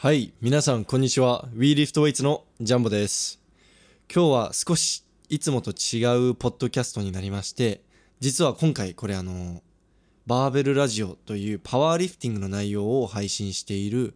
[0.00, 1.48] はい、皆さんこんにちは。
[1.56, 3.40] WeLiftWeights のジャンボです。
[4.08, 7.80] 今日は少しいつもと違うポッドキャストになりまして、
[8.20, 9.60] 実は今回これあの、
[10.24, 14.14] バーベルラジオというパワーリフティングの内容を配信している、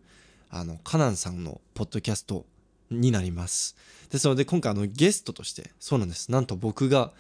[0.51, 2.46] あの、カナンさんのポッドキャスト
[2.89, 3.75] になります。
[4.09, 6.30] ですので今回あのゲストとして、そうなんです。
[6.30, 7.11] なんと僕が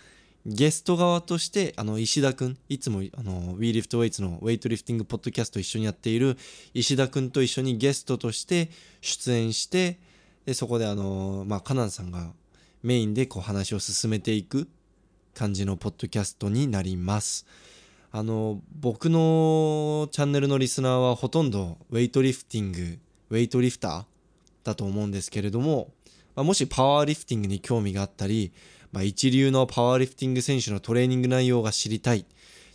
[0.44, 6.36] ゲスト側として、あの、石田くん、いつも、あの、WeLiftWeights のウェイトリフティングポッドキャスト一緒にやっている
[6.74, 8.70] 石田くんと一緒にゲストとして
[9.00, 10.00] 出演して、
[10.44, 12.32] で、そこであの、まあ、カナンさんが
[12.82, 14.68] メインでこう話を進めていく
[15.34, 17.46] 感じのポッドキャストになります。
[18.10, 22.98] あの、僕のチャンネルのリスナーはほとんどウェイトリフティング、
[23.30, 24.04] ウェイトリフター
[24.64, 25.92] だと思うんですけれども、
[26.34, 28.52] まあ、もしパワーリフティングに興味があったり、
[28.92, 32.24] まあ、一流のパワーリフティング選手のトレーニング内容が知りたいっ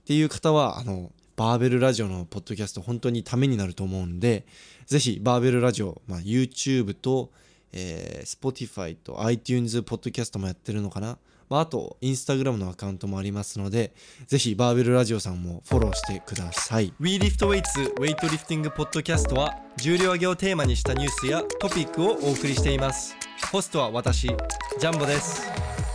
[0.05, 4.45] ていう方は、あの、バーベルラジオのポッドキャスト本当にためになると思うんで、
[4.87, 7.31] ぜひバーベルラジオ、まあ、YouTube と、
[7.71, 11.19] えー Spotify と iTunes ポッドキャストもやってるのかな。
[11.49, 13.93] まあ、あと、Instagram のアカウントもありますので、
[14.25, 16.93] ぜひバーベルラジオさんもフォローしてください。
[16.99, 23.15] WeLiftWeights ウェイトリフティングポッドキャストは、重量挙げをテーマにしたニュースやトピックをお送りしています。
[23.51, 25.86] ホストは私、ジャンボです。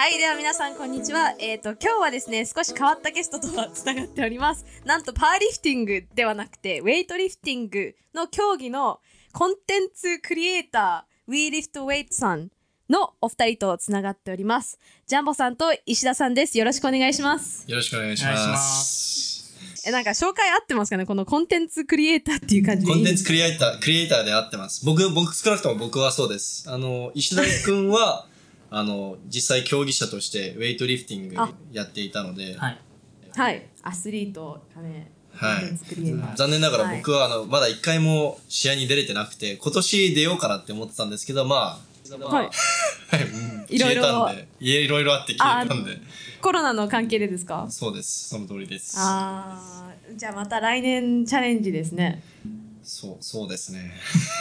[0.00, 1.34] はい、では皆さんこんにちは。
[1.38, 4.64] えっ、と、今日はですね、少し変わったゲストとつながっております。
[4.86, 9.00] なんと、パワーリフティングではなくて、ウェイトリフティングの競技の
[9.34, 12.48] コンテンツクリエイター、WeLiftWeight さん
[12.88, 14.78] のお二人とつながっております。
[15.06, 16.56] ジャンボさんと石田さんです。
[16.56, 17.70] よろしくお願いします。
[17.70, 18.32] よろしくお願いしま。
[18.32, 21.04] ますえ、なんか紹介合ってますかね？
[21.04, 24.82] このコンテンツクリエイターっていう感じでコンテンツクリエイター、クリエイターで合ってます。
[24.86, 26.64] 僕、僕、少なくとも僕はそうです。
[26.70, 28.29] あの、石田くんは、
[28.70, 32.78] あの、実際競技者としてウェイトリフティングあやっていたので、はい。
[33.36, 33.66] はい。
[33.82, 35.78] アスリート兼ね、コはい。
[36.36, 41.80] 残念ながら僕は、あの、まだ一回も試合に出れてなくて、今年出ようかなって思ってたんですけど、ま
[42.10, 42.50] あ、はい。
[43.10, 45.98] はい、うんいろいろ消えたんで、いろいろあって消えたんで、
[46.40, 47.66] コロナの関係でですか？
[47.70, 48.28] そうです。
[48.28, 48.96] その通りです。
[48.98, 52.22] あーじゃあまた来年チャレンジですね。
[52.82, 53.92] そう、そうですね。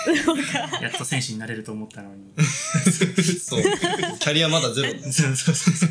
[0.81, 2.33] やっと選手になれると思ったのに。
[3.39, 3.61] そう。
[4.19, 4.99] キャリアまだゼロ。
[5.11, 5.89] そうそうそう。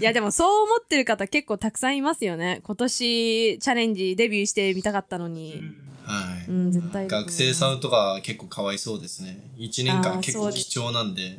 [0.00, 2.60] いやでもそう思ってる方結構たくさんいますよね。
[2.62, 5.62] 今年チャレンジデビューしてみたかったのに。
[6.04, 6.50] はい。
[6.50, 7.08] うん、絶対。
[7.08, 9.40] 学生さんとか結構かわいそうですね。
[9.56, 11.38] 1年あ間結構貴重なんで。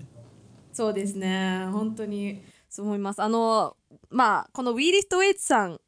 [0.74, 1.66] そうですね。
[1.72, 3.22] 本当にそう思います。
[3.22, 3.78] あの、
[4.10, 5.80] まあ、このウィーリフトウェイツさん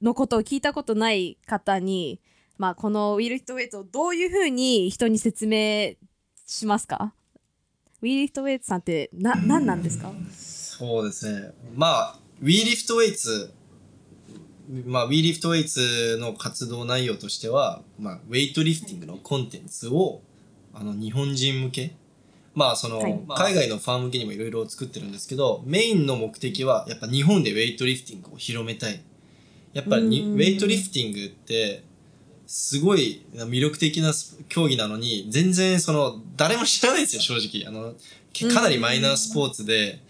[0.00, 2.20] のことを聞いたことない方に、
[2.60, 5.94] まあ、このウィーリフトウェイツをどういうふうに人に説明
[6.46, 7.14] しますか？
[8.02, 10.12] ウィーリフトウェイツさんってな、何なんですか？
[10.30, 11.52] そうですね。
[11.74, 13.50] まあ、WeLiftWeights、
[14.84, 20.20] まあ、WeLiftWeights の活動内容としては、まあ、ウェイトリフティングのコンテンツを、
[20.74, 21.96] あの、日本人向け、
[22.54, 23.20] まあ、その、はい。
[23.36, 29.02] 海外のファン向けにもいろいろ作ってるんですけど、メインの目的は、やっぱ日本でウェイトリフティングを広めたい。
[29.72, 31.88] やっぱりウェイトリフティングって、
[32.50, 37.64] すごい魅力的なス競技なのに、全然その、誰も知らないんですよ、正直。
[37.64, 37.94] あの、
[38.32, 40.00] けかなりマイナースポーツで、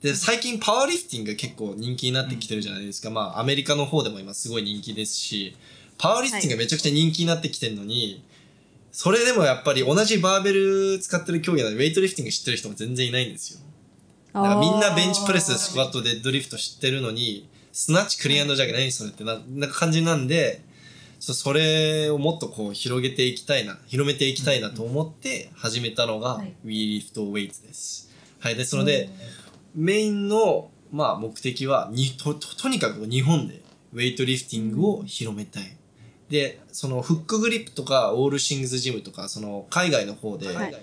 [0.00, 3.10] で、最近パワーリフティングが結構人気になってきてるじゃないですか。
[3.10, 5.56] まあ、アメリカの方でも今すごい人気ですし、
[5.98, 8.22] パワーリフティングがめちゃくちゃ人気になってきてるのに、
[8.92, 13.58] それでもやっぱり同じバーベル使ってる競技なので、ウェイトリフティング知ってる人も全然いないんですよ。
[14.32, 20.62] だからみんなベンチプレス、スクワット、デッドリフト知ってるのに、スナッチ、クリアンドジャグ何それってな、なんか感じなんで、
[21.20, 28.10] そそれをもっとこう広げていきたいな、広めていきたいなと思って始めたのが、はい We Lift Weights です。
[28.40, 28.56] はい。
[28.56, 29.08] ですので、
[29.74, 35.76] メインの、まあ、目的はにとと、とにかく日本でウェイトリフティングを広めたい。
[36.28, 40.76] で、そのフックグリップとかオールシングズジムとか、その海外の方で、はい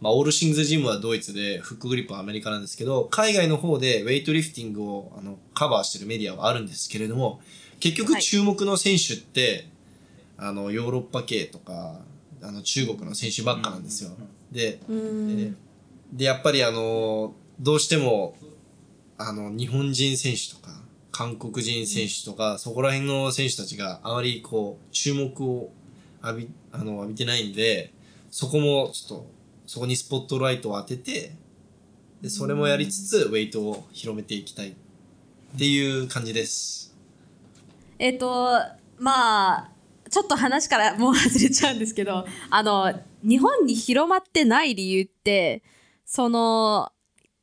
[0.00, 7.40] まあ、オールシングズジムはドイツで、フックグリップはアメリカなんですけど、海外の方でウェイトリフティングをあのカバーしてるメディアはあるんですけれども、
[7.80, 9.68] 結局はい注目の選手って、
[10.42, 12.00] あの、ヨーロッパ系とか、
[12.42, 14.10] あの、中国の選手ばっかなんですよ。
[14.50, 15.52] で、うーんで
[16.14, 18.34] で、やっぱりあの、どうしても、
[19.18, 20.80] あの、日本人選手とか、
[21.12, 25.70] 韓国人選手とか、そこら辺の選手たちがあまりこう、注目を
[26.24, 27.92] 浴び、あの、浴びてないんで、
[28.30, 29.26] そこもちょっと、
[29.66, 31.32] そこにスポットライトを当てて、
[32.22, 34.74] で、それもやりつつ、ウェイトを広めていきたいっ
[35.58, 36.96] ていう感じです。
[37.98, 38.58] えっ、と
[38.98, 39.69] まあ
[40.10, 42.92] ちょっと話からもう外れちゃうんですけど、あの、
[43.22, 45.62] 日本に広まってない理由って、
[46.04, 46.90] その、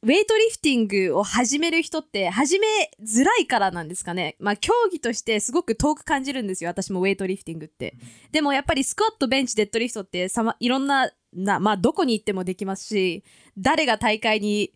[0.04, 2.68] ウェイトリフティングを始める人って始め
[3.04, 4.36] づらいからなんですかね。
[4.40, 6.69] まあ競技としてすごく遠く感じるんですよ。
[6.69, 7.96] 私もウェイトリフティングって。
[8.31, 13.24] でもやっぱりスクワット、ベンチ、デッドリフトってさま、いろんな、な、まあどこに行ってもできますし、
[13.58, 14.72] 誰が大会に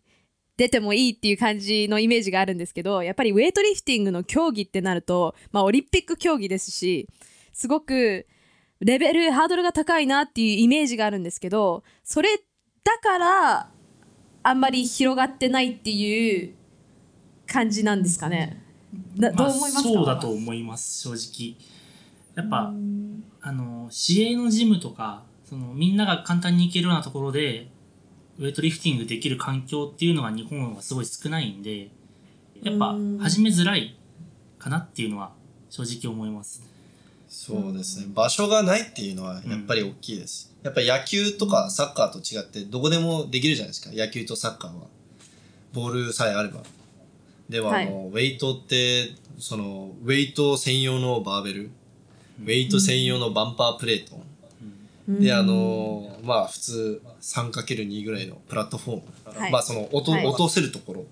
[0.56, 7.08] 出てもいいっていう感じのイメージがあるんですけど、やっぱりウェイトリフティングの競技ってなると、まあオリンピック競技ですし、
[7.52, 8.26] すごく
[8.80, 13.70] レベル、ハードルが高いなっていうイメージがあるんですけど、それだから、
[14.42, 16.54] あんまり広がってないっていう
[17.46, 18.60] 感じなんですかね。
[19.16, 21.56] などう思いますか、そうだと思います、正直。
[22.34, 22.72] やっぱ、
[23.40, 27.68] あの、市営のジムとか、その、みんなが簡単に行けるようなところで、
[28.38, 31.90] ウェイトリフティングできる環境っていうのが日本はすごい少ないんで、
[32.62, 33.96] やっぱうん、始めづらい
[34.58, 35.32] かなっていうのは
[35.70, 36.71] 正直思います。
[37.32, 38.06] そうですね。
[38.14, 40.54] 場所がないっていうのはやっぱり大きいです。
[40.62, 43.90] やっぱり野球とかサッカーと違ってどこでもできるじゃないですか。
[43.94, 44.82] 野球とサッカーは。
[45.72, 46.60] ボールさえあれば。
[47.48, 51.70] では、はいあの、ウェイトって、その、ウェイト専用のバーベル、
[52.42, 54.22] ウェイト専用のバンパープレート、
[55.08, 59.38] で、あの、まあ普通 3×2 ぐらいのプラットフォーム。
[59.38, 61.06] はいまあその落と、はい落とせるところ。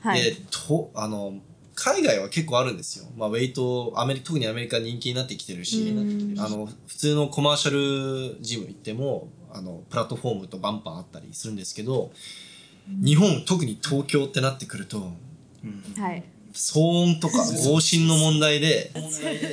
[0.00, 0.22] はい。
[0.22, 1.34] で、と、あの、
[1.74, 3.06] 海外は結構あるんですよ。
[3.16, 12.10] まあ、ウェイト、アメリ特にアメリカ人気になってきてるし、うんあの、普通のコマーシャルジム行っても、あの、プラットフォームとバンパーあったりするんですけど、
[12.88, 15.12] 日本、特に東京ってなってくると。
[16.52, 16.80] 騒
[17.14, 18.92] 音とか往診の問題で、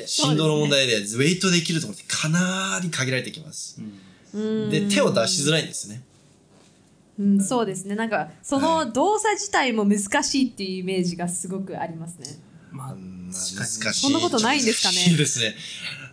[0.05, 3.81] 振動の問題で、ウェイトできるところってかなり限られてきます。
[4.33, 6.03] うんで、手を出しづらいんですね。
[7.19, 7.95] うん、そうですね。
[7.95, 12.27] なんか、その動作自体も難しいっていうイメージがすごかありますね。
[12.71, 13.93] まあ、難しい。
[13.93, 15.55] そんなことないんですかね難しいですね。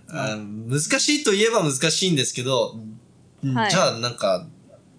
[0.08, 2.76] あ難しいといえば難しいんですけど、
[3.54, 4.46] はいじゃあなんか、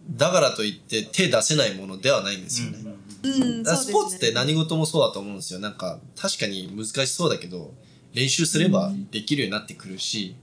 [0.10, 2.78] だからといって手出せないものではないんですよね。
[3.24, 3.28] う
[3.62, 4.32] ん、スポーツって。
[4.32, 5.60] 何事もそうだと思うんですよ。
[5.60, 7.74] なんか、確かに難しそうだけど、
[8.14, 10.36] 練習すればできるようになってくるし、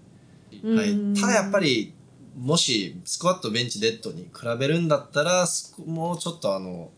[0.62, 1.14] はいうん。
[1.14, 1.94] ただやっぱり、
[2.36, 5.46] もし、スクワット、ベンチ、デッドに比べるんだったら、
[5.86, 6.90] もうちょっとあの、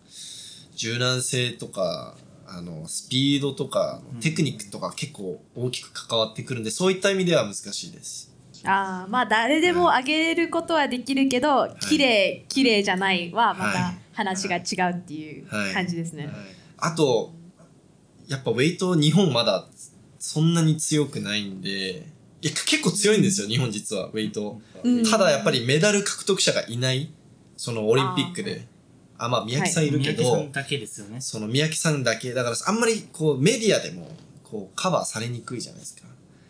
[0.74, 2.16] 柔軟性とか、
[2.46, 8.34] あの、スピードとか、テクニックとか結構大きく関わってくるんで、そういった意味では難しいです。
[8.64, 14.06] ああ、まあ誰でも上げることはできるけど、綺麗、綺麗じゃないはまたはい。
[14.12, 16.30] 話が違うっていうはい感じですね。
[16.78, 17.34] あと、
[18.28, 19.66] やっぱウェイト日本まだ
[20.18, 22.06] そんなに強くないんで、
[22.46, 24.60] いや結構強いんですよ、日本実は、ウェイト。
[24.84, 27.10] うんただやっぱりメダル獲得者がいない、
[27.56, 28.66] そのオリンピックで。
[29.18, 31.20] あ、まあ宮城さんいるけど、三宅さんだけですよね。
[31.20, 34.08] その三宅さんだけ、だからあんまりこうメディアでも
[34.44, 36.02] こうカバーされにくいじゃないですか。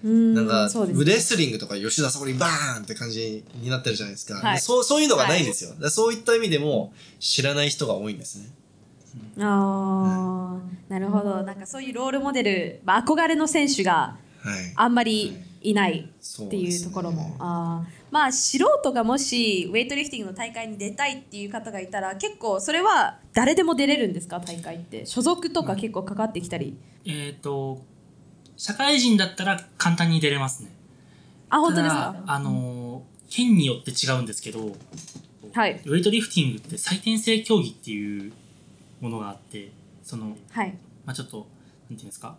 [0.04, 1.04] うん、なんか、ね。
[1.04, 4.34] レスリングとか吉田沙保里バーンって感じになってるじゃないですか。
[4.34, 5.70] はいでそうそういうのがないんですよ。
[5.70, 8.50] だからそういった意味でも知らない人が多いんですね。
[9.38, 11.42] ああ、なるほど。
[11.42, 14.72] なんかそういうロールモデル、まあ、憧れの選手がはい。
[14.76, 16.10] あんまりいない
[16.44, 17.36] っていうところも。
[17.38, 17.96] あー。
[18.10, 24.40] まあ素人がもしウェイトリフティングの大会に出たいっていう方がいたら結構それは誰でも出れるんですか？
[24.40, 25.06] 大会って。
[25.06, 27.82] 所属とか結構かかってきたり、えっ、と、
[28.56, 30.70] 社会人だったら簡単に出れますね。
[31.50, 32.22] あ本当ですか？
[32.26, 34.76] あのー、県によって違うんですけど、
[35.52, 35.80] はい。
[35.84, 38.32] ウェイトリフティングって採点制競技っていう
[39.00, 39.70] ものがあって、
[40.02, 40.76] その、はい。
[41.04, 41.46] まあちょっと、
[41.90, 42.36] なんていうんですか、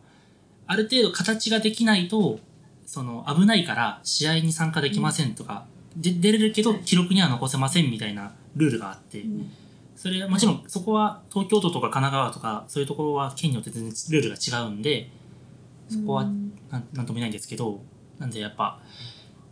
[0.65, 2.39] ある程度形ができないと、
[2.87, 9.23] その、危ないから試合に参加できませんとか、で出れるけど記録には残せませんみたいなルールがあって、
[9.95, 15.09] それもちろんそこは東京都とか神奈川とかそういうところは県によって全然ルールが違うんで
[15.89, 16.33] そこはなん
[16.69, 17.81] なんとも言えないんですけど
[18.19, 18.79] なんでやっぱ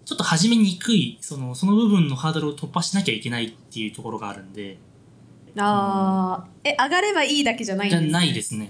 [0.06, 4.78] ちょっと始めにくいそのその部分のハードルを突破しなきゃいけないっていうところがあるんで。
[5.58, 6.70] あー。
[6.70, 8.70] え上がればいいだけじゃないんですじゃないですね。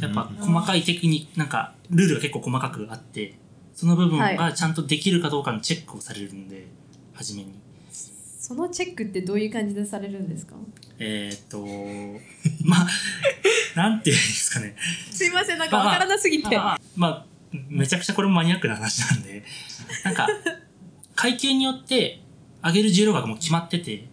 [0.00, 3.34] やっぱ細かいテクニックなんかルールが結構細かくあって
[3.74, 6.66] その部分がちゃんとできるかどうかのチェックをされるんで
[7.14, 7.52] 初めに。
[8.38, 10.56] そのチェックってどういう感じでされるんですか？
[10.98, 11.64] えーっと
[12.68, 12.86] まあ
[13.76, 14.74] なんていうんですかね。
[15.10, 16.56] すいませんなんかわからなすぎて。
[16.56, 17.26] まあ、まあ、
[17.68, 19.44] めちゃくちゃこれもマニアックな話なんで、
[20.04, 20.26] なんか、
[21.14, 22.20] 階級によって
[22.64, 24.08] 上げる重量額も決まってて、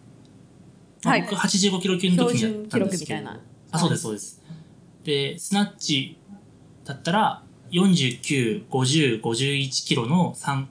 [1.04, 1.22] まあはい。
[1.24, 2.70] 僕85キロ級の時にやったんですけど。
[2.70, 3.40] 標準記録みたいな。
[3.72, 4.42] あ、そうです、そうです。
[5.04, 6.18] で、スナッチ
[6.86, 10.66] だったら、49、50、51キロの3、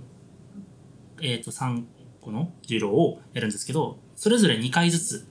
[1.23, 1.85] えっ、と、3
[2.21, 5.27] 個の重量をやるんですけど、それぞれ2回ずつ、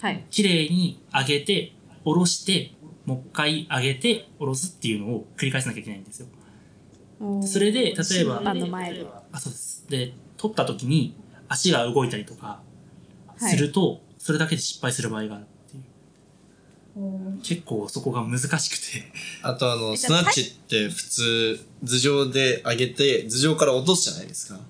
[0.00, 0.24] はい。
[0.30, 1.72] 綺麗に上げて、
[2.04, 2.72] 下ろして、
[3.04, 6.26] もう一回上げて、下ろすっていうのを繰り返さなきゃいけないんですよ。
[7.42, 8.42] それで例えば
[9.32, 9.86] あそうです。
[9.88, 11.16] で取った時に
[11.48, 12.60] 足が動いたりとか
[13.26, 15.46] はいすると、それだけで失敗する場合がある
[17.42, 19.10] 結構そこが難しくて。
[19.42, 24.60] あとあの、スナッチって普通、頭上で上げて、頭上から落とすじゃないですか？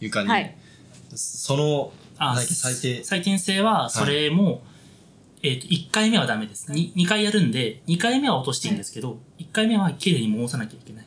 [0.00, 0.28] 床に。
[0.28, 0.56] はい。
[1.14, 3.00] その、あ最低。
[3.02, 4.62] 採点制はそれも、
[5.42, 6.70] えっと1回目はダメです。
[6.72, 11.06] 2, 2回やるんで2回目は落としていいんですけど、1回目は綺麗に戻さなきゃいけない。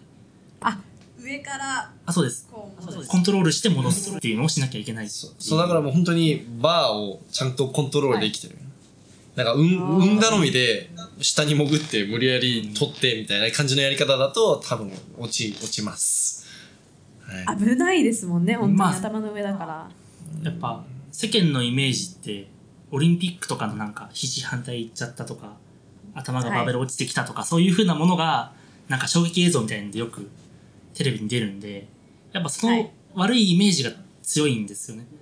[0.62, 0.80] あ
[1.20, 2.48] 上からあそうです。
[2.50, 8.58] コントロールして戻すっていうのをしなきゃいけないそうだからもう本当にバーをちゃんとコントロールできてる。
[9.44, 10.90] なんか、うん、あー運頼みで、
[11.22, 16.48] 下に潜って無理やり取ってみたいな感じのやり方だと、多分落ち、落ちます。
[17.22, 17.58] はい。
[17.58, 19.90] 危ないですもんね本当にまあ頭の上だから、
[20.44, 22.48] やっぱ世間のイメージって
[22.92, 25.56] オリンピックとかのなんか肘反対いっちゃったとか
[26.14, 28.54] 頭がバーベル落ちてきたとか、そういう風なものが
[28.90, 30.30] なんか衝撃映像みたいなんでよく
[30.94, 31.88] テレビに出るんで
[32.34, 33.92] やっぱそのはい悪いイメージが
[34.24, 35.06] 強いんですよね。
[35.12, 35.21] うんで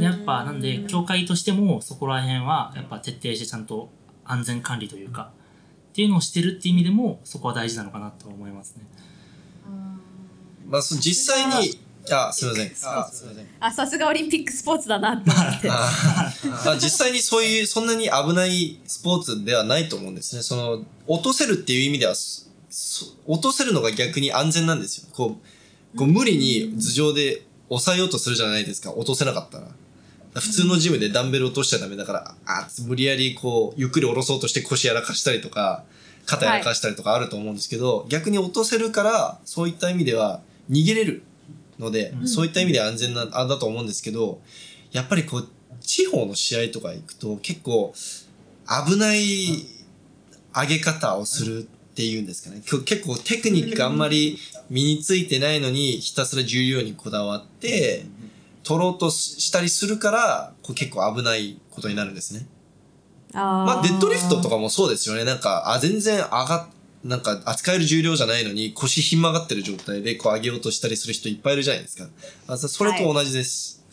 [0.00, 3.90] やっぱなんで協会としてもそこら辺はやっぱ徹底してちゃんと
[4.24, 5.32] 安全管理というか
[5.90, 8.84] っていうのをしてるっていう意味でもそこは大事なのかなと思いますね。
[10.66, 11.78] まあ、その実際に、
[12.10, 12.72] あ、すみません。
[12.84, 13.46] あ、すみません。
[13.60, 15.90] あさすがオリンピックスポーツだなって思って あ
[16.66, 20.42] あ実際にそういう、そんなに危ないスポーツではないと思うんですね。
[20.42, 22.14] その、落とせるっていう意味では、
[23.26, 25.08] 落とせるのが逆に安全なんですよ。
[25.12, 25.38] こ
[25.94, 27.42] う、こう無理に頭上で
[27.78, 28.92] 抑えようとするじゃないですか。
[28.92, 29.68] 落とせなかったら。
[30.40, 35.84] 普通のジムでダンベル落としちゃダメだから、あ、無理やりこう、ゆっくり下ろそうとして腰やらかしたりとか、
[36.26, 40.40] 肩やらかしたりとかあると思うんですけど、逆に落とせるから、そういった意味では
[40.70, 41.22] 逃げれる
[41.78, 44.40] ので、うんそういった意味では安全な、あだと思うんですけど、
[44.90, 45.48] やっぱりこう、
[45.80, 47.92] 地方の試合とか行くと結構
[48.86, 49.66] 危ない
[50.54, 52.62] 上げ方をするっていうんですかね。
[52.64, 54.38] 結構テクニックがあんまり
[54.70, 58.04] 身についてないのにひたすら重量にこだわって、
[58.62, 62.46] 取ろうとしたりするから、こう結構危ないことになるんですね。
[63.34, 65.24] あまあ、デッドリフトとかかもそうですよね。
[65.24, 72.08] なんか、あ、全然上がっ、なんか扱える重量じゃないのに腰ひん曲がってる状態でこう上げようとしたりする人いっぱいいるじゃないですか。
[72.46, 73.84] あそそれと同じです。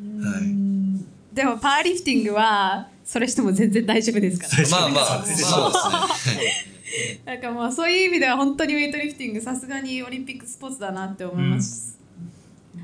[0.00, 1.34] はい。
[1.34, 6.69] でもパワーリフティングはそれしても全然大丈夫ですからまあまあ、 そうですね。
[7.24, 11.98] なんかもうそういう意味では本当にウェイトリフティングさすがにオリンピックスポーツだなって思います、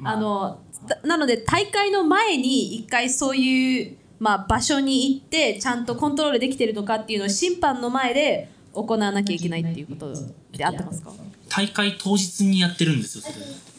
[0.00, 0.16] まあ。
[0.16, 10.14] のだなので大会の前に一回そういう、まあ、場所に行ってちゃんとコントロールできてるのかっていうのを審判の前で行わなきゃいけないっていうこと
[10.52, 11.12] で合ってますか？
[11.48, 13.34] 大会当日にやってるんですよそれ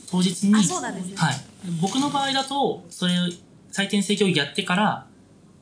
[0.09, 0.59] 当日にね
[1.15, 1.35] はい、
[1.81, 3.23] 僕の場合だとそれを
[3.71, 5.05] 採点制競技やってから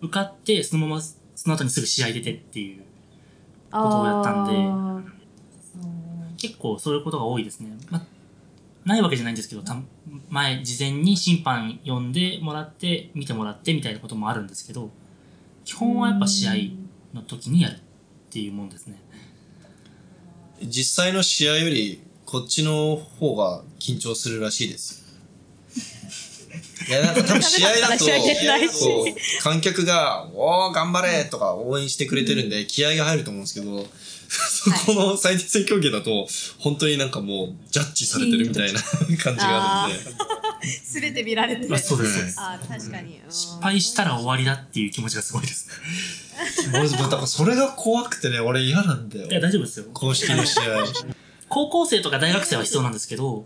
[0.02, 2.84] 受かってそのままその後にすぐ試合出てっていう
[3.84, 4.86] ことをやったんであ
[6.38, 8.06] 結構そういうことが多いですね、ま、
[8.86, 9.76] ないわけじゃないんですけどた
[10.30, 14.90] 前事前に審判呼んでもらって見てもらってみたいなこともあるんですけど
[15.64, 16.54] 基本はやっぱ試合
[17.16, 17.78] の時にやるっ
[18.30, 19.02] ていうもんですね。
[20.62, 25.00] 実際の試合よりこっちの方が緊張するらしいです。
[25.00, 25.05] よ。
[26.88, 28.06] いや、なんか多分 試合だと、
[29.42, 33.88] 観客が、おー、頑張れとか応援してくれてるんで、気合が入ると思うんですけど、
[34.28, 36.28] そこの最低性競技だと、
[36.60, 40.10] 本当になんかもう、ジャッジされてるみたいな感じがあるんで。
[40.10, 41.02] ー。
[41.02, 41.70] 全て見られてる。
[41.70, 43.20] まあそうですそうですあー確かに。
[43.24, 43.32] うん。
[43.32, 46.80] 失敗したら終わりだっていう気持ちがすごいですね。
[46.80, 49.42] 俺、だからそれが怖くてね、俺嫌なんだいやよ。
[49.42, 49.86] 大丈夫ですよ。
[49.94, 50.64] 公式の試合。
[51.48, 53.46] 高校生とか大学生は必要なんですけど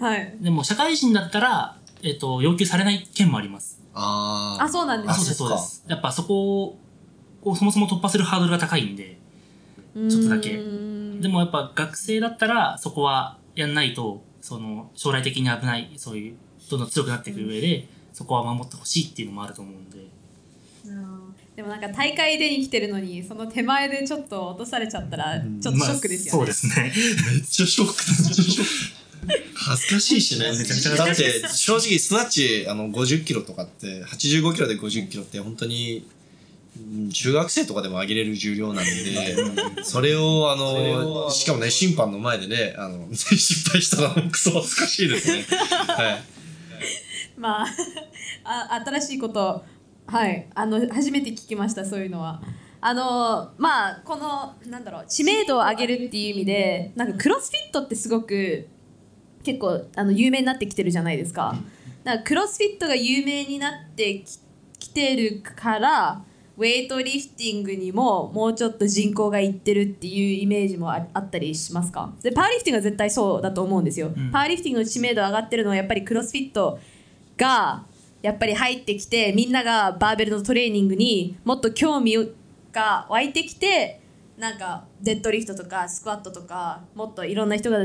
[0.00, 0.36] はい。
[0.40, 3.82] でも社会人だったら、えっと要求されない件もあります。
[3.94, 4.64] あー。
[4.64, 5.84] あそうなんですあそうですそうです。
[5.88, 6.76] やっぱそこ
[7.42, 9.18] をそもそも突破するハードルが高いんで
[9.94, 10.56] ちょっとだけ。
[10.56, 11.20] うん。
[11.20, 16.36] でもやっぱ学生だったらそこはやんないとその将来的に危ないそういう
[16.70, 19.98] どんどん強くなっていく上でそこは守ってほしいっていうのもあると思うんで。
[20.86, 21.34] うん。
[21.56, 26.92] でもなんか大会出に来てるのにその手前でちょっと落とされちゃったらちょっとショックですよね、まあそうですね。
[27.32, 28.98] めっちゃショック。
[29.54, 30.50] 恥ずかしいしね。
[30.50, 45.44] めちゃめちゃだって、正直、スナッチ、あの、50キロとかって、85キロで50キロって、本当に、うん中学生とかでも上げれる重量なんで、それを、あの、しかもね、審判の前でね、あの、 失敗したら、クソ恥ずかしいですね。
[45.48, 46.38] はい。
[47.38, 47.66] まあ
[48.44, 49.64] あ新しいこと
[50.06, 52.42] はいあの初めて聞きましたそういうのは
[52.80, 58.66] あのまあこのなんだろう知名度を上げるっていう意味でなんかクロスフィットってすごく
[59.48, 61.56] 結構あの有名になってきてるじゃないですか。
[62.04, 62.18] なん。
[62.18, 64.38] かクロスフィットが有名になってき
[64.78, 66.22] きてるから
[66.56, 72.12] ウェイトリフティングにももうちょっと人口がいってるっていうイメージもああったりしますか？
[72.22, 74.30] でパワーリフティングは絶対そうだと思うんですよ、ん。
[74.30, 76.78] パワーリフティングの知名度上がってるのはやっぱりクロスフィット
[77.36, 77.84] が
[78.22, 82.16] やっぱり入ってきてみんながバーベルのトレーニングにもっと興味
[82.72, 84.00] が湧いてきて
[84.36, 87.78] なんかデッドリフトとかスクワットとかもっといろんな人が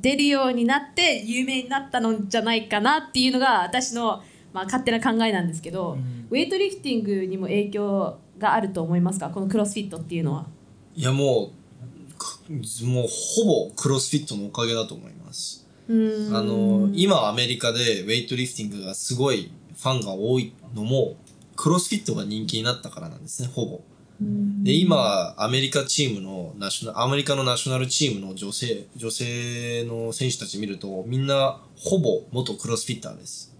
[0.00, 5.98] 出るようになって有名になったのじゃないかなっていうのが私の、まあ、勝手な考えなんですけど、
[6.30, 9.30] ウェイトリフティングにも影響があると思いますか？
[9.30, 10.46] このクロスフィットっていうのは。
[10.94, 12.52] いやもうく
[12.84, 15.66] もうほぼクロスフィットのおかげだと思います。
[15.88, 21.16] あの今アメリカでウェイトリフティングがすごいファンが多いのも
[21.56, 23.80] クロスフィットが人気になったからなんですねほぼ
[24.20, 33.54] で今アメリカチームのナショナアメリカのナショナルチームの女性女性の選手たち見るとみんなほぼ元クロスフィッターです。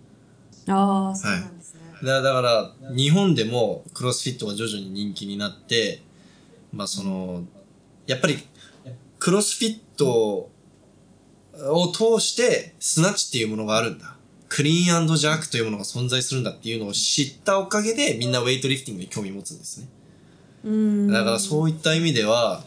[0.66, 1.80] ああそうなんですね。
[2.02, 6.02] だだから日本でもクロスフィットが徐々に人気になって
[6.72, 7.44] まあその
[8.08, 8.38] やっぱり
[9.20, 10.50] クロスフィット
[11.54, 14.16] を通してスナッチっていうものがあるんだ。
[14.48, 19.88] クリーンジャークというものが存在するんだっていうのを知ったおかげでみんなウェイトリフティングに興味持つんですね
[21.10, 22.62] だからそういった意味では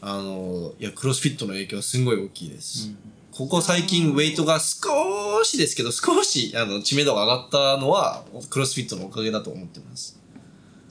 [0.00, 2.92] あのいやクロスフィットの影響はすごい大きいです、
[3.32, 10.18] ここ最近ウェイトが少しですけど少しあの知名度が上がったのはクロスフィットのおかげだと思ってます。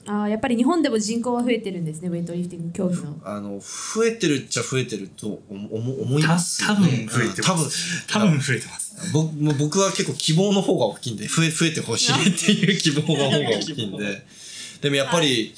[0.06, 3.16] あーやっぱり日本でも人口は増えてるんですねウェイトリフティング競技の。
[3.22, 6.66] あの増えてるっちゃ増えてると思思思います。
[6.66, 8.06] た多分増えてます。
[8.06, 8.28] 多分。
[8.28, 9.12] 多分増えてます。
[9.12, 14.26] 僕もう僕は結構希望の方が大きいんで増え増えてほしいっていう希望の方が大きいんで。
[14.80, 15.52] でもやっぱり、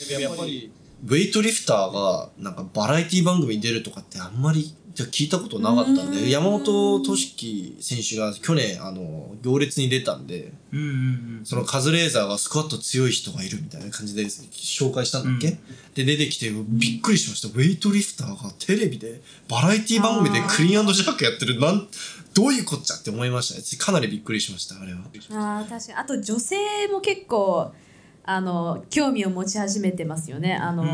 [1.04, 6.10] ウェイトリフターがなんかバラエティ番組に出るとかってあんまり聞いたことなかったんうん。
[6.10, 11.40] で山本俊樹選手が去年あの行列に出たんでうんうんうん。
[11.44, 15.58] そのカズレーザーがスクワット強い人がいるみたいな感じで紹介したんだっけ、うん。
[15.94, 17.48] で出てきてびっくりしました。
[17.48, 21.88] ウェイトリフターがテレビでバラエティ番組でクリーンジャークやってるなん
[22.34, 23.64] どういうこっちゃって思いましたね。
[23.78, 25.00] かなりびっくりしましたあれは。
[25.30, 25.98] あー確かに。
[25.98, 26.56] あと女性
[26.92, 27.72] も結構
[28.30, 30.54] あの興味を持ち始めてますよね。
[30.54, 30.84] あの、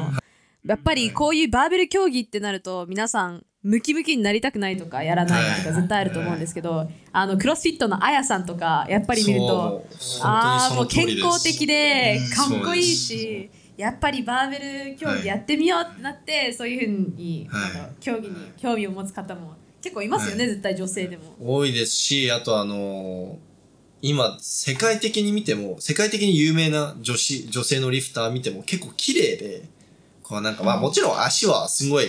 [0.65, 9.87] やっぱりこういうバーベル競技ってなると皆さんムキムキになりたくないとかやらないとか絶対あると思うんですけどあのクロスフィットのあやさんとかやっぱり見ると
[10.23, 17.81] ああもう健康的でうんかっこいいそうしやっぱりバーベル競技やってみようってなって、そういうふうに、はい。
[17.81, 21.35] あの競技に興味を持つ方も結構いますよね、絶対女性でも。
[21.39, 23.39] 多いですしあとあの
[24.09, 29.63] 今世界的に見ても世界的に有名な女子女性のリフター見ても結構綺麗で
[30.23, 32.07] こうなんかまあもちろん足はすごい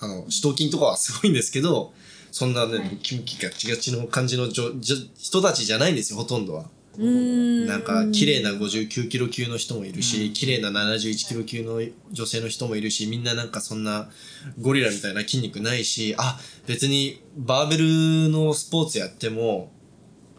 [0.00, 1.92] あの四頭筋とかはすごいんですけど
[2.30, 6.66] そんなね、ムキムキガチガチの感じのじょじょ人たちじゃないんですよほとんどは。
[6.98, 14.10] なんか綺麗な59キロ級の人もいるし、綺麗な71キロ級の女性の人もいるし、みんななんかそんな
[14.60, 19.70] ゴリラみたいな筋肉ないし、あ、別にバーベルのスポーツやっても、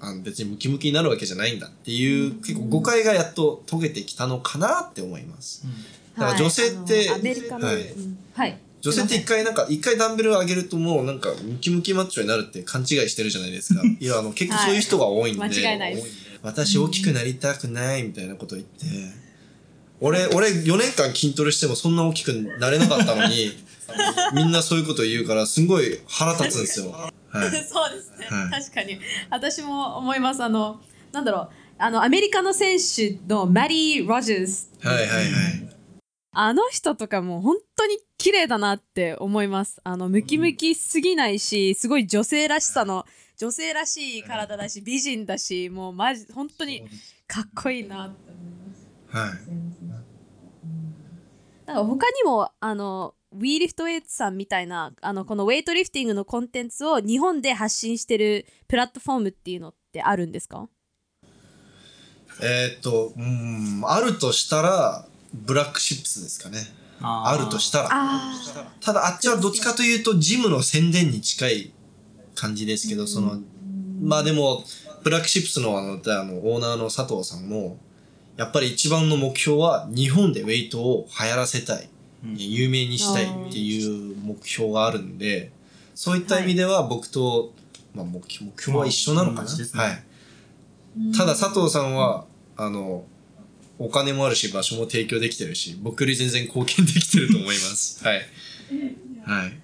[0.02, 5.66] あの別にムキムキになるわけじゃないんだっていう、結構誤解がやっと解けてきたのかなって思います。
[6.18, 7.82] だから女性ってはいあのアメリカの、はい。
[7.82, 8.18] うん。
[8.34, 8.58] はい。
[8.82, 13.82] 女性って一回なんか、一回ダンベル上げるともうなんかムキムキマッチョになるって勘違いしてるじゃないですか。
[14.00, 15.40] いや、あの結構そういう人が多いんで。
[15.40, 15.50] はい。
[15.50, 16.08] 間違いないです。
[16.42, 18.86] 私大きくなりたくないみたいなこと言って、
[20.00, 23.52] 俺、俺4年間筋トレしてもそんな大きくなれなかったのに、
[24.34, 27.12] みんなそういうこと言うからすんごい腹立つんですよ。
[27.32, 27.50] はい。
[27.64, 28.62] そうですね、はい。
[28.62, 29.00] 確かに。
[29.30, 30.44] 私も思います。
[30.44, 31.50] あのなんだろう。
[31.78, 35.70] あのアメリカの選手のマリー・ロジャーズはいはいはい。
[36.32, 39.80] あの人とかも本当に綺麗だなって思います。
[39.84, 43.06] あのムキムキすぎないしすごい女性らしさの
[43.38, 46.88] 女性らしい体だし美人だしもうマジ本当に
[47.28, 48.88] かっこいいなって思います。
[49.18, 49.50] はい。
[51.66, 60.68] なんか他にもあのウィーリフトウェイツさんみたいなあのこのウェイトリフティングのコンテンツを日本で発信してるプラットフォームっていうのってあるんですか？
[62.42, 66.60] えーっと、うん、あるとしたら、ブラックシップスですかね。
[67.02, 67.90] あるとしたら。
[67.92, 68.34] あ
[68.82, 71.74] ただあっちはどっちかというとジムの宣伝に近い
[72.34, 73.40] 感じですけど、その、
[74.02, 74.64] まあでも、
[75.04, 77.78] ブラックシップスのあの、あのオーナーの佐藤さんも、
[78.38, 81.99] やっぱり一番の目標は日本でウェイトを流行らせたい、うん
[82.36, 85.52] 有名にしたいっていう目標があるんで、
[85.96, 87.54] そういった意味では僕と、
[87.94, 91.14] まあ目標目標は一緒なのかな、はい。
[91.18, 92.26] ただ佐藤さんは、
[92.58, 93.06] あの、
[93.78, 98.04] お金もあるし場所も提供できてるし、僕より全然貢献できてると思います。
[98.06, 98.22] はい。
[99.26, 99.60] はい。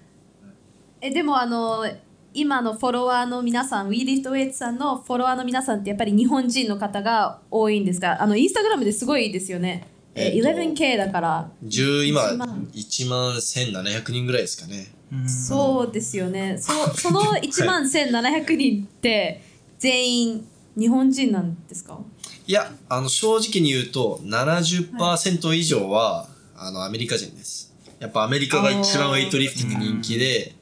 [1.02, 1.86] えでもあの
[2.32, 12.68] 今のフォロワーの皆さんウィーリフトウェイツさんのフォロワーの皆さんってやっぱり日本人の方が多いんですがあのインスタグラムですごいですよねえーえっと 11K だから、10今1万。
[12.72, 14.88] 1万1700人ぐらいですかね。
[15.12, 16.58] うんそうですよね。
[16.58, 19.42] そその1万1700人って
[19.78, 21.98] 全員日本人なんですか？
[22.46, 27.74] いやあの正直に言うと70%以上は、あのアメリカ人です。
[28.00, 30.54] やっぱアメリカが一番ウェイトリフティング人気で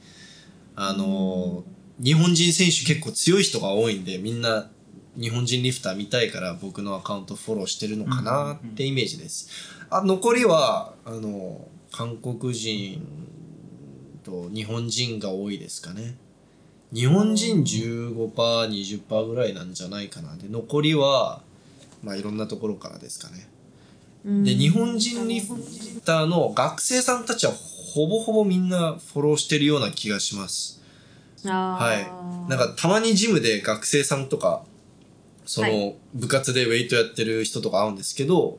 [0.76, 1.64] あの
[2.02, 4.68] 日本人選手結構強い人が多いんでみんな
[5.16, 9.48] 日本人リフター見たいから僕のアカウントフォローしてるのかなってイメージです。
[9.90, 13.07] あ残りはあの韓国人
[14.24, 16.16] と日本人が多いですかね。
[16.92, 20.37] 日本人 15%20% ぐらいなんじゃないかな。
[20.37, 21.42] で残りは
[22.03, 23.48] まあいろんなところからですかね。
[24.24, 25.55] で日本人リフ
[26.05, 30.81] ターの学生さんたちはほぼほぼみんなフォローしてるような気がします。
[31.44, 32.07] ははい。
[32.48, 34.64] なんかたまにジムで学生さんとか、
[35.46, 38.59] そはの部活でウェイトやってる人とか会うんですけど、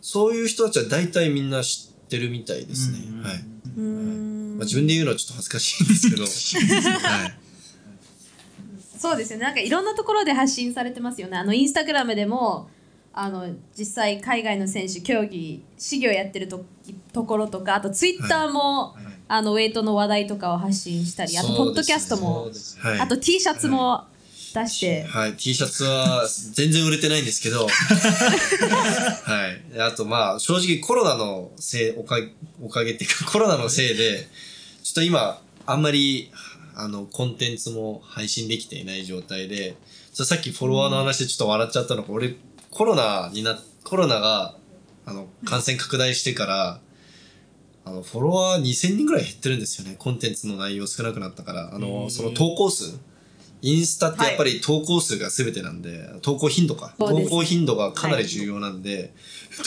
[0.00, 2.98] そういう人たちは大体みんな知ってるみたいですね。
[3.08, 3.22] うん。
[3.22, 3.44] はい。
[3.76, 6.22] うーんまあ、自分で言うのはちょっと恥ずかしいんですけど、
[7.08, 7.34] はい。
[8.98, 9.44] そうですよね。
[9.44, 11.36] なんかいろんなところで発信されてますよね。
[11.36, 12.70] あのインスタグラムでも
[13.12, 16.64] あの実際海外の選手競技試技をやってると
[17.12, 18.96] ところとかあとツイッターも、
[19.28, 23.00] あのウェイトの話題とかを発信したりあとポッドキャストも、はい。
[23.00, 24.04] あと T シャツも
[24.54, 29.80] 出して、はい、T シャツは全然売れてないんですけど、 はい。
[29.80, 32.28] あとまあ、正直コロナのせい、おかげ、
[32.62, 34.28] おかげっていうか、 コロナのせいで、
[34.84, 36.30] ちょっと今、あんまり、
[36.76, 39.74] あの、コンテンツも配信できていない状態で、
[40.12, 42.36] ちょさっきフォロワーの話でちょっと笑っちゃったのが、俺、
[42.70, 44.56] コロナにな、コロナが、
[45.04, 46.80] あの、感染拡大してから、
[47.84, 49.96] あの、フォロワー2000人ぐらい減ってるんですよね。
[49.98, 51.74] コンテンツの内容少なくなったから。
[51.74, 52.98] あへの、ーその投稿数。
[53.64, 56.94] インスタってやっぱり投稿数が全てなんで、投稿頻度か。
[56.98, 59.14] 投稿頻度がかなり重要なんで、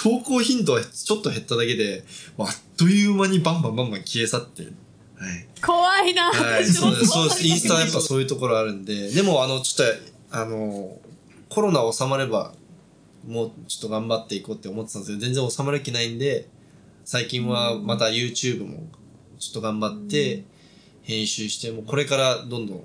[0.03, 2.03] 投稿頻度はちょっと減っただけで、
[2.37, 4.65] あっという間にバンバンバンバン消え去って。
[4.65, 4.71] はい。
[5.65, 7.47] 怖いな、はい、そうです、そうです。
[7.47, 9.87] インスタはやっぱそういうところあるんで、でもあの、ちょっ
[10.29, 10.99] と、あの、
[11.49, 12.53] コロナ収まれば、
[13.27, 16.47] もうちょっと頑張っていこうって思ってたんですけど、全然収まる気ないんで、
[17.03, 18.83] 最近はまた YouTube も
[19.39, 20.43] ちょっと頑張って、
[21.01, 22.83] 編集して、もうこれからどんどん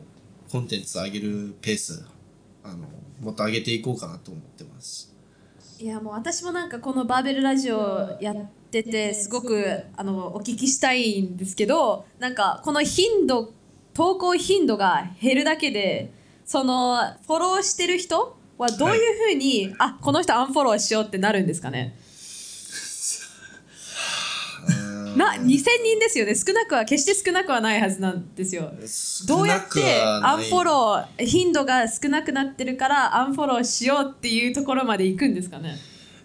[0.53, 2.05] コンテンツ上げるペース、
[2.63, 2.87] あの、
[3.23, 5.11] もっと上げていこうかなと思ってます。
[5.79, 8.37] いやもう私もなんかこのバーベルラジオやっ
[8.71, 13.53] ててすごくあのお聞きしたいんですけどなんかこの頻度
[13.93, 16.13] 投稿頻度が減るだけで
[16.45, 21.97] そのフォローしてる人はどういうふうに、あこの人アンフォローしようってなるんですかね？
[25.17, 25.39] な2000
[25.85, 26.35] 人ですよね。
[26.35, 28.73] 少なくは決して少なくはないはずなんですよ。
[29.27, 35.77] どうやってアンフォロー頻度が少なくなってるからアンフォローしようっていうところまで行くんですかね。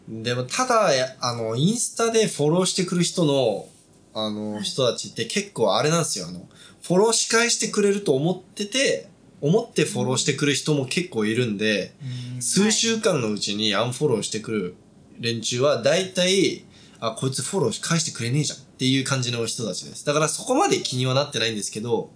[0.07, 3.67] でも、ただ、やあの、インスタでフォローしてくる人の、
[4.13, 6.27] あの、人たちって結構あれなんですよ。
[6.27, 6.47] あの、
[6.81, 9.09] フォローし返してくれると思ってて、
[9.41, 11.93] 思ってフォローしてくる人も結構いるんで、
[12.35, 12.41] うん。
[12.41, 14.75] 数週間のうちにアンフォローしてくる
[15.19, 16.63] 連中は大体、
[16.99, 20.05] あ、こいつフォロー返してくれねえじゃんっていう感じの人たちです。
[20.05, 22.11] だからそこまで気にはなってないんですけど、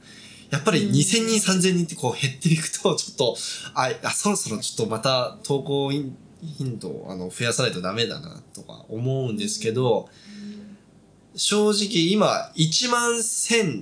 [0.51, 3.37] やっぱり2000人、3000人ってこう減っていくと、 ちょっと、
[3.73, 6.13] あ、あそろそろちょっとまた投稿頻
[6.77, 10.07] 度をあの増やさないとダメだなとか思うんですけど、
[11.35, 13.73] 正直今1万1700、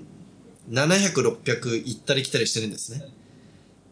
[0.71, 3.03] 600行ったり来たりしてるんですね。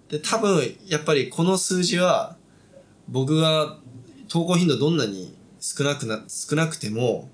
[0.07, 2.37] で、多分やっぱりこの数字は
[3.09, 3.79] 僕が
[4.29, 7.29] 投稿頻度どんなに少なくな、少なくても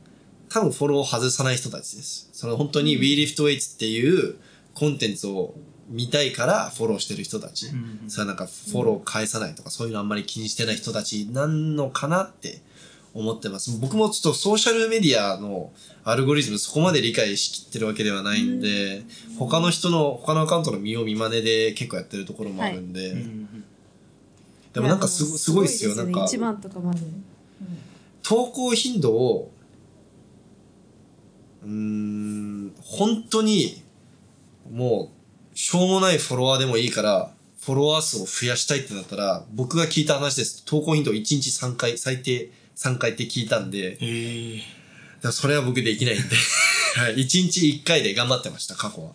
[0.54, 2.30] 多分フォローを外さない人たちです。
[2.32, 4.36] その本当に WeLiftWeights っていう
[4.76, 5.56] コンテンツを
[5.90, 7.68] 見たいからフォローしてる人たち。
[7.68, 12.62] うんそれはなんかフォロー返さないとか、そういうのあんまり気にしてない人たちなんのかなって
[13.16, 13.80] 思ってます。
[13.80, 15.72] 僕もちょっとソーシャルメディアの
[16.04, 19.04] アルゴリズムそこまで理解しきってるわけではないんで、
[19.40, 23.64] 他の人の、他のアカウントの見よう見真似で結構やってるところもあるんで、うん
[24.74, 25.96] でもなんかすごすごいですよ。
[25.96, 27.00] なんか、1万とかまで
[28.24, 29.52] 投稿頻度を、
[31.64, 33.82] うーん、本当に、
[34.72, 35.12] も
[35.54, 40.66] う、しょうもないフォロワーでもいいから、フォロワー数を増やしたいってなったら、僕が聞いた話です。
[40.66, 43.98] 投稿頻度1日3回、最低3回って聞いたんで、
[45.22, 46.36] だそれは僕できないんで、
[46.96, 49.12] はい、1日1回で頑張ってました、過去は。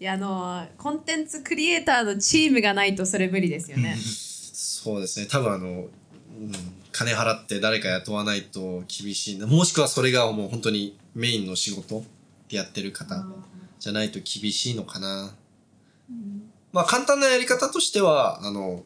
[0.00, 3.98] いやあのコンテンツクリエイターのチームがないとそれ無理ですよね
[4.82, 5.26] そうですね。
[5.26, 5.90] 多分あの、うん、
[6.90, 9.46] 金払って誰か雇わないと厳しいな。
[9.46, 12.04] もしくはそれがもう本当にメインの仕事
[12.48, 13.26] でやってる方
[13.78, 15.32] じゃないと厳しいのかな。
[16.72, 18.84] まあ簡単なやり方としては、あの、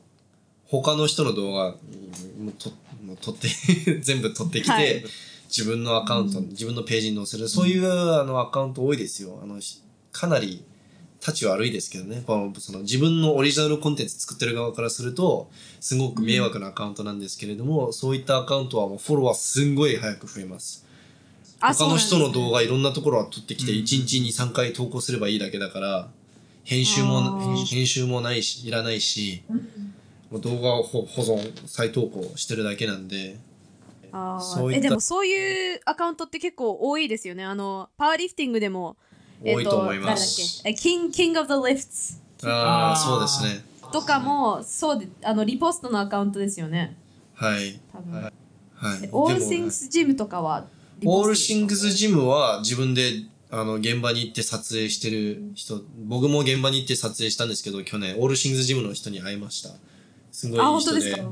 [0.66, 1.76] 他の人の動画も
[2.48, 2.70] うと
[3.04, 3.48] もう撮って
[4.00, 5.04] 全部撮ってきて、はい。
[5.48, 7.48] 自分のアカウント、自分のページに載せる。
[7.48, 9.38] そういうあのアカウント多いですよ。
[9.42, 10.64] あのしかなり
[11.20, 12.22] 立ち悪いですけどね。
[12.26, 20.83] その自分のオリジナルコンテンツ作ってる側からするとすごく迷惑なアカウントなんですけれども、そういったアカウントはもうフォロワーすんごい早く増えます。
[20.83, 20.83] あ
[21.72, 23.78] 他の人の動画画いろんなところは撮ってきてうん。
[23.78, 26.08] 1日に3回投稿すればいいだけだから
[26.64, 29.42] 編集も編集もないしいらないし
[30.30, 33.38] もう動画を保保存再投稿してるだけなんで
[34.12, 34.38] あ
[34.72, 37.44] えでもそういうアカウントって結構多いですよね。
[37.44, 38.96] あのパワーリフティングでも
[39.44, 40.70] 多いと思いま誰だっす、け？
[40.70, 42.96] え King, King of the Lifts あああー。
[42.96, 43.64] そうですね。
[43.92, 46.96] とかもそうであのリポストのアカウントですよね。
[47.34, 47.80] はい。
[47.92, 48.32] 多分、はい。
[48.76, 49.08] はい。
[49.10, 50.64] オールングスジムとかは
[51.04, 53.12] オールシングスジムは自分で
[53.50, 59.70] あの現場に行って撮影してる人僕も現場に行って撮影したんですけど去年オールシングスジムの人に会いました。
[60.32, 61.00] すごいあいい人で。
[61.00, 61.22] ですか？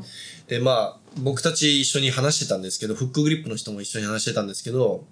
[0.48, 5.04] でまあ僕たち一緒に話してたんですけどフックグリップの人も一緒に話してたんですけど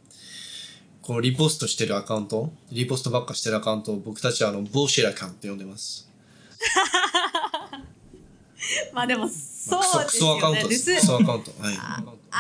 [1.02, 6.08] このリポストしてるアカウントリポストばっかしてるアカウントを僕たちはあのボーシェラカンって呼んでます。
[8.92, 10.94] まあでもまそうですよソアカウンねトです。
[10.94, 11.52] ク盗ソアカウント。
[11.60, 11.78] はい。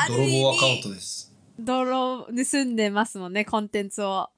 [0.08, 1.29] 泥棒アカウントです
[1.64, 4.28] 泥盗んでますもんねコンテンツを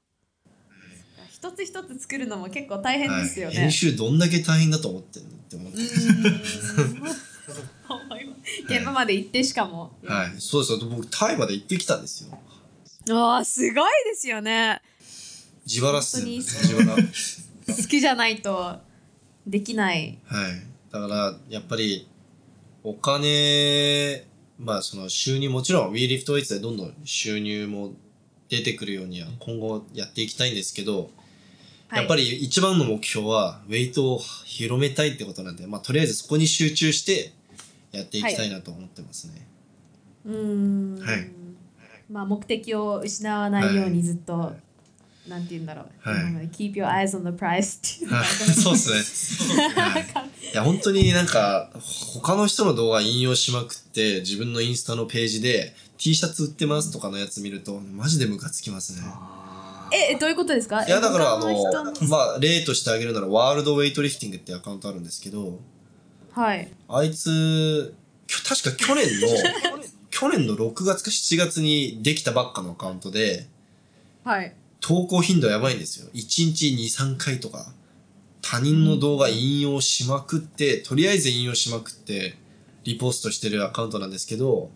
[1.31, 5.79] 一つ一つ作るのも結構大変ですよはい、ね、編集どんだけ大変だと思ってんのって思って
[7.89, 10.79] 思います現場まで行ってしかも、はい、そうですよ。
[10.89, 12.39] 僕、タイまで行ってきたんですよ。
[13.11, 14.81] ああすごいですよね
[15.67, 16.23] 自腹っすね。
[16.23, 16.93] 本当に自腹。
[16.93, 17.83] はい。
[17.83, 18.77] 好きじゃないと
[19.47, 20.19] できない
[20.91, 22.09] だから、やっぱり、
[22.85, 24.27] お金、
[24.59, 27.95] まあ、その収入、もちろん WeLiftWeights でどんどん収入も
[28.49, 31.11] 出てくるようには今後やっていきたいんですけど、
[31.91, 37.33] やっぱりり一番の目標は、ウェイトを広めたいってことなんで、まあ、とりあえずそこに集中して
[37.93, 39.47] やっていきたいなと思ってますね。
[40.25, 41.31] うーん、はい。
[42.11, 44.55] まあ目的を失わないようにずっと、
[45.29, 46.49] なんて言うんだろう、はい。
[46.49, 48.09] keep your eyes on the prize ってい。
[48.09, 49.69] うそうですね。
[49.69, 50.03] はい。
[50.53, 51.71] いや、本当になんか、
[52.15, 59.03] 他の人の動画引用しまくって、自分のインスタのページで T シャツ売ってますとかのやつ見ると、マジでムカつきますね。
[59.05, 60.85] あえどういうことですか？
[60.85, 61.47] いや、だからあの、
[62.09, 65.61] まあ、例としてあげるなら、ワールドウェイトリフティングってアカウントあるんですけど、
[66.33, 66.69] はい。
[66.89, 67.95] あいつ、
[68.49, 69.29] 確か去年の、
[70.11, 73.47] 去年の6月か7月にできたばっかのアカウントで、
[74.25, 76.09] はい投稿頻度やばいんですよ。
[76.13, 76.21] 1
[76.53, 77.73] 日2、3回とか。
[78.43, 82.37] 他人の動画引用しまくって、とりあえず引用しまくって、
[82.85, 84.71] リポストしてるアカウントなんですけど、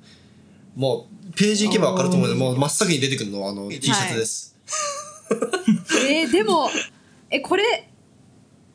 [0.77, 4.57] もう、ページ行けばわかると思うんで、もう真っ先に出てくるのはあの T シャツです。
[6.09, 6.71] えーでも
[7.31, 7.91] えこれ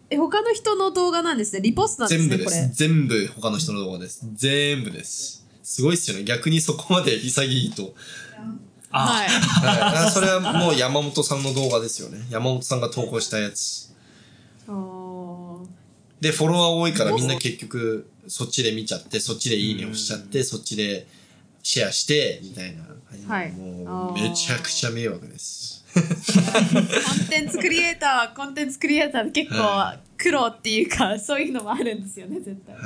[0.10, 2.70] え他の人の動画なんですねリポストなんです全部です。
[2.74, 4.28] 全部他の人の動画です。
[4.34, 5.48] 全部です。
[5.64, 6.26] すごいっすよね。
[6.26, 7.94] 逆にそこまで潔いと。
[8.92, 9.28] あ、はい
[10.04, 12.20] はい、それはもう山本さんの動画ですよね。
[12.30, 13.92] 山本さんが投稿したやつ。
[16.20, 21.08] で、フォロワー多いからみんな結局、そっちで見ちゃって、そっちでいいね押しちゃって、そっちで
[21.64, 22.84] シェアして、みたいな。
[23.28, 25.84] はいもう、めちゃくちゃ迷惑です。
[25.94, 32.86] コンテンツクリエイターはコンテンツクリエイターで結構は苦労っていうかそういうのもあるんですよね絶対はい。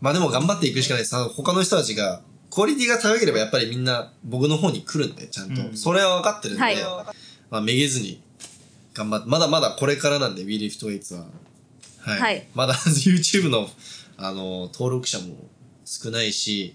[0.00, 1.14] まあでも頑張っていくしかないです。
[1.28, 5.62] 他の人たちが、クオリティが高ければやっぱりみんな僕の方に来るんで、ちゃんと。
[5.62, 6.76] うんそれは分かってるんで、はい
[7.50, 8.20] まあめげずに
[8.94, 11.26] 頑張って、まだまだこれからなんで、WeLiftWeights は。
[12.00, 12.20] はい。
[12.20, 13.68] はいまだ YouTube の、
[14.16, 15.36] あの、登録者も
[15.84, 16.74] 少ないし、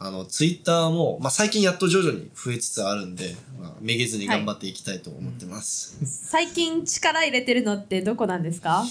[0.00, 5.98] あの、Twitter も、まあ最近やっと徐々に増えつつあるんで、まあ、めげずに頑張っていきたいと思ってます。
[6.06, 8.84] 最近力入れてるのってどこなんですか？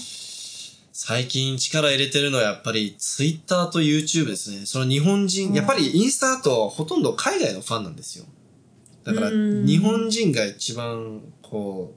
[1.00, 4.66] 最近力入れてるのはやっぱり Twitter と YouTube ですね。
[4.66, 8.24] その日本人、やっぱりインスタだとほとんど海外のファンなんですよ。
[9.04, 11.94] だからうん日本人が一番こ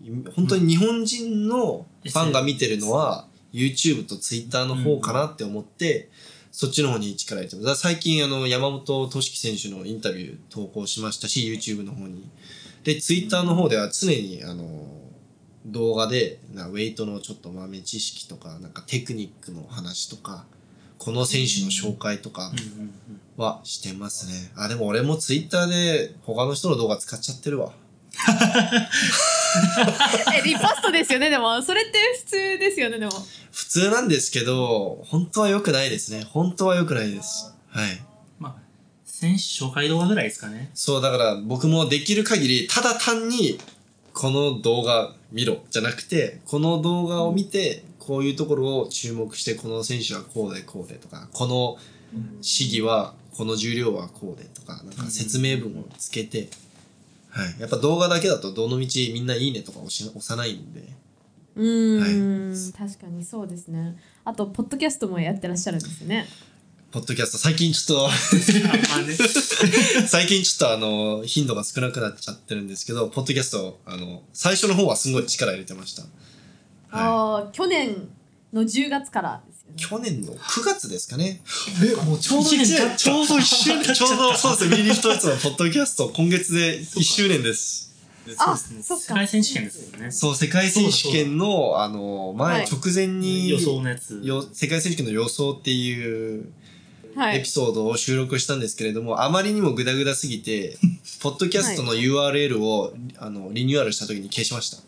[0.00, 6.08] う、本当に日本人のファンが見てるのは YouTube と Twitter の方かなって思って、
[6.52, 7.80] そっちの方に力入れてます。
[7.80, 12.22] 最近あの山本俊樹選手のインタビュー投稿しましたし、YouTube の方に。
[12.84, 15.05] で、Twitter の方では常にあの、
[15.66, 20.44] 動画で、なウェイトのちょっと豆知識とか、なんかテクニックの話とか、
[20.98, 22.52] この選手の紹介とか
[23.36, 24.52] はしてますね。
[24.56, 27.72] あ、でも俺も Twitter で他の人の動画使っちゃってるわ。
[30.34, 31.28] えリポストですよね？
[31.28, 32.98] でもそれって普通ですよね？
[32.98, 33.12] でも
[33.52, 36.24] 普通なんですけど、本当は良くないですね。
[36.30, 37.52] 本当は良くないです。
[37.68, 38.00] はい。
[38.38, 38.54] まあ、
[39.04, 40.70] 選手紹介動画ぐらいですかね。
[40.74, 43.58] そう、だから僕もできる限り、ただ単に、
[44.16, 51.76] この動画見ろ、じゃなくて、この動画を見て、こういうところを注目してこの選手はこうでこうでとかこの
[52.40, 56.48] 試技はこの重量はこうでとかなんか説明文をつけて、
[57.30, 60.84] はい、やっぱ動画だけだとどの道みんないいねとか押し押さないんで。
[61.56, 63.96] うーん、確かにそうですね。
[64.24, 66.26] あとポッドキャストもやってらっしゃるんですよね
[66.96, 67.36] ポッドキャスト。
[67.36, 68.10] 最近ちょっと
[70.08, 76.10] 最近ちょっとあの頻度が少なくなっちゃってるんですけどポッドキャストあの最初の方はすごい力入れてました、はい、
[76.92, 78.08] ああ去年
[78.50, 80.06] の10月からですよね。
[80.06, 81.42] 去年の？9月ですかね。
[81.84, 84.76] えもうちょうど一年ちょうど一周年ちょうどそうですね。
[84.78, 87.92] ミリフトイツのポッドキャスト今月で1周年です。
[88.38, 88.82] あそうですね。
[88.82, 89.04] そっか。
[89.04, 90.10] 世界選手権ですよね。
[90.10, 92.72] そう世界選手権のあの前、はい。
[92.72, 94.18] 直前に予想のやつ。
[94.24, 96.48] よ世界選手権の予想っていうはい
[97.18, 100.78] エピソードを収録したんですけれども、あまりにもグダグダすぎて、
[101.20, 104.76] ポッドキャストの URL を、あのリニューアルした時に消しました。
[104.76, 104.82] ま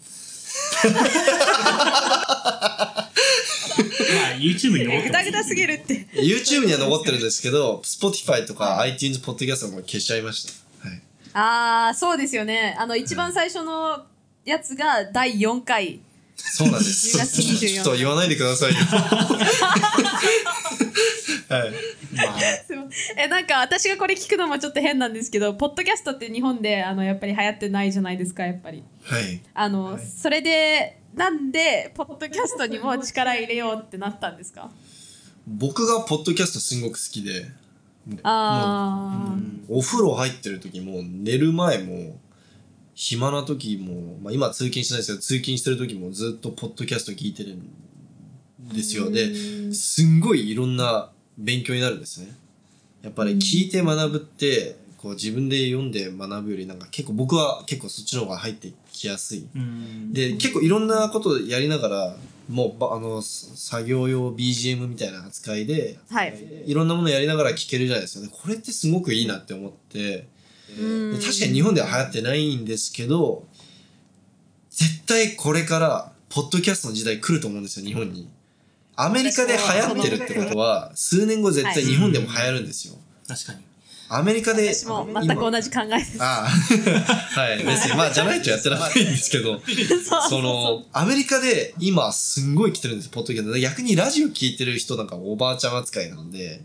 [4.29, 10.47] あ YouTube に残ってグダグダすぎるって YouTube には残ってるんですけど、Spotify とか iTunes ポッドキャストも消しちゃいまし
[10.83, 10.88] た。
[10.88, 11.01] はい。
[11.35, 14.03] ああそうですよねあの一番最初の
[14.45, 16.01] やつが第4回
[16.37, 17.17] そうなんです。
[17.17, 18.79] 10月24ちょっと言わないでくださいよ。
[23.17, 28.85] えなんか私がこれ聞くのもちょっと変なんですけどポッドキャストって日本であのやっぱり流行ってないじゃないですかやっぱり。
[29.03, 29.41] はい。
[29.55, 34.71] あの、それでなんでポッドキャストにも力入れようってなったんですか？
[35.47, 37.47] 僕がポッドキャストすごく好きで、
[38.23, 39.35] あ
[39.69, 42.21] お風呂入ってる時も寝る前も
[42.95, 47.71] 暇な時も、まあ、今通勤してないですけど通勤してる時もずっとポッドキャスト聞いてるん
[48.75, 49.11] ですよ。
[49.11, 52.37] ですんごいいろんな勉強になるんですね。
[53.03, 59.46] やっぱり聞いて学ぶってこう自分で読んで学ぶよりなんか結構僕は結構そっちの方が入ってきやすい。
[59.55, 60.12] うん。
[60.12, 62.16] で結構いろんなことやりながら
[62.48, 66.35] もうばあの作業用 BGM みたいな扱いであはい。
[66.66, 68.33] いろんなものやりながら聴けるじゃないですかね。
[68.33, 70.27] これってすごくいいなって思って、
[70.68, 73.46] 確かに日本では流行ってないんですけど、
[74.70, 78.29] 絶対これから、ポッドキャストの時代来ると思うんですよ、日本に。
[79.01, 82.95] アメリカで流行ってるってことは、数年後絶対日本でも流行るんですよ。
[83.29, 83.61] 確かに。
[84.09, 86.21] アメリカで、私も全く同じ考えです。
[86.21, 86.49] ああ、
[87.41, 89.63] はい、別に、まあ、じゃないとやってらんないんですけど、
[90.29, 93.57] その、アメリカで今すんごい来てるんです、ポッドキャスト。
[93.61, 96.63] 逆にラジオ聞いてる人なんかおばあちゃん扱いなんで、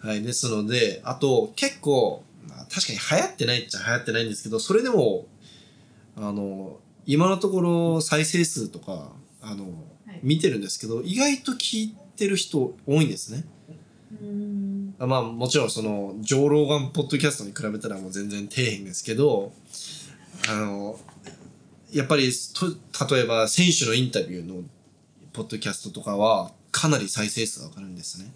[0.00, 5.28] はい、ですので、あと結構、まあ、確かに流行ってないっちゃ流行ってないんですけど、それでも、
[6.16, 13.44] あの、今のところ再生数とか、あの、はい見てるんですけど、意外と聞いてる人多いんですね。
[14.22, 19.52] うんまあもちろんその、ジョー・ローガンポッドキャストに比べたらもう全然底辺ですけど、
[20.48, 20.98] あの、
[21.92, 22.66] やっぱりと、
[23.12, 24.62] 例えば選手のインタビューの
[25.32, 28.32] ポッドキャストとかは、かなり再生数が上がるんですね。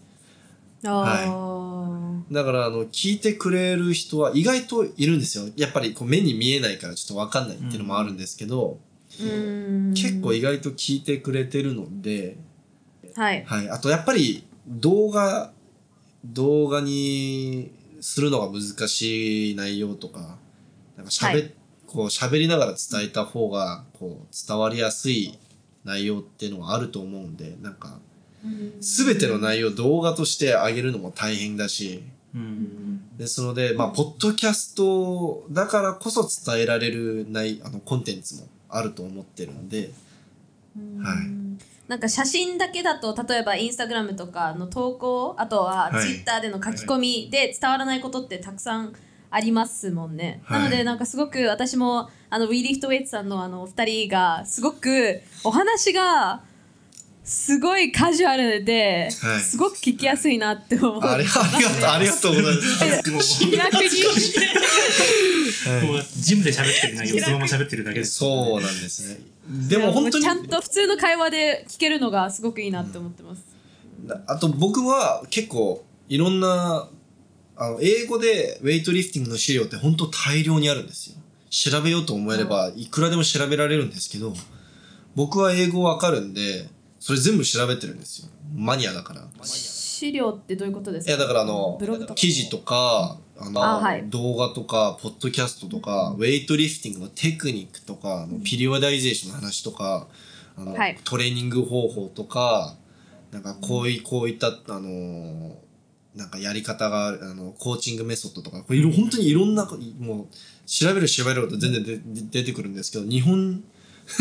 [0.84, 5.44] あーだから、あの、聞いてくれる人は意外といるんですよ。
[5.56, 8.78] やっぱりこう目に見えないからちょっとわかんないっていうのもあるんですけど、うん
[9.94, 12.36] 結構意外と聞いてくれてるので、
[13.14, 13.44] はい。
[13.44, 13.70] はい。
[13.70, 15.52] あと、やっぱり動画、
[16.24, 20.38] 動画にするのが難しい内容とか、
[20.96, 21.54] なんか喋、はい。
[21.86, 25.38] こう喋りながら伝えた方が、こう伝わりやすい
[25.84, 27.98] 内容っていうのはあると思うんで、なんか、
[28.80, 32.02] すべての内容を動画として上げるのも大変だし、
[32.34, 33.16] うん。
[33.16, 39.90] ですので、まあ、ポッドキャストだからこそ伝えられるない、あの、コンテンツもあると思ってるんで、
[41.00, 41.38] はい。
[41.88, 46.06] なんか写真だけだと例えばインスタグラムとかの投稿あとははい。
[46.06, 48.92] ツイッターでの書き込みで伝わらないことってたくさん
[49.30, 50.58] ありますもんね、はい。
[50.60, 56.42] なのでなんかすごく私もあのウィーリフトウェイツさんのあのお二人がすごくお話が
[57.28, 59.40] すごいカジュアルで、はい。
[59.40, 61.04] すごく聞きやすいなって思う。
[61.04, 62.62] ありありがとう、ありがとうございま
[63.22, 63.38] す。
[63.40, 63.90] 気楽に。
[66.16, 68.14] ジムで喋ってる内容をそのまま喋ってるだけです。
[68.16, 69.20] そうなんですね。
[69.68, 73.42] でも本当にちゃんと普通の会話で聞けるのがすごくいいなって思ってます、
[74.26, 76.88] あと僕は結構いろんな
[77.56, 81.16] あの英語でウェイトリフティングの資料って本当大量にあるんですよ。
[81.50, 84.34] 調べようと思えればいくらでも調べられるんですけど、
[85.14, 86.68] 僕は英語わかるんで、
[87.08, 88.28] それ全部調べてるんですよ。
[88.54, 89.26] マニアだから。
[89.42, 91.10] 資料ってどういうことですか？
[91.10, 92.14] いやだからあのブログとか？
[92.14, 100.06] 記事とかあのあはい動画とかポッドキャストとか、ウェイトリフティングのテクニックとかあのピリオダイゼーションの話とか
[100.58, 102.76] あの、はいトレーニング方法とか
[103.32, 105.54] なんかこういこういったあのー
[106.14, 109.64] なんかやり方があのコーチングメソッドとかこれ本当にいろんな
[109.98, 110.26] もう
[110.66, 113.64] 調べる調べること全然出てくるんですけど日本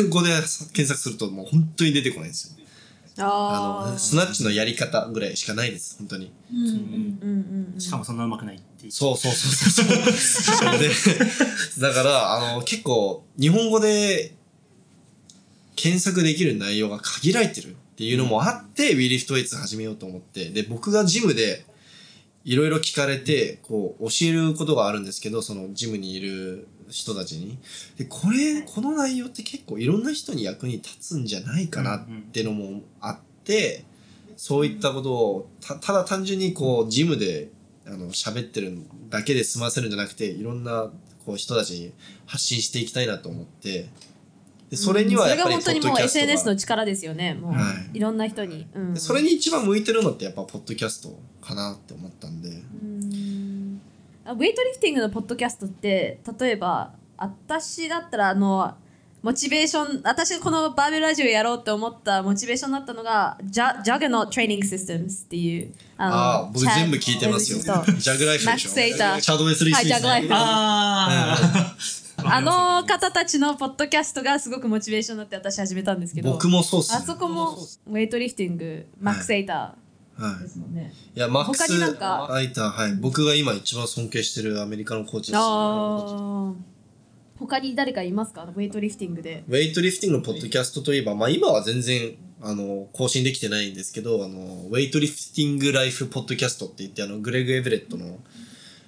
[0.09, 2.66] 語で検索するともう本当に出てこないんですよ。
[3.19, 6.31] あのスナッチのやり方ぐらいしかないです本当に。
[6.51, 8.91] うんうんうんうんしかもそんな上手くないっていう。
[8.91, 10.79] そうそうそうそうそう。
[10.79, 10.89] で
[11.81, 14.33] だからあの結構日本語で
[15.75, 20.49] 検索できる内容が限られてるっていうのもあって、ウィーリフトウェイツ始めようと思って。
[20.49, 21.65] で僕がジムで
[22.45, 27.57] いろいろ聞かれてこう教えることがあるんですけどそのジムにいる人たちに。
[27.97, 33.85] でこれこの内容って結構いろんな人に役に立つんじゃないかなってのもあって
[34.35, 37.49] そういったことをたただ単純にこうジムで
[37.85, 38.77] あの喋ってる
[39.09, 40.91] だけで済ませるんじゃなくていろんな
[41.25, 41.93] こう人たちに
[42.25, 43.89] 発信していきたいなと思って。
[44.69, 47.33] でそれにはやっぱりそれが本当にもう SNS の力ですよね。
[47.35, 47.99] もう、、はい。
[48.01, 52.49] ろんな人に、うん、でそれに一番向いてるのってやっぱポッドキャストかなって思ったんで。
[52.49, 53.56] うん。
[53.56, 53.56] あ
[54.33, 58.75] ウェイトリフティングのポッドキャストって例えば私だったらあの
[59.23, 67.59] モチベーション私がこのバーベルラジオやろうって思ったモチベーションになったのがジャジャグのトレーニングシステムズっていうあのああ僕チャ全部聞いてますよ。
[67.59, 68.45] ジャグライフでしょ。
[68.45, 70.29] マックスエイターチャドウェスリー・ジャグライフ。
[70.31, 71.75] あ
[72.23, 77.55] あの方たちのポッドキャストがすごくモチベーションになって私始めたんですけど僕もそうっす、ね、あそこも
[77.87, 79.86] ウェイトリフティングマックスエイタはいー
[80.41, 82.33] ですもんね、いやマックス他になんか？
[82.33, 82.95] アイターはい。
[82.95, 86.53] 僕が今一番尊敬してるアメリカのコーチです、ああ
[87.39, 88.43] 他に誰かいますか？
[88.43, 89.43] ウェイトリフティングで。
[89.47, 94.39] ウェイトリフティングのポッドキャストといえば、まあ今は全然、あの、更新できてないんですけど、あの、
[94.69, 98.17] ウェイトリフティングライフポッドキャストって言って、あの、グレグ・エブレットの、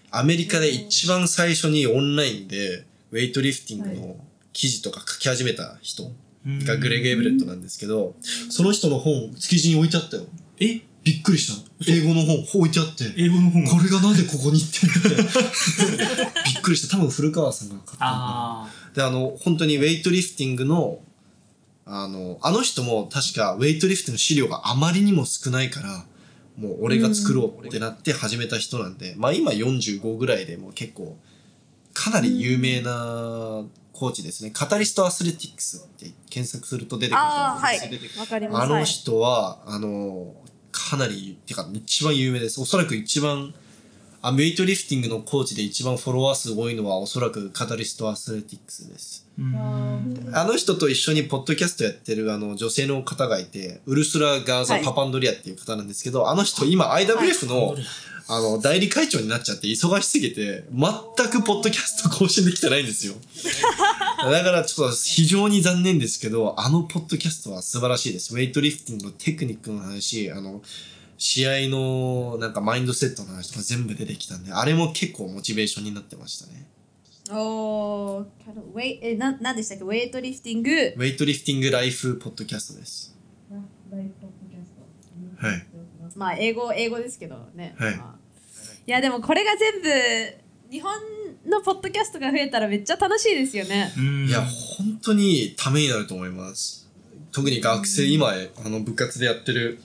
[0.10, 4.16] アメリカで一番最初にオンラインで、ウェイトリフティングの
[4.52, 6.06] 記事とか書き始めた人
[6.66, 8.16] がグレグ・エブレットなんですけど、
[8.50, 10.24] その人の本、築地に置いてあったよ。
[10.60, 10.82] え？
[11.04, 11.70] びっくりした。
[11.88, 13.72] 英語の本置いてあって、英語の本が。
[13.72, 15.24] これがなんでここにって言って、
[16.45, 16.97] びっくりした。
[16.97, 21.00] 多分古川さんが買ったで、あの、本当にウェイトリフティングの、
[21.86, 26.06] あの、あの人も確かウェイトリフティングの資料があまりにも少ないから、
[26.58, 31.18] もう俺が作ろうってなって始めた人なんで、まあ今45ぐらいでもう結構、
[31.93, 34.52] かなり有名なコーチですね。
[34.52, 38.12] カタリストアスレティックスって検索すると出てくるとああは思うんですよ。
[38.16, 38.20] い。
[38.20, 38.64] わかります。
[38.64, 40.34] あの人は、あの、
[40.90, 42.62] かなり、てか一番有名です。
[42.62, 43.54] おそらく一番、
[44.22, 49.26] あウェイトリフティングのコーチで一番フォロワー数多いのはおそらくカタリストアスレティックスです。
[49.40, 50.36] ーうん。
[50.36, 54.84] あの人と一緒にポッドキャストやってるあの女性の方がいて、ウルスラ・ガーザ・はい。
[54.84, 57.76] パパンドリアっていう方なんですけど、あの人今 IWF の、
[58.32, 63.16] あの代理会長になっちゃって忙しすぎて、全くポッドキャスト更新できてないんですよ。
[64.22, 68.34] だからちょっと非常に残念ですけど、あのポッドキャストは素晴らしいです。
[68.36, 70.62] ウェイトリフティングのテクニックの話、あの、
[71.18, 76.68] 試合のなんかマインドセットの話とか全部出てきたんで、あれも結構モチベーションになってましたね。
[77.32, 78.26] おー
[78.74, 79.84] ウェイえななんでしたっけ？
[79.84, 80.72] ウェイトリフティング？
[80.72, 83.16] ウェイトリフティングライフポッドキャストです。
[85.38, 85.68] はい。
[86.16, 88.18] まあ英語英語ですけどね、はいまあ
[88.90, 90.92] いやでもこれが全部日本
[91.46, 96.90] のポッドキャストが増えたらめっちゃ楽しいですよねうんいや、本当にためになると思います。
[97.32, 98.30] 特に学生、今、
[98.66, 99.80] あの、部活でやってる、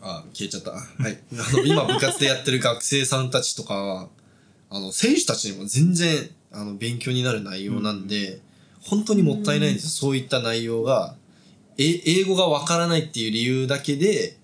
[0.00, 0.72] あ、消えちゃった。
[0.72, 1.18] はい。
[1.34, 4.08] あの、今、部活でやってる学生さんたちとかは、
[4.70, 8.40] あの、選手たちにも全然、あの、勉強になる内容なんで、
[8.80, 9.90] 本当にもったいないんですよ。
[9.90, 11.14] そういった内容が、
[11.78, 14.36] え、英語がわからないっていう理由だけで、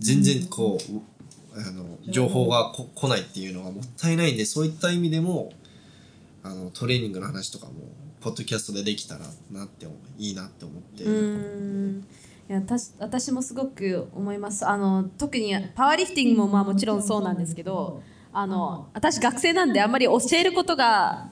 [0.00, 1.15] 全然こう、
[1.56, 5.52] あの、情報がこ来ないっていうのはもったいないんで、そういった意味でも、
[6.46, 7.72] あのトレーニングの話とかも
[8.20, 9.86] ポッドキャストでできたらなって
[10.18, 14.64] いいなって思って、いや私私もすごく思います。
[14.64, 18.00] あの特にパワーリフティングもまあもちろんそうなんですけど
[18.32, 21.30] あの私学生なんであんまり教えることが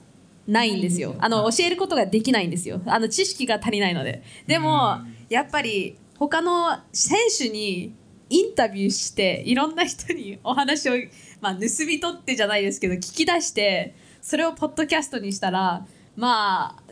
[0.49, 1.15] ないんですよ。
[1.21, 2.81] あの教えることができないんですよ。
[2.87, 4.25] あの知識が足りないので。
[4.49, 4.99] でも
[5.29, 7.95] やっぱり他の選手に
[8.31, 10.95] インタビューしていろんな人にお話を、
[11.41, 16.83] まあ、盗み取ってじゃないですけど聞き出してそれをポッドキャストにしたらまあ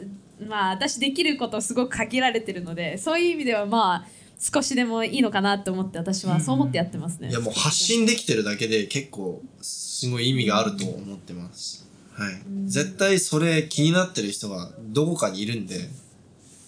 [0.47, 4.07] まあ私できることすごく限られてるのでそういう意味ではまあ
[4.39, 7.29] 少しでもいいのかなと思って私はそう思ってやってますね。
[7.29, 15.89] いやもう発信できてるだけで結構すごい意味があると思ってます、はい、絶対それ気になってる人がどこかにいるんで。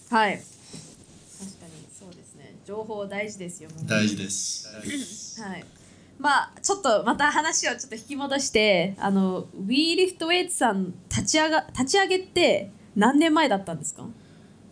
[0.09, 0.41] はい
[2.65, 3.69] 情報大事ですよ。
[3.83, 4.67] 大事です、
[5.39, 5.63] はい。
[6.17, 14.07] まあちょっとまた話をちょっと引き戻してあの WeLiftWeights さん立ち上が立ち上げって何年前だったんですか？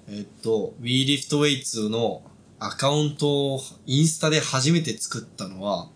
[0.09, 2.23] えっと WeLiftWeights の
[2.59, 5.89] アカウントをインスタで初めて作ったのは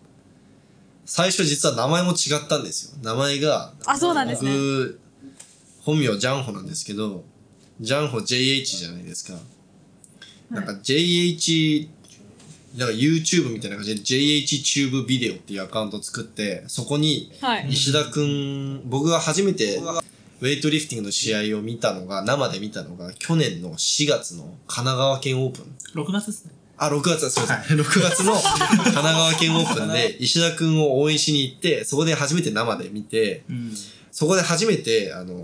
[1.04, 4.52] 最初実は名前も違ったんですよ名前があそうなんですね。
[4.52, 5.00] 僕
[5.80, 7.24] 本名ジャンホなんですけど
[7.80, 9.38] ジャンホ JH じゃないですか
[10.50, 11.88] なんか JH
[12.76, 17.68] なんか YouTube みたいな感じで JHTube ビデオっていうアカウントを作って、そこにはい。
[17.70, 19.78] 石田くん、僕が初めて
[20.40, 26.02] ウェイトリフティングの試合を見たのが、生で見たのが去年の4月の神奈川県オープン。
[26.02, 26.52] 6月ですね。
[26.76, 27.78] あ、6月だ、すいません。
[27.80, 33.76] 6月の 神奈川県オープンで石田くんを応援しに行って、そこで初めて生で見て、うん。
[34.12, 35.34] そこで初めて、あの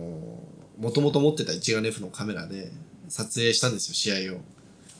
[0.78, 2.70] もともと持ってた一眼レフのカメラで
[3.08, 4.40] 撮影したんですよ、試合を。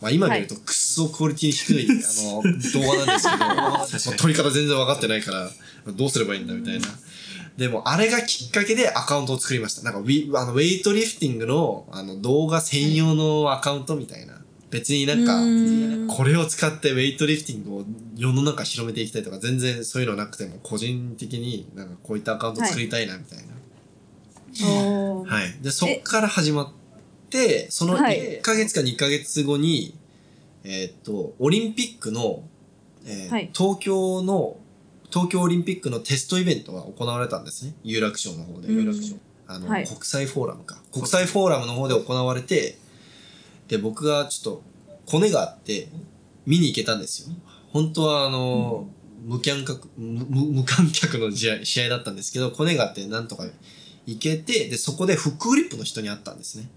[0.01, 1.93] まあ今見るとくっそクオリティ低い、 あ
[2.23, 3.87] の、動画なんですけど、 まあ
[4.17, 5.51] 撮り方全然分かってないから、
[5.93, 6.89] どうすればいいんだみたいな。
[7.57, 9.83] でも、あれがきっかけでアカウントを作りました。
[9.83, 14.35] なんかウィ、あの、ウェイトリフティングの、あの、動画専用のアカウントみたいな。
[14.71, 17.85] 別になんか、うんこれを使ってウェイトリフティングを
[18.17, 23.45] 世の中広めていきたいとか、全然そういうのなくても、個人的になんかこういったアカウント作りたいなみたいな。
[24.69, 25.57] おーはい。
[25.63, 26.84] で、そっから始まって、
[27.71, 29.97] そのはい1ヶ月か2ヶ月後に、
[30.65, 32.43] えーっと、オリンピックの、
[33.07, 34.57] えーはい東京の、
[35.11, 37.75] 東京オリンピックのテストイベントが行われたんですね。
[37.83, 38.69] 有楽町の方で。
[38.69, 39.17] うん有楽町。
[39.47, 40.83] あの、はい国際フォーラムか。
[40.93, 42.79] 国際フォーラムの方で行われて、
[43.69, 44.63] で、僕がちょっと、
[45.07, 45.89] コネがあって、
[46.47, 47.35] 見に行けたんですよ。
[47.71, 48.89] 本当はあの、
[49.25, 53.45] 無観客、無無無観客の試合試合だったんですけど、コネがあってなんとか
[54.07, 56.69] 行けて、で、そこでフックグリップの人に会ったんですね。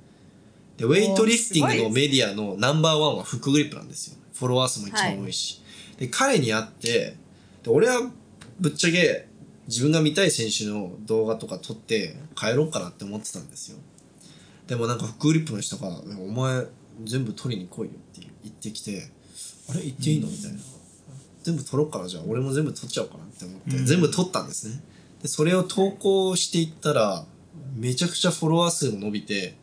[0.78, 4.18] で、ウェイトリフティングのメディアのナンバーワンはフックグリップなんですよ。
[4.34, 5.62] フォロワー数も一番多いし。
[5.98, 7.18] で、彼に会って、
[7.64, 8.12] で、俺は
[8.60, 9.28] ぶっちゃけ
[9.68, 13.78] 自分が見たい選手の動画とか撮って帰ろうかなって思ってたんですよ。
[14.68, 15.88] でもなんかフックグリップの人が、
[16.20, 16.66] お前
[17.04, 19.10] 全部取りに来いよって言ってきて、
[19.70, 20.60] あれ行っていいのみたいな。
[21.44, 24.82] 全部撮ろうからじゃあ俺も全部撮っちゃおうかなって思って、うん全部撮ったんですね。
[25.22, 27.26] で、それを投稿していったら、
[27.76, 29.56] めちゃくちゃフォロワー数が伸びて、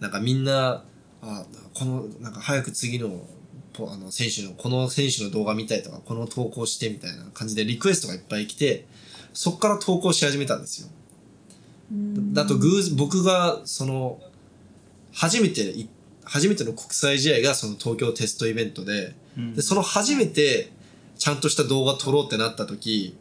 [0.00, 0.84] なんかみんな、
[1.22, 3.26] あ、この、なんか早く次の、
[3.72, 8.86] ポあの、選手の、この選手の動画見たいとか、この投稿してみたいな感じでリクエストがいっぱい来て、
[9.32, 10.88] そっから投稿し始めたんですよ。
[11.92, 14.20] うんだと偶然、僕が、その、
[15.12, 15.88] 初めてい、
[16.24, 20.72] 初めての国際試合がその東京テストイベントで、うんで、その初めて、
[21.18, 23.16] ちゃんとした動画撮ろうってなった時、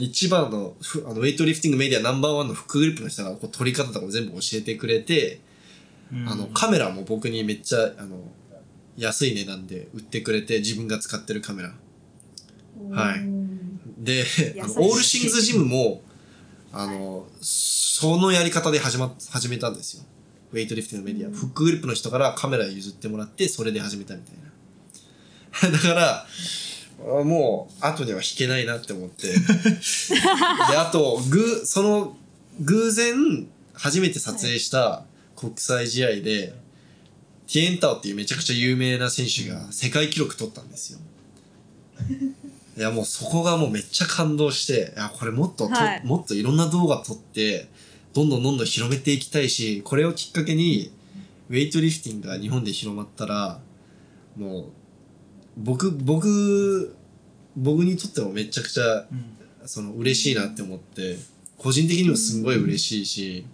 [0.00, 5.47] 一番の、ふあの、ウェイトリフティングメディアナンバーワンのフックグリップの人がこう撮り方とかも全部教えてくれて、うん
[6.26, 8.20] あの、カメラも僕にめっちゃ、あの、
[8.96, 11.74] 安い値段で売ってくれて、自分が使ってるカメラ。
[12.90, 13.38] はい
[13.98, 14.24] で、
[14.62, 16.02] あのオールシングズジムも、
[16.72, 20.04] あの、そのやり方で始ま、始めたんですよ。
[20.52, 21.36] ウェイトリフティングのメディア。
[21.36, 25.76] フックグリップの人からカメラ譲ってもらって、それで始めたみたいな。
[25.76, 26.26] だから、
[27.00, 29.28] あもう、後には引けないなって思って。
[29.34, 29.38] で、
[30.76, 32.16] あと、ぐ、その、
[32.60, 35.04] 偶然、初めて撮影した
[35.38, 36.52] 国際試合で、
[37.46, 40.98] ティエンタオっていうめちゃくちゃ有名な選手が世界記録取ったんですよ。
[42.76, 47.68] いやもうそこがもうめっちゃ感動して、いやこれもっとと、はいもっといろんな動画撮って、
[48.12, 50.92] どんどんどんどん広めていきたいし、これをきっかけに、
[51.48, 53.60] ウェイトリフティングが日本で広まったら、
[54.36, 54.64] もう、
[55.56, 56.94] 僕、僕、
[57.56, 61.18] 僕にとってもめちゃくちゃ、うんその嬉しいなって思って、
[61.58, 63.44] 個人的にもすんごい嬉しいし、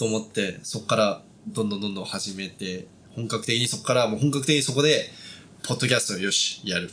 [0.00, 5.10] と思って、そこからどんどんどんどん始めて、本格的にそこからもう本格的にそこで、
[5.62, 6.90] ポッドキャストよし、やる。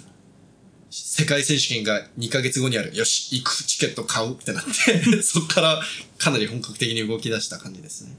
[0.89, 2.93] 世界選手権が2ヶ月後にある。
[2.93, 5.82] よし、行くチケット買うってなって、 そこから
[6.18, 8.12] かなり本格的に動き出した感じですね。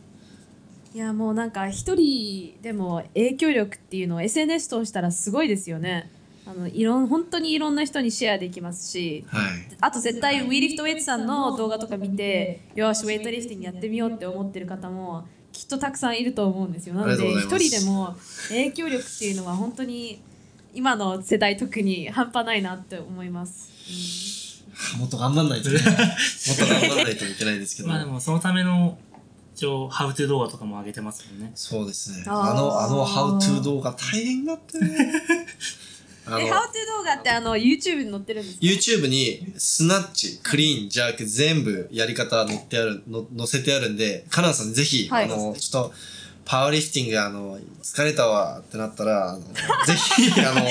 [0.94, 6.10] いやもうなんか一人でも影響力っていうのを SNS 通したらすごいですよね。
[6.48, 9.50] あのいろん本当にいろんな人にシェアできますしはい。
[9.80, 18.16] あと絶対 WeLiftWeight さんの動画とか見てよしウェイトリフティングやってみようって思ってる方もきっとたくさんいると思うんですよなので一人でも
[18.48, 20.22] 影響力っていうのは本当に
[20.72, 23.68] 今の世代特に半端ないなって思います、
[24.98, 25.80] もっと頑張んないとね。
[25.80, 27.88] もっと頑張んないといけないですけど。
[27.88, 28.98] まあでもそのための
[29.54, 32.22] 一応ハウトゥー動画とかも上げてますもんねそうですね。
[32.28, 35.12] あーあの、あの、How to 動画大変だったね。
[36.30, 36.56] あうん、のえ、How to
[36.98, 45.92] 動画ってあの YouTube に載ってるんですか？YouTube にスナッチ、クリーン、ジャーク全部やり方載ってある、の載せてあるんで、カナンさんぜひ、はいあの、ちょっと、
[46.44, 49.40] パワーリフティング、あの、疲れたわってなったら、あの
[49.86, 50.66] ぜひ、あの、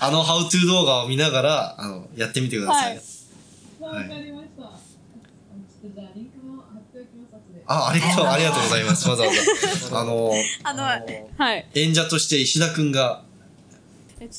[0.00, 2.94] あの、ハウトゥー動画を見ながら、あの、やってみてください。
[2.94, 3.02] はい
[3.82, 4.64] わかりました。
[4.64, 4.78] あ
[6.14, 7.62] リンクも貼っておきます後で。
[7.66, 9.08] あ、ありがとう、ありがとうございます。
[9.08, 9.40] わざわざ。
[10.00, 10.32] あの、
[10.62, 13.24] あのはい演者として石田くんが、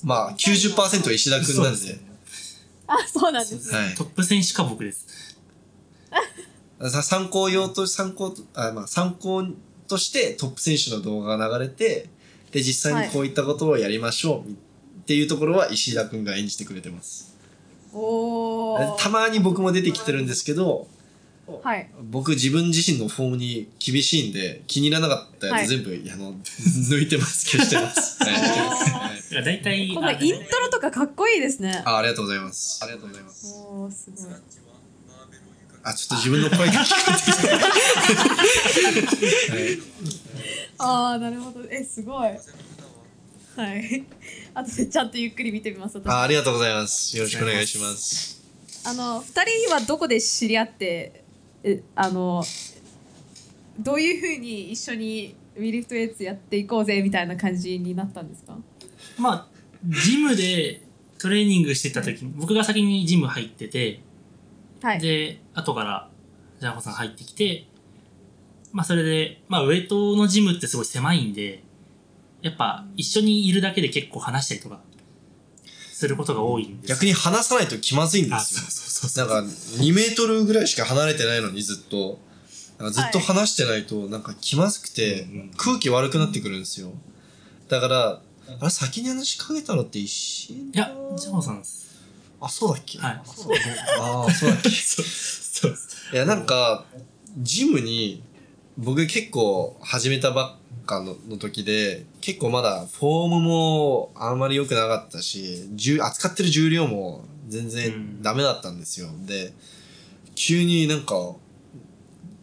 [0.03, 1.99] まあ、90%石田くんなんで、
[2.87, 3.77] あそうなんですね。
[3.77, 3.95] はい。
[3.95, 5.37] トップ選手か僕です。
[6.89, 9.43] さ参考用と参考とあ、まあ、参考
[9.87, 12.09] としてトップ選手の動画が流れて
[12.51, 14.57] で実際にこういったことをやりましょうみっ
[15.03, 17.35] っていうところは石田くんが演じてくれてます。
[17.93, 18.95] おー。
[18.95, 20.87] たまに僕も出てきてるんですけど
[21.45, 21.89] はい。
[22.03, 25.67] 僕自分自身のフォームに厳しいんで気に入らなかったやはい。
[25.67, 26.33] つ全部、あの
[26.89, 27.45] 抜いてます。
[27.45, 28.33] 消してます、 はい。
[28.33, 31.81] はいいや大体このイントロとかかっこいいですね。
[31.85, 32.79] あありがとうございます。
[32.83, 34.35] ありがとうございますおーすごい。
[35.85, 39.79] あちょっと自分の声が聞こえてきた、は い
[40.77, 41.67] ああなるほど。
[41.69, 42.29] えすごい。
[42.29, 44.03] はい。
[44.53, 46.07] あとでちゃんとゆっくり見てみます私。
[46.09, 47.17] あありがとうございます。
[47.17, 48.41] よろしくお願いします。
[48.85, 51.22] あの二人はどこで知り合ってえ
[51.95, 52.43] あの
[53.79, 58.57] どういうふうに一緒にウィリフトウェイツやっていこうぜみたいな感じになったんですか？
[59.17, 59.47] まあ
[59.85, 60.81] ジムで
[61.19, 64.01] トレーニングしてた時に僕が先にジム入ってて
[64.81, 64.99] はい。
[64.99, 66.09] で後から
[66.59, 67.65] ジャンホさん入ってきて
[68.71, 71.63] まあそれでまあウェイトのジムってすごい狭いんで
[72.41, 74.81] やっぱ一緒にいるだけで結構話したりとか
[76.03, 76.89] することが多いんです。
[76.89, 78.61] 逆に話さないと気まずいんであすよ。
[78.61, 82.19] そうそうそうなんか2メートルぐらいしか離れてないのにずっと。
[82.91, 85.25] ずっと話してないとなんか気まずくて
[85.55, 86.91] 空気悪くなってくるんですよ。
[87.69, 88.21] だから
[88.59, 91.87] あれ先に話しかけたのって一瞬いやジャさんです。
[92.41, 92.97] あそうだっけ？
[92.99, 93.11] はい。
[93.13, 93.21] あ
[94.27, 94.69] あそうだっけ。
[94.75, 95.75] そうそう。
[96.13, 96.83] いやなんか
[97.37, 98.21] ジムに
[98.77, 108.21] 僕結構始めたばっかのの時で結構まだフォームもあんまり良くなかったし重扱ってる重量も全う然ん。
[108.21, 109.53] ダメだったんですよ、で
[110.35, 111.35] 急になんか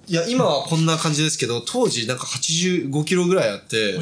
[0.07, 3.97] いや今はこんな感じですけど当時なんか85キロぐらいあって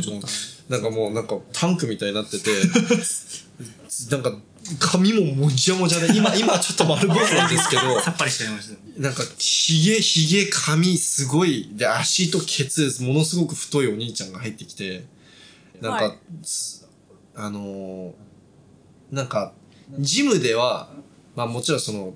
[0.69, 2.51] なんかもうなんかタンクみたいになってて
[4.11, 4.37] なんか
[4.79, 15.05] 髪ももじゃもじゃで今今ちょっと丸坊主なんですけど さっぱりしちゃいましたなんか、ひげ、ひげ、髪、すごい、で、足とケツ、ものすごく太いお兄ちゃんが入ってきて、
[15.81, 16.89] なんか、はいす
[17.37, 19.55] あのーなんか、
[20.01, 20.91] ジムでは、
[21.37, 22.15] まあもちろんその、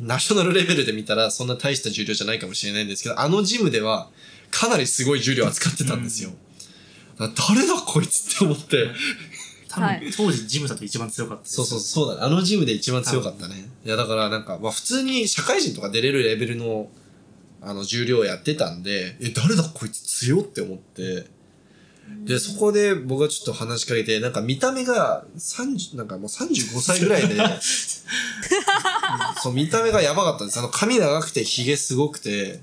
[0.00, 4.10] ナショナルレベルで見たらそんな大した重量じゃないかもしれないんですけど、あのジムでは、
[4.50, 6.30] かなりすごい重量扱ってたんですよ。
[7.18, 8.88] だ誰だこいつって思って。
[9.78, 12.26] 多分、はい当時ジムだと一番強かったですそうそう、そうだね。
[12.26, 13.68] あのジムで一番強かったね。
[13.84, 16.88] いや、だからなんか、まあ普通に社会人とか出れるレベルの、
[17.60, 21.26] あの、重量やってたんで、え、誰だこいつ強って思って。
[22.24, 27.36] で、そこで僕がちょっと話しかけて、なんか見た目が30、なんかもう35歳ぐらいで、
[29.42, 30.58] そう、見た目がやばかったんです。
[30.58, 32.60] あの、髪長くて、髭すごくて、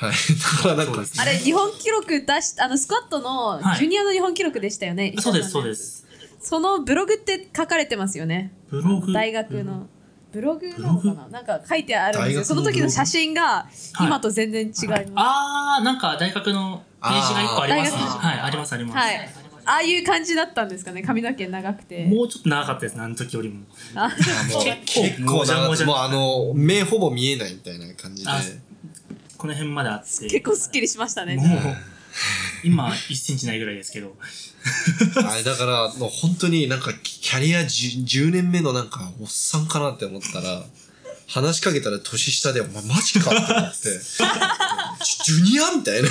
[0.00, 0.12] はい。
[0.12, 3.78] だからなんかあれ日本記録出しあのスクワットのはい。
[3.78, 6.06] ジュニアの日本記録でしたよね、そうですそうすです。
[6.40, 8.52] そのブログって書かれてますよね。
[8.70, 9.12] ブログ？
[9.12, 9.88] 大学の。
[10.32, 11.28] ブログなのかな？
[11.28, 12.32] なんか書いてあるんですよ。
[12.32, 13.66] 大学のその時の写真がは
[14.00, 14.06] い。
[14.06, 17.98] 今と全然違います、あーなんか大学のページが1個ありますね。
[18.00, 18.28] あー。
[18.28, 19.28] はいありますあります、はい。
[19.66, 22.06] ああいう感じだったんですかね髪の毛長くて。
[22.06, 22.94] もうちょっと長かったです。
[22.94, 23.66] ねあの時よりも。
[23.94, 28.30] あもう結結構構もじゃもじゃもうあの、目ほぼ見えないみたいな感じで。
[28.30, 28.40] あ
[29.40, 30.26] この辺まであって。
[30.28, 31.36] 結構すっきりしましたね。
[31.36, 31.48] もう
[32.62, 34.14] 今1センチないぐらいですけど。
[35.16, 40.62] あれだから、もう本当になんかキャリア 10, 10年目のなんかおっさんかなって思ったら、
[41.26, 44.00] 話しかけたら年下で、お前マジかって思って、ジュ
[45.24, 46.10] ジュニアみたいな。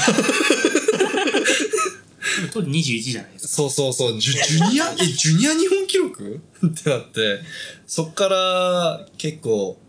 [2.51, 3.53] 当時21じゃないですか。
[3.53, 4.91] そうそうそう、ジュジュニア？
[4.93, 6.41] え、ジュニア日本記録？
[6.65, 7.41] ってなって、
[7.86, 9.80] そっから結構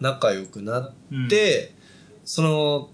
[0.00, 0.92] 仲良くなっ
[1.30, 1.72] て、
[2.24, 2.90] その、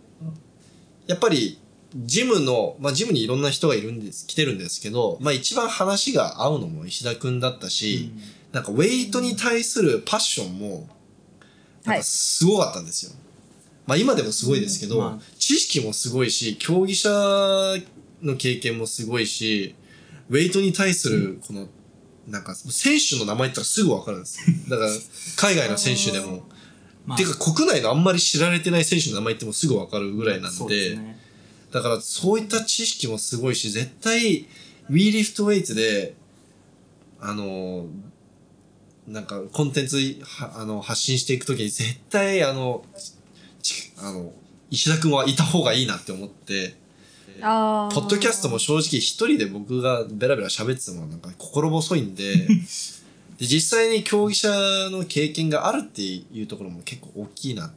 [1.06, 1.58] やっぱり、
[1.94, 8.10] ジムの、まあジムにいろんな人がいるんです、来てるんですけど、まあ一番話が合うのも石田くんだったし、
[8.52, 10.88] なんかウェイトに対するパッションも、
[11.84, 13.12] なんかすごかったんですよ。
[13.86, 17.08] まあ今でもすごいですけど、うんま知識もすごいし、競技者
[18.22, 19.74] の経験もすごいし、
[20.28, 21.68] ウェイトに対するこの、
[22.26, 24.56] なんか選手の名前って言ったらすぐわかるんですよ。
[24.68, 24.90] だから
[25.36, 26.42] 海外の選手でも。
[27.06, 27.18] まあ。
[27.18, 31.18] てか国内のあんまり知られてない選手の名前ってもすぐわかるぐらいなんそうで、ね。
[31.72, 34.46] だからそういった知識もすごいし、絶対、
[34.88, 36.14] ウィーリフトウェイツで、
[37.20, 37.86] あの、
[39.06, 42.84] なんかコンテンツはあの発信していくときに絶対あの、
[43.62, 44.32] ちあの、
[44.70, 46.74] 石田くんはいた方がいいなって思って、
[47.40, 47.94] あー。
[47.94, 52.48] ポッドキャストも正直一人で僕がベラベラ喋っててもなんか心細いんで、
[53.38, 54.48] で、実際に競技者
[54.90, 57.70] の経験があるっていうところも結構大きいなっ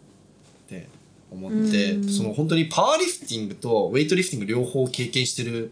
[0.68, 0.88] て
[1.32, 2.10] 思ってう、ん。
[2.10, 5.72] その本当にパワーリフティングとウェイトリフティング両方経験してる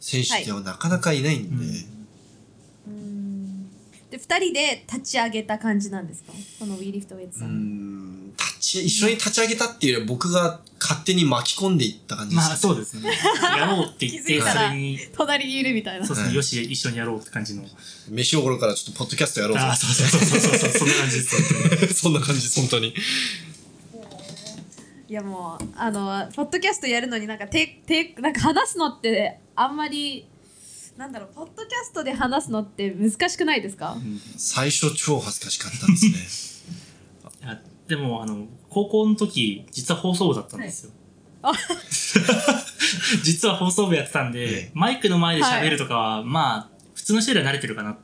[0.00, 1.95] 選手ってはなかなかいないんで、うんうん
[4.16, 6.32] で2人で立ち上げた感じなんですか？
[6.58, 12.48] このウィーリフトウェイツうさん、ん、立ち一緒に立ち上げたっていうより僕が勝手に巻き込んでいった感じです。
[12.48, 13.10] まあそうですね。
[13.58, 17.64] やろうって言って、気づいたらそれに、隣にいるみたいなそうですね、はいよし、一緒にやろうって感じの。
[18.10, 21.94] 飯おごるからちょっとポッドキャストやろうあ、そうそうそうそうそう、 そんな感じです。
[21.94, 22.94] そんな感じです、本当に。
[25.08, 30.26] いやもうあのポッドキャストやるのになんかててなんか話すのってあんまり
[30.96, 33.92] なんだろうポッドキャストで話すのって難しくないですか？
[33.92, 36.66] うん最初超恥ずかしかったですね。
[37.44, 40.90] いやでも、あの、高校の時、実は放送部だったんですよ。
[41.42, 41.52] あ
[43.22, 47.96] 実は放送部やってたんで、ええマイクの前で喋るとかは、まあ、普通の人よりは慣れてるかなっ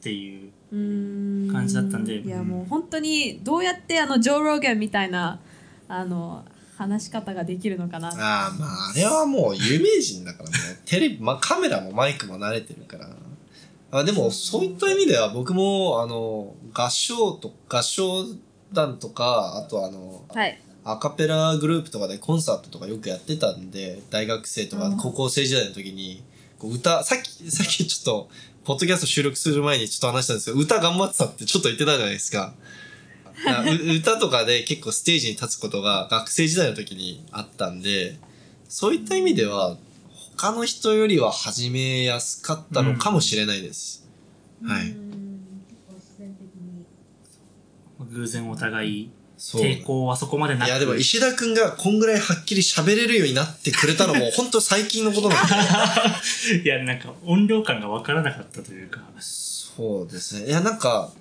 [0.00, 0.52] ていう。
[0.72, 5.38] 感じだったんでいやもう本当にどうやってあのジョー・ローガンみたいな
[5.86, 6.44] あの
[6.76, 10.56] 話し方ができるのかなああ、まあ、あれはもう有名人だからね。
[10.84, 13.10] テレビ、まあカメラもマイクも慣れてるから。
[13.92, 18.26] あでも、そういった意味では僕も、あの、合唱と、合唱
[18.72, 26.22] 団とか、あとあの、はいアカペラグループとかでコンサートとかよくやってたんで、大学生とかうん高校生時代の時に、
[26.60, 28.30] こう歌、さっき、さっきちょっと、
[28.62, 32.54] ポッドキャスト収録する前にちょっと話したんですけど、歌頑張ってたってちょっと言ってたじゃないですか。
[33.44, 33.66] あう
[33.96, 38.18] 歌とかで結構ステージに立つことが学生時代の時にあったんで、
[38.68, 39.76] そういった意味では、
[40.36, 44.06] 他の人よりは始めやすかったのかもしれないです。
[44.64, 44.94] はい。
[48.12, 49.62] 偶然お互い、そう。
[49.62, 50.68] 抵抗はそこまでなく。
[50.68, 59.00] いやでも石田くんがこんぐらいはっきり喋れるようになってくれたのも 本当最近のことなんでいや、なんか音量感がわからなかったというか。
[59.20, 60.46] そうですね。
[60.46, 61.12] いやなんか、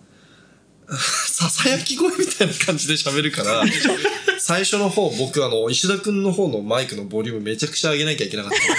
[0.87, 3.63] ささやき声みたいな感じで喋るから、
[4.39, 8.77] 最初の方僕あの石田くんの方のマイクのボリュームめちゃくちゃ上げなきゃいけなかったんですよ。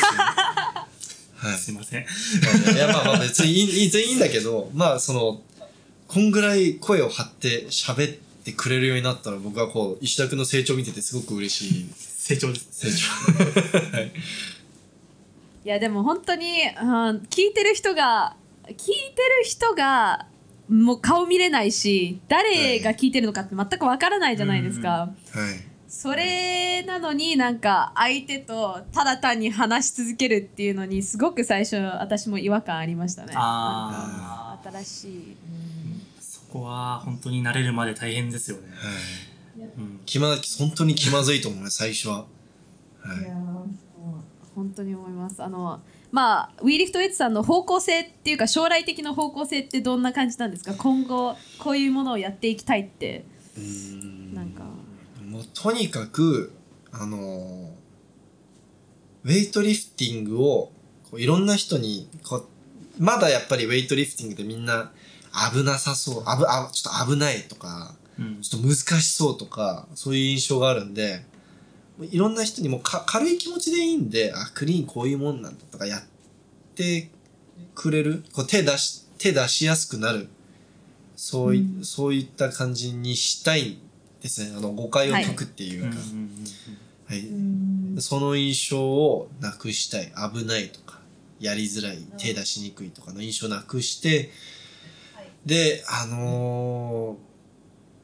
[1.36, 1.58] はい。
[1.58, 2.06] すいません。
[2.74, 5.42] いやまあまあ別にいい全然いいんだけど、まあその、
[6.08, 12.66] こんぐらい声を張って喋ってくれるようになったら僕はこう、石田くんの成長を見ててすごく嬉しい成長です。
[12.72, 13.96] 成長。
[13.96, 14.12] はい。
[15.64, 18.36] いやでも本当に、うん聞いてる人が
[18.68, 20.26] 聞いてる人が
[20.68, 25.10] もう顔見れないし誰が聞いてるのかって全くわからないじゃないですか、はい。
[25.88, 35.36] それなのになんか相手とただ単に話し続けるっていうのにすごく最初私も違和感ありましたねああ、新しい、
[36.20, 38.68] そこは本当に慣れるまで大変ですよね。
[38.74, 38.90] は
[39.62, 39.62] い。
[39.78, 40.00] うん。
[40.04, 42.26] 気ま、本当に気まずいと思うね、最初は。
[43.00, 43.22] はいい。
[43.22, 43.36] やー
[44.56, 45.80] 本当に思いますあの
[46.16, 50.72] まあウィーリフトウェッツさんの方向性っていうか将来的な方向性ってどんな感じなんですか？
[50.74, 53.26] 今後こういうものをやっていきたいって。
[53.58, 54.34] うーん。
[54.34, 54.62] なんか。
[55.22, 56.52] もうとにかく、
[56.90, 57.76] あのー
[59.24, 60.70] ウェイトリフティングを
[61.10, 62.46] こういろんな人にこう、
[62.98, 64.92] まだやっぱりウェイトリフティングでみんな
[65.52, 68.40] 危なさそう、あぶ、あ、ちょっと危ないとか、うん。
[68.40, 71.26] ちょっと難しそうとか、そういう印象があるんで、
[72.00, 76.02] いろんな人にもか軽い気持ちでいいんで、あ、クリーンこういうもんなんだとかやっ
[76.74, 77.10] て
[77.74, 80.28] くれる、こう手出し、手出しやすくなる、
[81.16, 83.78] そうい、そういった感じにしたい
[84.22, 84.54] ですね。
[84.56, 87.22] あの、誤解を解くっていうか、うんうんう
[87.94, 87.94] ん。
[87.94, 88.02] はい。
[88.02, 90.12] その印象をなくしたい。
[90.32, 91.00] 危ないとか、
[91.40, 94.30] やりづらい、手出しにくいとかの印象をなくして、
[95.46, 97.16] で、あの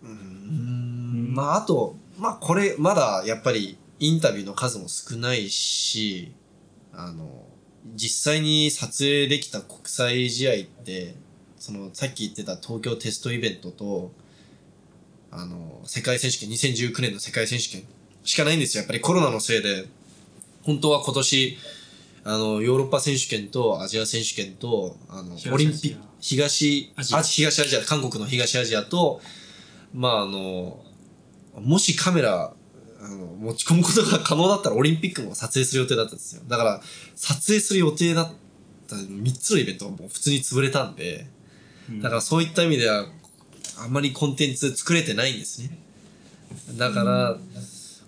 [0.02, 6.32] ーうーん、まあ、あと、まあ、これ、まだ、やっぱり、インタビューの数も少ないし、
[6.92, 7.46] あの、
[7.94, 11.14] 実際に撮影できた国際試合って、
[11.56, 14.10] その、さっき言ってた東京テストイベントと、
[15.30, 17.84] あの、世界選手権、2019年の世界選手権
[18.24, 18.80] しかないんですよ。
[18.80, 19.86] やっぱりコロナのせいで、
[20.62, 21.58] 本当は今年、
[22.24, 27.18] あの、ヨーロッパ選手権とアジア選手権と、あのオリンピック、東アジア。
[27.18, 29.20] あ東アジア、韓国の東アジアと、
[29.94, 30.82] まああの、
[31.60, 32.52] もしカメラ、
[33.02, 36.42] あの、持ち込むことが可能だったらオリンピックも撮影する予定だったんですよ。
[36.46, 36.82] だから、
[37.16, 38.32] 撮影する予定だっ
[38.86, 41.26] た3つのイベントがもう普通に潰れたんで、
[41.90, 43.06] うんだからそういった意味では、
[43.78, 45.76] あんまりコンテンツ作れてないんですね。
[46.76, 47.38] だから、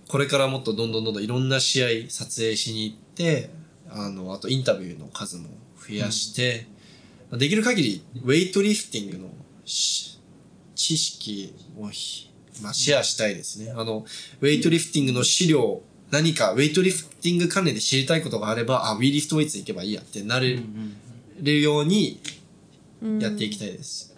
[0.06, 3.50] これからもっとどんどんどんどんいろんな試合撮影しに行って、
[3.90, 5.48] あの、あとインタビューの数も
[5.88, 6.68] 増やして、
[7.32, 9.28] できる限りウェイトリフティングの
[9.64, 10.20] し
[10.74, 12.30] 知識をひ、
[12.62, 13.72] まあ、シェアしたいですね。
[13.76, 14.06] あの、
[14.40, 20.96] ウェイトリフティングの資料、何かウェイトリフティング関連で知りたいことがあれば、あ、ウィーリフトウェイツ行けばいいやってなれん
[21.40, 22.20] るように
[23.20, 24.14] やっていきたいです。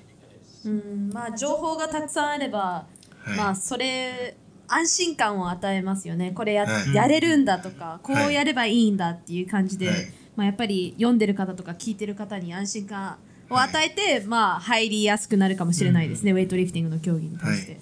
[0.65, 1.11] うん。
[1.13, 2.87] まあ情報がたくさんあれば、
[3.21, 3.37] はい。
[3.37, 4.37] まあそれ
[4.69, 6.33] 安心感を与えますよね。
[6.33, 6.95] これや,、はい。
[6.95, 10.13] やれるんだとかこうやればいいんだっていう感じで、はい。
[10.37, 13.17] まあ、やっぱり読んでる方とか聞いてる方に安心感
[13.49, 17.81] を与えて、まあ入りやすくなるかもしれないですね、ウェイトリフティングの競技に対して、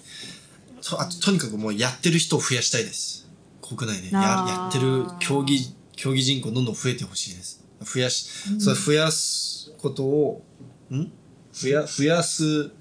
[0.87, 3.27] とあととにかくもうやってる人を増やしたいです。
[3.61, 4.13] 国内で。
[4.13, 7.65] ややってる競技競技人口どんどん増えてほしいです。
[7.81, 8.27] 増やし、
[8.59, 10.43] それ増やすことを
[10.91, 11.11] ん？
[11.51, 12.71] 増や増やす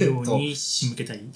[0.00, 1.28] ように仕向けたり、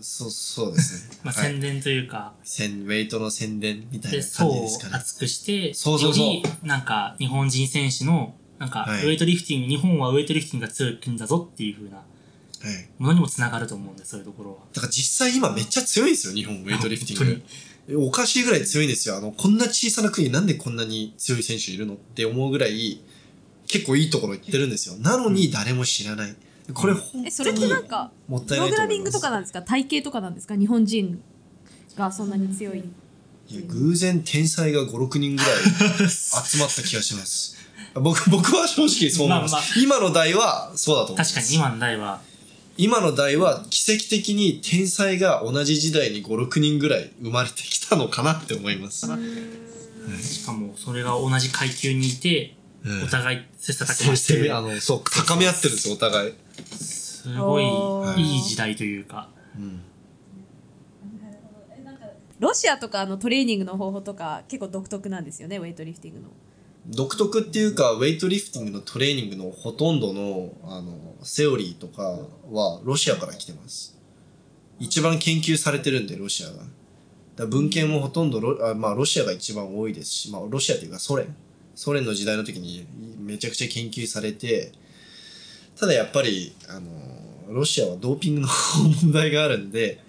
[0.00, 1.52] そうそうですね、 まあ、はい。
[1.52, 4.94] 宣伝というか、宣ウェイトの宣伝みたいでな感じですかね。
[4.94, 6.26] 厚くして、そうそうそう。
[6.26, 9.06] よりなんか日本人選手の、なんかはい。
[9.06, 12.15] ウェイトリフティング、日本はウェイトリフティングが強い国だぞっていう風なはい
[12.98, 14.56] ものにもつながると思うんで、そういうところは。
[14.72, 17.42] だから実際今めっちゃ強いんですよ日本ウェイトリフティン
[17.88, 23.00] 本グおかしいぐらい強いんですよあのこんな小さな国になんでこんなに強い選手いるのって思うぐらい
[23.68, 24.96] 結構いいところ行ってるんですよ。
[24.96, 26.34] なのに誰も知らない。
[26.74, 28.98] これ本えそれっ当にてなんかもったいプログラないと思います。
[28.98, 30.56] ミングとかなんですか体型とかなんですか？
[30.56, 31.22] 日本人
[31.96, 32.78] がそんなに強い。
[33.48, 37.56] いや偶然天才が56人ぐらい集まった気がします。
[37.94, 41.34] 僕僕は正直そう思います、まあま今の代はそうだと思います。
[41.34, 42.20] 確かに今の代は、
[42.78, 49.06] 今の代は奇跡的に天才が同じ時代に56人ぐらい生まれてきたのかなって思います、
[50.20, 52.54] しかもそれが同じ階級にいて、
[52.84, 53.04] うん。
[53.04, 56.34] お互い切磋琢磨して、あのそう高め合ってるんですよお互い、
[56.76, 57.64] すごい
[58.20, 59.82] いい時代というか、うん。
[62.38, 66.28] ロシアとかのトレーニングの方法とか結構独特なんですよねウェイトリフティングの。
[66.88, 72.02] 独特っていうかウェイトリフティングのトレーニングのほとんどのあのセオリーとか
[72.50, 73.98] はロシアから来てます。
[74.78, 76.62] 一番研究されてるんでロシアが。
[77.36, 81.34] だ文献もほとんどロあ、まあ、ロシアが一番多いですし、まあ、ロシアというかソ連。
[81.74, 82.86] ソ連の時代の時に
[83.18, 84.72] めちゃくちゃ研究されて
[85.78, 86.90] ただやっぱりあの
[87.54, 88.48] ロシアはドーピングの
[89.02, 90.00] 問題があるんで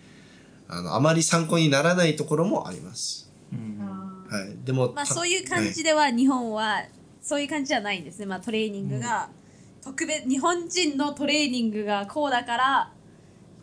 [0.70, 3.80] あのあまり参考にならないところもあります、うん。
[4.30, 6.84] はい、でもたまあそういう感じでは日本は
[7.22, 8.26] そういう感じじゃないんですね。
[8.26, 9.30] まあトレーニングが
[9.88, 12.91] 特別日本人のトレーニングがこうだから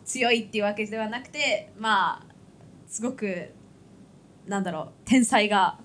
[0.05, 2.25] 強いっていうわけではなくてまあ
[2.87, 3.51] すごく
[4.47, 5.77] なんだろう天才が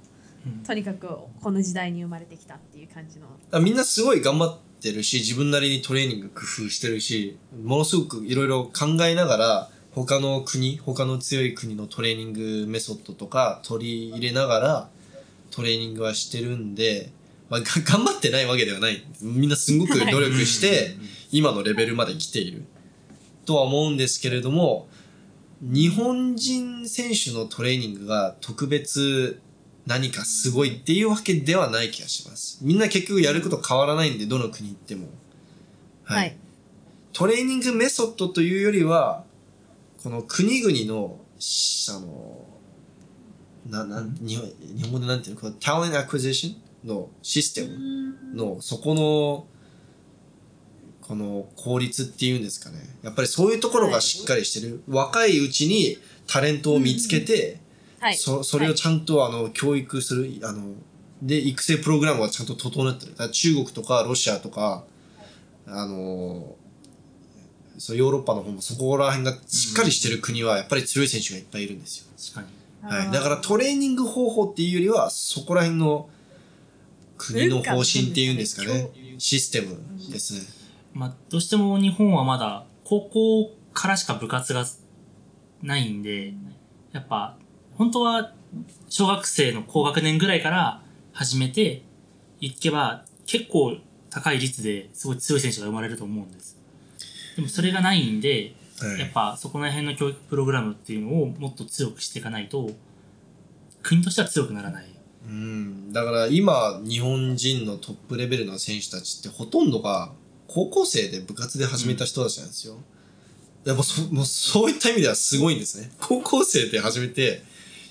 [0.46, 0.62] うん。
[0.62, 1.06] とにかく
[1.42, 3.26] この時代に生まれてきたっていう感じの。
[3.26, 14.88] だからみんなすごい頑張ってるし自分なりにトレーニング工夫してるしものすごくいろいろ考えながら他の国他の強い国のトレーニングメソッドとか取り入れながら
[15.50, 17.10] トレーニングはしてるんで、
[17.50, 19.04] まあ、が 頑張ってないわけではない。
[19.20, 20.96] みんなすごく努力して
[21.30, 22.64] 今のレベルまで来ている。
[23.44, 24.88] とは思うんですけれども
[25.60, 29.40] 日本人選手のトレーニングが特別
[29.86, 32.58] 何かすごいっていうわけではない気がします。
[32.62, 35.08] みんな結局やること変わらないんで、どの国行っても。
[36.04, 36.36] はい。
[37.12, 39.24] トレーニングメソッドというよりは、
[40.02, 42.46] この国々の、しあの、
[43.68, 45.40] な、なん、日本日本語でなんていうの？
[45.40, 46.54] この talent acquisition
[46.84, 49.46] のシステムの、そこの、
[51.02, 52.78] この効率っていうんですかね。
[53.02, 54.82] やっぱりそういうところがしっかりしてる。
[54.88, 57.58] 若いうちにタレントを見つけて、
[57.98, 60.72] はいそそれをちゃんと、あの教育するあの
[61.22, 64.84] で育成プログラムがちゃんと整ってる中国とかロシアとか
[65.66, 66.54] あの
[67.78, 72.52] そうヨーロッパの方もそこら辺がしっかりしてる国はやっぱり強い選手がいっぱいいるんですよ、確か
[72.82, 72.94] に。
[73.02, 76.08] はい、だからトレーニング方法っていうよりはそこら辺の
[77.20, 79.76] 国の方針っていうんですかねシステム
[80.10, 80.60] ですね
[80.92, 84.64] まあ、どうしても日本はまだ高校からしか部活が
[85.62, 86.34] ないんで、
[86.92, 87.36] やっぱ、
[87.76, 88.32] 本当は
[88.88, 91.82] 小学生の高学年ぐらいから始めて
[92.40, 93.76] いけば結構
[94.10, 96.58] 高い率ですごい強い選手が生まれると思うんです。
[97.36, 102.70] でもそれがないんで、はいやっぱそこら辺の教育プログラムっていうのをもっと強くしていかないと、
[103.82, 104.86] 国としては強くならない。
[105.26, 110.12] うん、だから今日本人のトップレベルの選手たちってほとんどが
[110.48, 112.76] 高校生で部活で始めた人たちなんですよ。
[113.64, 115.90] でもそもうそういった意味ではすごいんですね。
[116.00, 117.42] 高校生で始めて、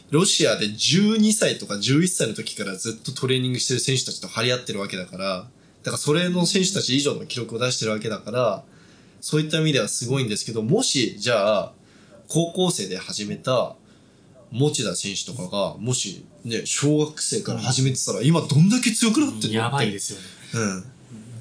[0.09, 5.47] ロシアで12歳とか11歳の時からずっとトレーニングしてる選手たちと張り合ってるわけだから、
[5.83, 8.63] だからそれの選手たち以上の記録を出してるわけだから、
[9.21, 11.73] そういった意味ではすごいんですけど、もしじゃあ
[12.27, 13.75] 高校生で始めた
[14.51, 19.39] 持田選手とかが、もしね、小学生から始めてたら、今どんだけ強くなってるの？
[19.39, 19.53] って。
[19.53, 20.25] やばいですよね。
[20.53, 20.83] うん。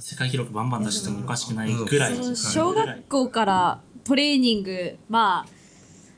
[0.01, 2.37] 世界記録バンバン出してもおかしくないぐらい。
[2.37, 5.45] 小学校からトレーニングま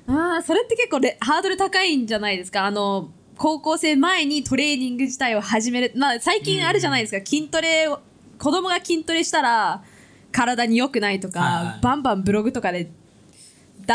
[0.06, 2.66] ああーそれって結構レハードル高いんじゃないですか？
[2.66, 8.00] あの高校生前にトレーニング自体を始めるまあ最近あるじゃないですか、筋トレを
[8.38, 9.82] 子供が筋トレしたら
[10.30, 12.92] 体に良くないとか、はいはいバンバンブログとかで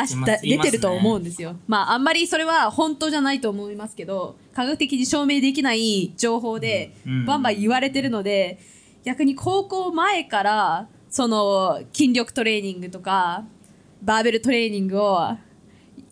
[0.01, 1.55] 出した出てると思うんですよ。
[1.67, 8.59] まああんまりそれは本当じゃないと思いますけど科学的に証明できない情報でうんバンバン言われてるので、
[9.03, 13.45] 逆に高校前からその筋力トレーニングとか
[14.01, 15.37] バーベルトレーニングを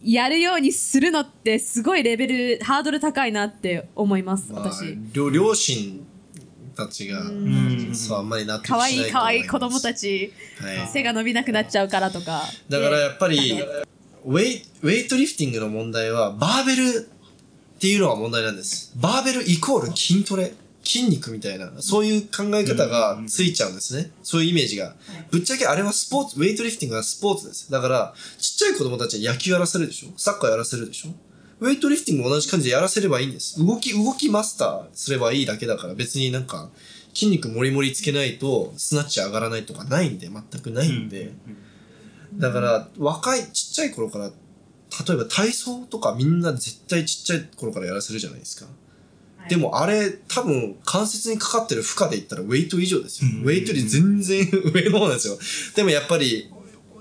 [0.02, 6.06] やるようにするのってすごいレベルハードル高いなって思います、まあ私両両親
[6.76, 7.94] たちが、ん。
[7.94, 12.44] そうあんまり納得し可ない愛い可愛い子供たち、ちはい、背が伸びなくなっちゃうからとか。
[12.70, 13.62] だからでやっぱり
[14.26, 17.10] ウェイウェイトリフティングの問題はバーベル
[17.76, 18.94] っていうのが問題なんです。
[18.96, 20.54] バーベルイコール筋トレ
[20.84, 24.12] 筋肉みたいなそういう考え方がついちゃうんですね。
[24.22, 24.96] そういうイメージが。
[25.32, 27.72] ぶっちゃけあれはスポーツウェイトリフティングはスポーツです。
[27.72, 30.10] だからちっちゃい子供たちは野球やらせるでしょ？
[30.18, 31.10] サッカーやらせるでしょ？
[31.64, 33.66] ウェイトリフティングも同じ感じでやらせればいいんです。
[33.66, 36.70] 動き動きマスターすればいいだけだから別になんか
[37.14, 41.32] 筋肉もりもりつけないとスナッチ上がらないとかないんで全くないんで、
[42.34, 44.34] だから若いちっちゃい頃から例
[45.14, 48.70] えば体操とかみんな絶対ちっちゃい頃からやらせるじゃないですか、
[49.48, 53.44] でもあれ多分関節にかかってる負荷で言ったらウェイト以上ですよ、うん。
[53.44, 55.38] ウェイトより全然上の方なんですよ。
[55.78, 56.53] でもやっぱり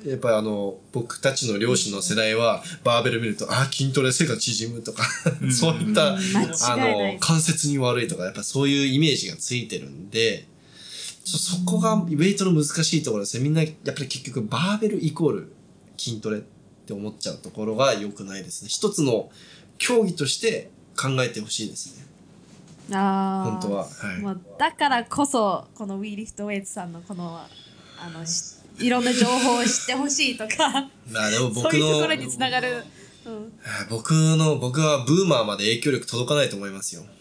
[0.05, 5.05] やっぱりあの僕たちの両親の世代はバーベル見るとあ筋トレ背が縮むとか
[5.41, 5.53] うん。
[5.53, 10.47] そういった、あの関節に悪いとかやっぱそういうイメージがついてるんで
[11.25, 13.45] そそこがウェイトの難しいところですね。
[13.45, 15.53] みんなやっぱり結局バーベルイコール
[15.97, 18.69] 筋トレって思っちゃうところが良くないですね。
[18.69, 19.31] 一つの
[19.79, 22.07] 競技として考えてほしいですね。
[22.97, 23.51] あー。
[23.53, 23.85] 本当は。
[23.85, 24.21] はい。
[24.21, 30.89] もうだからこそこの We Lift Weights さんのこのあのしいろんな情報を知ってほしいとか。
[31.11, 32.85] まあでもそう僕のいうところにつながる、
[33.27, 33.53] うん、
[33.91, 37.03] 僕の僕はブーマーまで影響力届かないと思いますよ。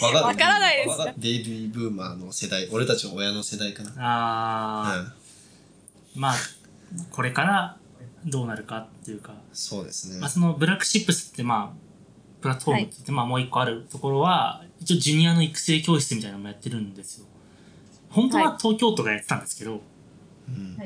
[0.00, 0.98] わかわからないです。
[1.18, 3.90] ベイビーブーマーの世代俺たちの親の世代かな。
[3.98, 5.02] ああ、う
[6.18, 6.20] ん。
[6.20, 6.34] まあ
[7.10, 7.76] これから
[8.24, 10.20] どうなるかっていうか、そうですね。
[10.20, 11.76] まあ、そのブラックシップスってまあ
[12.40, 17.26] プラットフォームって言って、まあもう一個あるところは一応ジュニアの育成教室みたいなのもやってるんですよ
[18.12, 19.80] 本当は東京都がやってたんですけど、
[20.48, 20.78] うん。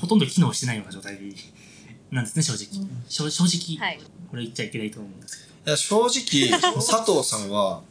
[0.00, 1.18] ほとんど機能してないような状態
[2.10, 2.66] なんですね正直、
[3.08, 3.44] 正正
[3.76, 4.00] 直、はい。
[4.30, 5.50] これ言っちゃいけないと思うんですけど。
[5.66, 7.82] いや正直佐藤さんは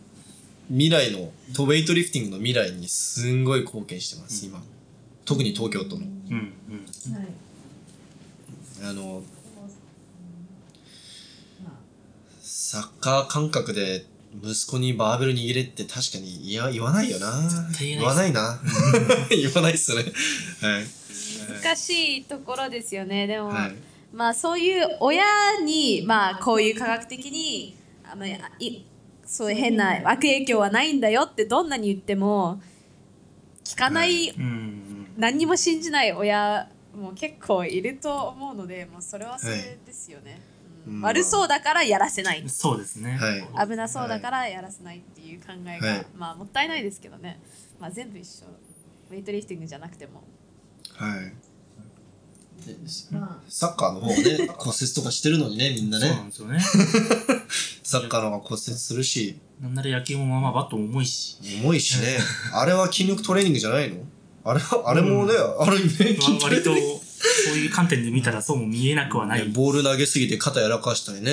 [0.69, 4.61] 未来のウェイトリフティングの未来にすんごい貢献してます、今。
[5.25, 6.05] 特に東京都の。
[6.05, 6.35] うんう
[8.83, 8.87] ん。
[8.87, 9.21] あの
[12.41, 14.05] サッカー感覚で
[14.43, 17.27] 息子にバーベル握れって確かに言わ言わないよな。
[17.75, 18.59] 対言えない言わないな。
[19.29, 20.03] 言わないっすね。
[20.61, 20.85] はい。
[21.63, 23.25] 難しいところですよね。
[23.25, 23.75] でも、はい。
[24.13, 25.23] まあそういう親
[25.63, 28.33] にまあこういう科学的にあのい
[29.25, 32.61] そういう変な悪影響はないんだよってどんなに言っても
[33.63, 35.07] 聞かない、うんうん。
[35.17, 40.48] 何にも信じない親も結構いると思うので、まあ、それはそれですよね、うんうん
[41.01, 42.43] 悪そうだからやらせない。
[42.47, 43.67] そうですね、はい。
[43.69, 46.05] 危なそうだからやらせないっていう考えが、はい。
[46.15, 47.39] まあもったいないですけどね、
[47.79, 48.45] まあ、全部一緒。
[49.11, 50.23] ウェイトリフティングじゃなくても。
[50.95, 51.33] はい。
[52.65, 52.75] で
[53.47, 56.59] サッカーの方ね 骨折とかしてるのにねみんなそうなんねですよね。
[57.83, 59.39] サッカーの方が骨折するし。
[59.61, 61.37] なんなら野球もまあまあバットも重いし。
[61.63, 62.17] 重いしね。
[62.53, 64.03] あれは筋力トレーニングじゃないの？
[64.43, 71.31] あれはあれもね、ある意味ねわ筋トレ割とそういう観点で見たらそうも見えなくはない、ねボール投げすぎて肩やらかしたりね。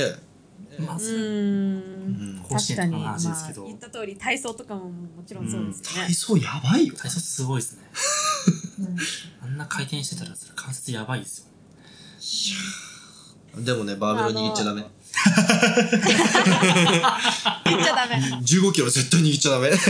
[0.78, 6.08] まあうーん甲子園とかの確かに、まあ、話ですけど、言った通り体操とかももちろんそうですよね。
[6.08, 6.94] 体、操やばいよ。
[6.94, 7.82] 体操すごいですね。
[9.42, 11.48] あんな回転してたらそれ関節やばいです
[13.56, 13.62] よ。
[13.62, 14.84] でもねバーベル握っちゃダメ。
[17.64, 18.16] 言っちゃダメ。
[18.42, 19.70] 15キロ絶対握っちゃダメ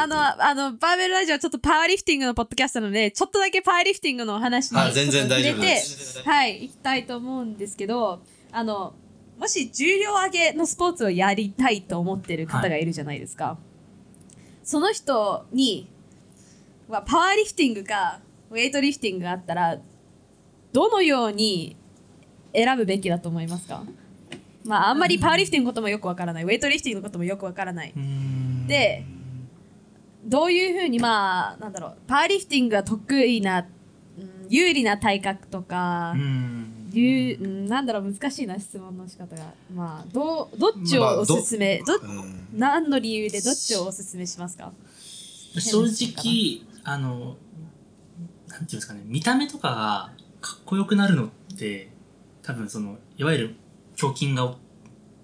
[0.00, 8.22] あの、あの、バーベルラジオはちょっとパワーリフティングのポッドキャストなので、ちょっとだけパワーリフティングのお話にあ全然大丈夫触れてですはい、行きたいと思うんですけど、
[8.52, 8.94] あの、
[9.38, 13.58] もし重量上げのスポーツをやりたいと思ってる方がいるじゃないですか。
[14.62, 15.88] その人に、
[16.88, 18.20] はパワーリフティングか、
[18.50, 19.78] ウェイトリフティングがあったら、
[20.72, 21.76] どのように
[22.54, 23.82] 選ぶべきだと思いますか？
[24.64, 27.92] まあ、あんまりパワーリフティングのこともよくわからない、ウェイトリフティングのこともよくわからない。
[28.66, 29.04] で
[30.28, 33.68] どういうふうにまあなんだろうパワーリフティングが得意な、うん
[34.50, 36.90] 有利な体格とか、うん。
[36.90, 42.48] いううんなんだろう難しいな質問の仕方がまあどうどっちまあをおすすめ、どうん。
[42.54, 44.72] 何の理由でどっちをおすすめしますか？
[45.58, 47.36] 正直あの
[48.48, 51.90] なんていうんですかね見た目とかがかっこよくなるのって
[52.42, 53.56] 多分そのいわゆる
[54.02, 54.54] 胸筋が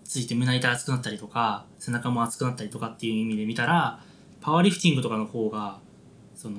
[0.04, 4.03] ついて胸板熱くなったりとか背中も熱くなったりとかっていう意味で見たら
[4.44, 5.78] パワーリフティングとかの方が
[6.34, 6.58] その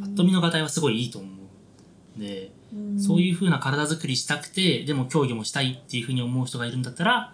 [0.00, 2.20] パッと見のがたいはすごいいいと思う。
[2.20, 2.50] で
[2.98, 7.32] そういう風な体作りしたくてでも競技もしたいっていう風に思う人がいるんだったら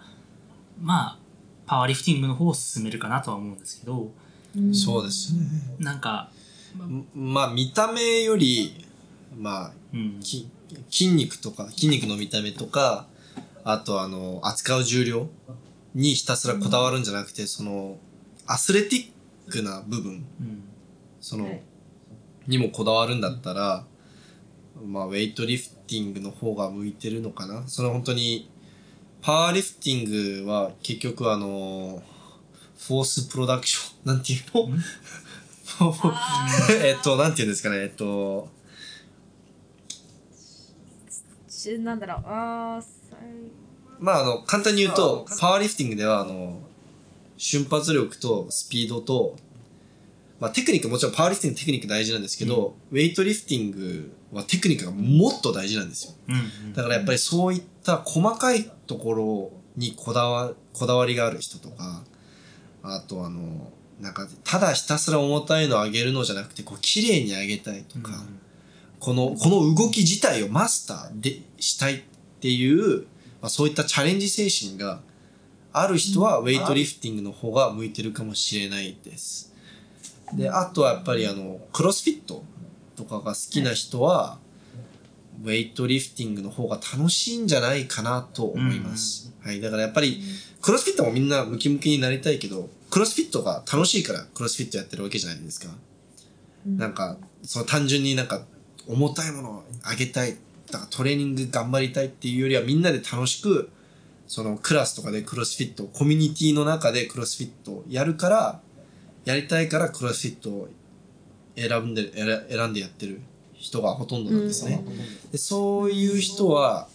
[0.79, 1.19] まあ
[1.65, 4.11] パワーリフティングの方を進めるかなとは思うんですけど
[4.73, 5.39] そうですね。
[5.79, 6.29] なんか
[7.15, 8.85] まあ見た目より
[9.37, 10.19] まあ、うん。
[10.21, 10.49] き
[10.89, 13.07] 筋肉とか、筋肉の見た目とか、
[13.63, 15.27] あとあの、扱う重量
[15.93, 17.97] にひたすらこだわるんじゃなくて、その、
[18.45, 19.07] アスレティッ
[19.49, 20.63] クな部分、うん。
[21.21, 21.61] その、はい。
[22.47, 23.85] にもこだわるんだったら、
[24.85, 27.67] まあ、ウェイトリフティングの方が向いてるのかな。
[27.67, 28.49] その本当に、
[29.21, 30.01] パワーリフティ
[30.41, 32.03] ングは結局あの、
[32.77, 34.69] フォースプロダクション、 なんていうの？
[36.83, 38.49] えっと、なんていうんですかね、えっと、
[41.49, 42.17] しなんだろう。
[42.25, 42.83] あ
[43.99, 46.61] まあ、あの、簡単に言うと、パワーリフティングでは、あの、
[47.37, 49.35] 瞬発力とスピードと、
[50.39, 56.13] まあ、テクニック、もちろんパワーリフティングテクニック大事なんですけど、ウェイトリフティングはテクニックがもっと大事なんですよ。
[56.27, 56.73] うん。
[56.73, 62.03] だからやっぱりそういった細かいところにこだわ、こだわりがある人とか、
[62.83, 68.23] あとあの、なんか、ただひたすら重たいのを上げるのじゃなくて、こう、綺麗に上げたいとか、
[68.99, 72.01] この、この動き自体をマスターでしたいっ
[72.41, 73.01] ていう、
[73.41, 75.01] まあ、そういったチャレンジ精神が
[75.77, 79.53] ある人は、ウェイトリフティングの方が向いてるかもしれないです。
[80.33, 82.43] で、あとはやっぱりあの、クロスフィット
[82.95, 84.39] とかが好きな人は、
[85.43, 89.33] ウェイトリフティングの方が楽しいんじゃないかなと思います。
[89.43, 89.59] はい。
[89.59, 90.21] だからやっぱり、
[90.61, 95.67] クロスフィットもみんなムキムキになりたいけど、クロスフィットが楽しいからクロスフィットやってるわけじゃないですか。
[96.65, 98.45] なんか、その単純になんか、
[98.87, 100.37] 重たいものを上げたい、
[100.71, 103.69] だからトレーニング頑張りたいっていうよりはみんなで楽しく、
[104.27, 108.61] そのクラスとかでクロスフィット、コミュニティの中でクロスフィットをやるから、
[109.23, 110.69] やりたいからクロスフィットを
[111.55, 113.21] 選んで、選選んでやってる
[113.53, 114.83] 人がほとんどなんですね。
[115.31, 116.87] でそういう人は、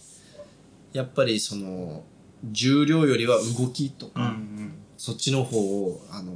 [0.93, 2.03] やっぱりその、
[2.43, 4.25] 重量よりは動きとか、うん。
[4.25, 4.73] うん。
[4.97, 6.33] そっちの方を、あの、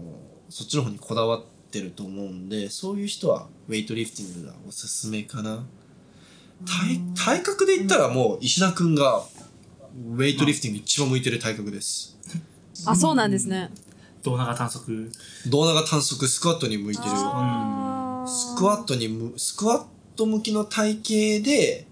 [0.50, 5.66] そっちの方にこだわってると思うんで、そういう人はウェイトリフティングがおすすめかな。
[6.66, 9.26] 体、体格で言ったらもう石田くんが
[9.96, 12.18] ウェイトリフティング一番向いてる体格です。
[12.86, 13.70] あそうなんですね
[14.22, 15.12] 胴長短足。
[15.48, 17.10] 胴長短足スクワットに向いてる。
[17.10, 19.86] スクワットにむ、スクワッ
[20.16, 21.06] ト向きの体型
[21.48, 21.86] で、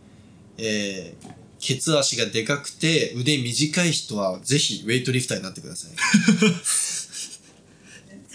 [0.57, 5.91] えー、ケツ足がでかくて腕短い人はぜひウェイトリフターになってください。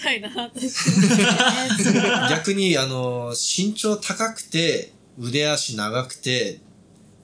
[0.01, 0.77] はいな私
[2.31, 6.61] 逆に、あの、身長高くて、腕足長くて、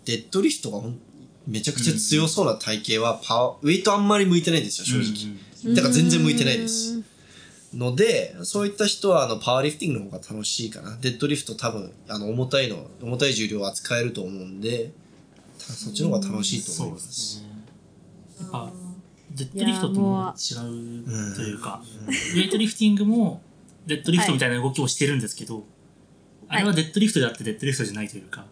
[0.05, 0.99] デッドリフトがほん
[1.47, 5.35] めちゃくちゃ強そうな体型はパワー、ウェイトあんまり向いてないんですよ、正
[5.65, 5.75] 直。
[5.75, 7.03] だから全然向いてないです。
[7.75, 10.97] ので、そういった人は、あの、パワーリフティングの方が楽しいかな。
[11.01, 14.93] デッドリフト多分、あの、重たいの、重たい重量を扱えると思うんで、
[15.59, 16.99] たそっちの方が楽しいと思いま。
[16.99, 17.49] そうですすね。
[18.41, 18.73] やっぱ、
[19.35, 23.43] デッドリフトとも違うというか、ウェイトリフティングも、
[23.87, 25.65] デッドリフトみたいな動きをしてるんですけど、
[26.49, 28.47] あれはデッドリフトであってデッドリフトじゃないというか、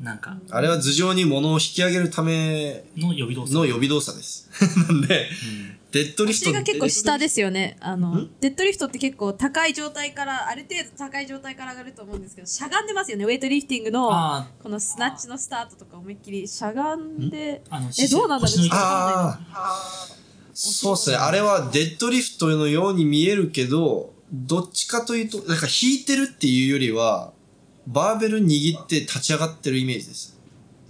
[0.00, 3.54] なんか、あれは頭上に物を引き上げるための予備動作。
[3.54, 4.50] の予備動作です。
[4.88, 5.78] なんで、うん。
[5.92, 7.76] デッドリフト腰が結構下でですよね。
[7.80, 8.30] あのん？
[8.40, 13.24] デッドリフトって結構高い状態からある程度高い状態から上がると思うんですけどしゃがんでますよね。
[13.24, 18.58] ウェイトリフティングのあこのスナッチのスタートとか思いっきりしゃがんであ、あの、えどうなんだろう？
[20.52, 21.16] そうですね。
[21.16, 27.32] あれはデッドリフトのように見えるけど、どっちかというと、なんか引いてるっていうよりは、
[27.86, 30.38] バーベル握って立ち上がってるイメージです。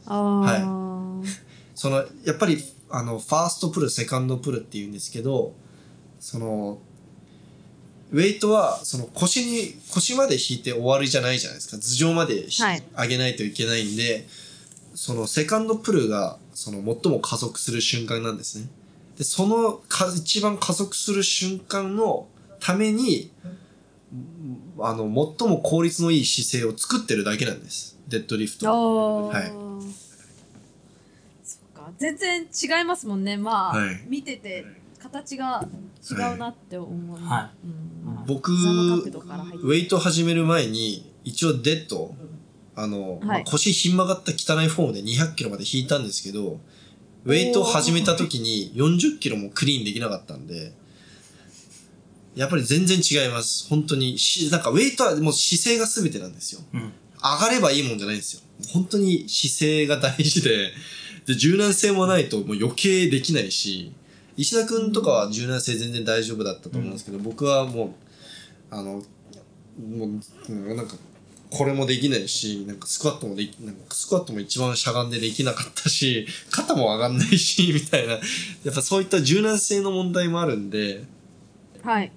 [0.06, 1.28] あー
[1.74, 5.54] その、やっぱり、あの、ファーストプル、セカンドプルって言うんですけど、
[6.20, 6.78] その、
[8.12, 11.78] ウェイトは、その腰に、腰まで引いて終わりじゃないじゃないですか。
[11.78, 14.28] 頭上までひはい上げないといけないんで、
[14.94, 18.68] そのセカンドプルが、その最も加速する瞬間なんですね。
[19.18, 22.28] で、そのか、一番加速する瞬間の
[22.60, 23.32] ために、
[24.78, 25.04] あの、
[25.38, 27.98] 最も効率のいい姿勢を作ってるだけなんです。
[28.08, 29.28] デッドリフト。
[29.28, 29.40] は。
[29.40, 29.46] い。
[31.44, 31.90] そっか。
[31.98, 33.36] 全然違いますもんね。
[33.36, 34.04] まあ、はい。
[34.08, 34.64] 見てて
[34.98, 35.66] 形が
[36.10, 38.24] 違うなって思う、はうん。
[38.26, 42.14] 僕、ウェイト始める前に、一応デッド、
[42.76, 46.60] あの、まあはい腰ひん曲がった汚いフォームで200キロまで引いたんですけど、
[47.24, 50.72] ウェイトを始めた時に40キロもクリーンできなかったんで、
[52.34, 53.68] やっぱり全然違います。
[53.68, 54.18] 本当に。
[54.18, 56.60] しなんかウェイトはもう姿勢が全てなんですよ。
[56.72, 56.92] うん。
[57.22, 58.42] 上がればいいもんじゃないんですよ。
[58.72, 60.72] 本当に姿勢が大事で、
[61.26, 63.92] で、柔軟性もないともう余計できないし、
[64.36, 67.90] 石田くんとかは柔軟性全然大丈夫だったと思うんですけど、僕はもう、
[68.70, 69.02] あの、も
[69.78, 70.96] う、もうなんか、
[71.50, 78.14] これもできないし、なんかスクワットもでき、なんかスクワットも一番しゃがんでできなかったし、肩も上がんないし、みたいな。
[78.14, 78.20] や
[78.70, 81.04] っぱそういった柔軟性の問題もあるんで、
[81.82, 82.10] はい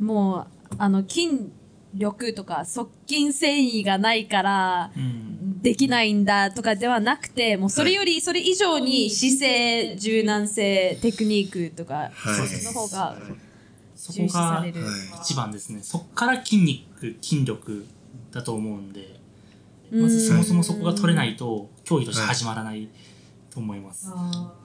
[0.00, 1.50] もうあの筋
[1.94, 5.30] 力とか側筋繊維がないからうん。
[5.62, 13.16] できないんだとかではなくてもうそれよりそれ以上に姿勢柔軟性テクニックとか、の方が
[13.94, 15.80] そ重視さこが一番ですね。
[15.82, 17.86] そっから筋肉、筋力
[18.32, 19.20] だと思うんで、
[19.90, 20.02] うん。
[20.02, 22.88] まずそもそもそこが取れないと、競技として始まらない
[23.50, 24.10] と思います。
[24.10, 24.36] あーい。
[24.36, 24.59] や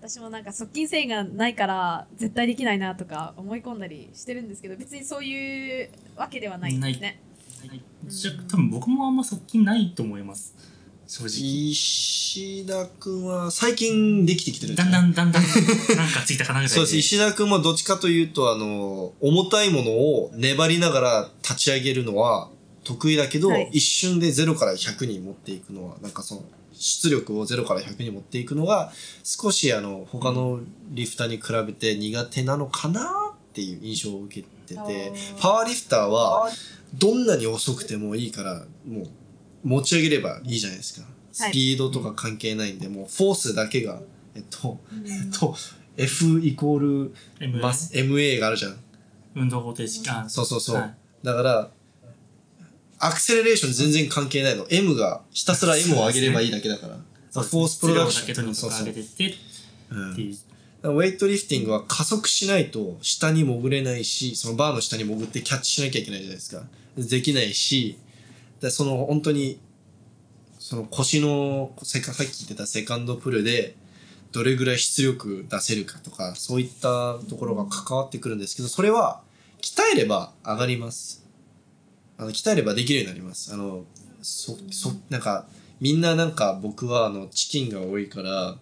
[0.00, 7.20] 私もなんか側筋繊維がないから絶対できないなとか思い込んだりしてるんですけど別にそういうわけではないんですね。
[8.50, 10.54] 多分僕もあんま側筋ないと思います。
[11.06, 11.70] 正直。
[11.70, 16.74] 石田君は最近できてきてるんじだゃないんだんだんだんなんかついたかなぐらいで。
[16.74, 16.96] そうです。
[16.96, 22.48] 石田君もどっちかというと、あの、重たいものを粘りながら立ち上げるのは
[22.84, 26.44] 得意だけど、はい一瞬で0から100に持っていくのは、なんかその、
[26.80, 28.90] 出力を0から100に持っていくのが、
[29.22, 36.50] 少しあの、他のリフターに比べて苦手なのかなっていう印象を受けててパワーリフターは、
[36.94, 39.08] どんなに遅くてもいいから、もう、
[39.62, 41.06] 持ち上げればいいじゃないですか。
[41.32, 44.00] スピードとか関係ないんで、もう、フォースだけが、
[44.34, 45.54] えっと、えっと、
[45.98, 48.76] F イコール M マス MA があるじゃん。
[49.36, 50.08] 運動方程式。
[50.08, 50.76] あそうそうそう。
[50.76, 51.70] はいだから、
[53.00, 54.66] アクセレレーション全然関係ないの。
[54.68, 56.96] M が、ひたすら M を上げればいいだけだから。
[57.30, 58.54] そうフォースプロダクション。
[58.54, 59.34] そうそう上げてって
[59.90, 60.36] うんっていう。
[60.82, 66.62] ウェイトリフティングは加速しないと下に潜れないし、そのバーの下に潜ってキャッチしなきゃいけないじゃないですか。
[66.96, 67.98] できないし、
[68.60, 69.60] でその本当に、
[70.58, 73.76] その腰の、せかさっき言ってたセカンドプルで、
[74.32, 79.22] どれぐらい出力出せるかとか、そういったところが関わってくるんですけど、それは
[79.60, 81.26] 鍛えれば上がります。
[82.20, 83.52] あの、鍛えればできるようになります。
[83.54, 83.84] あの、
[84.20, 85.46] そ、そ、なんか、
[85.80, 88.56] みんななんか僕はあの、チキンが多いから、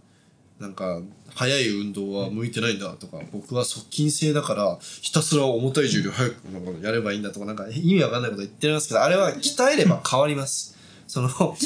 [0.60, 1.02] なんか、
[1.34, 6.34] 速い運動は向いてないんだとか、僕は側筋性だから、ひたすら重たい重量速く
[6.82, 10.76] やればいいんだとか、なんか意味わかんないこと言ってますけど、あれは鍛えれば変わります。
[11.08, 11.56] その、側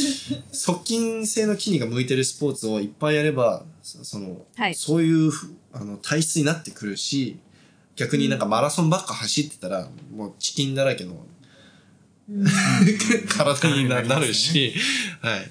[0.87, 7.39] 筋性の筋肉が向いてるスポーツをいっぱいやれば、そその、はいそういうふあの体質になってくるし、
[7.97, 11.27] 逆になんかマラソンばっか走ってたら、もうチキンだらけの
[13.29, 14.75] 体にななるし、
[15.21, 15.51] はい。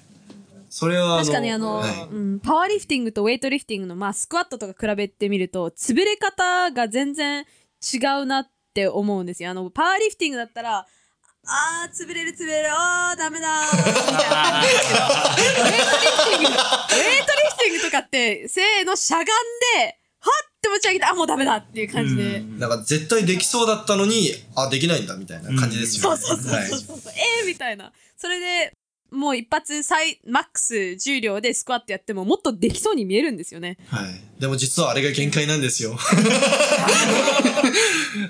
[0.69, 1.89] それはあの、確かにあの、はい。
[2.11, 7.45] うん、パワーリフティングとウェイトリフティングの、まあ、スクワットとか比べてみると潰れ方が全然
[7.93, 9.51] 違うなって思うんですよ。
[9.51, 10.87] あのパワーリフティングだったら
[11.45, 13.77] あー潰れる潰れるあーダメだー
[14.11, 14.35] みたいな。
[14.35, 16.57] 感じですけどウェイトリフティングウェイトリ
[17.49, 19.33] フティングとかってせーのしゃがんで
[20.19, 26.17] はって持ち上げてあもうダメだっていう感じで、うんなんか絶対できそうだったのに、あ、できないんだみたいな感じですよね。
[26.17, 28.73] そうそうそうはいそうそう、えーみたいなそれで
[29.11, 34.09] もう一発最マックス重量でスクワットやってももっとできそうに見えるんですよねはい。
[34.39, 35.97] でも実はあれが限界なんですよ。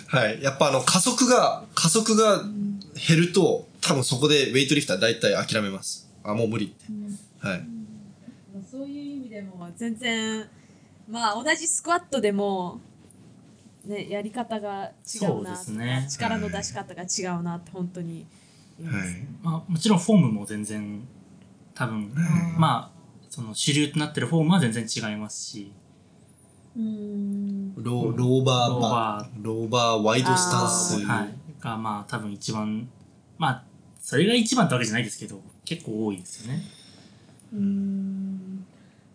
[0.08, 0.42] はい。
[0.42, 2.44] やっぱあの加速が、加速が
[3.08, 6.10] 減ると、多分そこでウェイトリフター大体諦めます。
[6.24, 6.86] あ、もう無理って。
[7.48, 7.60] はい。
[7.60, 10.50] まあそういう意味でも全然
[11.12, 12.80] まあ同じスクワットでも
[13.86, 16.08] ねやり方が違うそうなですね。
[16.10, 18.26] 力の出し方が違うなって本当に
[18.80, 19.10] 言います。
[19.10, 19.18] はい。
[19.44, 21.02] まあ、もちろんフォームも全然
[21.76, 22.14] 多分、
[22.58, 25.72] まあその主流となってるフォームは全然違いますし。
[26.78, 27.74] うん。
[27.76, 31.06] ローローバーローババー、ローバーワイドスタンス。
[31.06, 32.88] はい、がまあ多分一番
[33.38, 33.64] まあ
[34.00, 36.62] それが一番ってわけじゃないですけど結構多いですよね。
[37.54, 38.51] うん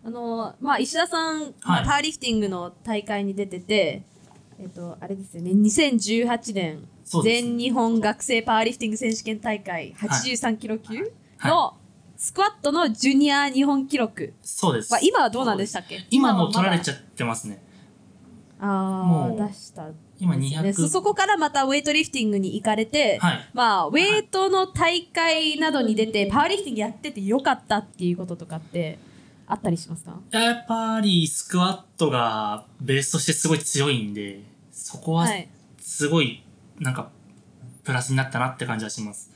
[0.07, 1.85] あのまあ石田さん、まあはい。
[1.85, 4.03] パワーリフティングの大会に出てて
[4.57, 5.51] えっとあれですよね。
[5.51, 6.87] 2018年
[7.23, 11.51] 全日本学生パワーリフティング選手権大会83キロ級はい。
[11.51, 11.73] の
[12.15, 14.33] スクワットのジュニア日本記録。
[14.41, 14.93] そうです。
[14.93, 16.07] は今はどうなんでしたっけ？
[16.09, 17.61] 今もう取られちゃゃってますね。
[18.59, 23.49] ああ出したん今ですよね200そそこからまたウェイトリフティングに行かれて、はい。
[23.53, 28.97] まあウェイトの大会などに出てパワーリフティングやっててよかったっていうこととかって
[29.47, 30.19] あったりしますか？
[30.31, 34.41] やっぱりスクワットがベースとしてすごい強いんで、
[34.71, 35.47] そこははい。
[35.79, 36.43] すごい
[36.79, 37.09] なんか
[37.83, 39.31] プラスになったなって感じはします。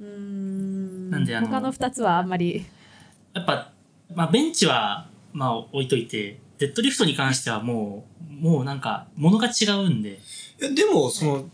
[0.00, 1.10] うーん。
[1.10, 2.66] なんであの他の2つはあんまり？
[3.32, 3.70] やっぱ、
[4.14, 10.18] まあベンチはまあ置いといて、デッドリフトに関してはもう、もうなんか、ものが違うんで、
[10.60, 11.44] えでも、その、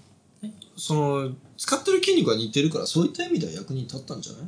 [0.77, 4.43] その、使ってる筋肉が似てるから、そういった意味では役に立ったんじゃない？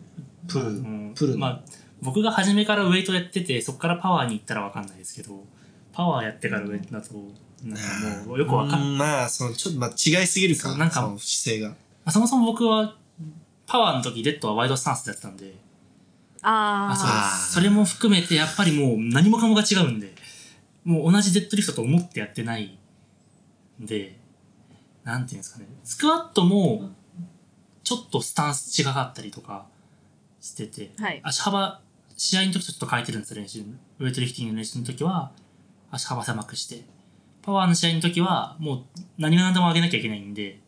[0.48, 1.38] プル、うんプルの。
[1.38, 1.62] まあ、
[2.02, 5.44] 僕が初めからウェイトやってて、そこからパワーに行ったらわかんないですけど、
[5.92, 7.14] パワーやってからウェイトだと、
[7.64, 8.90] なんかもうよくわかんない。
[8.90, 10.76] うんまあ、その、ちょっと、まあ、違いすぎるか。
[10.76, 11.70] なんかその姿勢が。
[11.70, 11.74] ま
[12.06, 12.96] あそもそも僕は、
[13.66, 15.54] パワーの時デッドはワイドスタンスでやってたんで、
[16.40, 17.52] ああそうあです。
[17.54, 20.14] それも含めて、やっぱりもう何もかもが違うんで、
[20.84, 22.78] もう同じデッドリフトと思ってやってない
[23.82, 24.18] んで、
[25.04, 26.90] なんていうんですかね、スクワットも、
[27.82, 29.66] ちょっとスタンス違かったりとか
[30.40, 31.80] してて、はい足幅、
[32.18, 33.60] 試合の時とちょっと変えてるんですよ、練習。
[33.60, 35.30] ウェイトリフティングの練習の時は、
[35.90, 36.84] 足幅狭くして。
[37.42, 38.84] パワーの試合の時は、もう
[39.18, 40.60] 何が何でも上げなきゃいけないんで、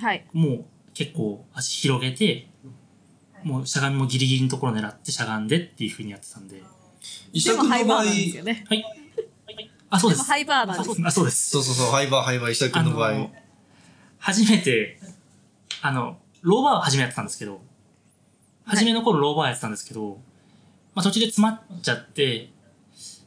[0.00, 0.24] はい。
[0.32, 2.48] もう結構足広げて、
[3.44, 6.62] もうしゃがみもギリギリのところ狙ってしゃがんでっていう風にやってたんで。
[7.34, 8.64] 石でも田君の場合ハイバーなんですよね。
[8.66, 8.84] はい。
[9.90, 10.18] あ、そうです。
[10.18, 11.02] でもハイバーなんです。
[11.04, 11.50] あ、そうです。
[11.50, 13.30] そうそうそうハイバーハイバー石田君の場合、の
[14.18, 14.98] 初めて、
[15.82, 17.60] あの、ローバーは初めやってたんですけど、
[18.64, 20.18] 初めの頃ローバーやってたんですけど、
[21.00, 22.50] まあ途中で詰まっちゃって、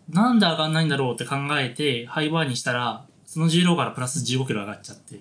[0.10, 5.20] なんで上がんないんだろうって考えて、ハイバーにしたら、その重量からプラス15キロ上がっちゃって。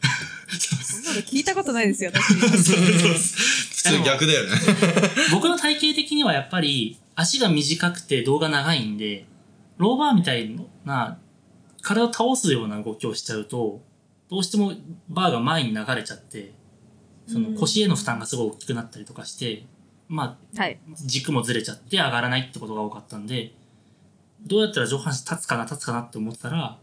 [0.50, 2.34] そんなの聞いたことないですよ、私。
[2.36, 4.50] 普通逆だよね
[5.32, 9.24] 僕の体型的にはやっぱり足が短くて動画長いんで、
[9.78, 10.54] ローバーみたい
[10.84, 11.18] な
[11.80, 13.80] 体を倒すような動きをしちゃうと、
[14.28, 14.74] どうしても
[15.08, 16.52] バーが前に流れちゃって、
[17.26, 19.64] その腰への負担がすごい大きくなったりとかして、
[20.10, 20.80] まあはい。
[20.96, 23.52] 軸もずれちゃって上がらないってことが多かったんで、
[24.44, 26.78] どうやったら上半身立つかな立つかなって思ってたら、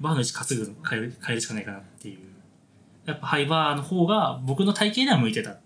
[0.00, 2.18] バーの位置担ぐ変える変えるしかないかなっていう。
[3.06, 5.60] やっぱハイバーの方が僕の体型では向いてたっ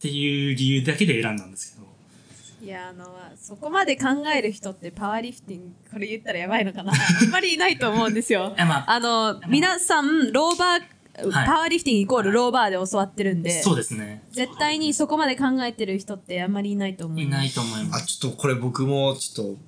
[0.00, 1.88] ていう理由だけで選んだんですけど。
[2.64, 3.06] いや、あの、
[3.36, 10.82] そこまで考える人ってパワーリフティング、これ言ったらやばいのかなあんまりいないと思うんですよ まあ、あの、皆さん、ローバー、
[11.18, 14.22] はいパワーリフティングイコールローバーで教わってるんで、そうですね。
[14.30, 17.20] 絶対にそこまで考えてる人ってあんまりいないと思う。
[17.20, 18.04] いないと思います。
[18.04, 19.58] あちょっとこれ僕もちょっと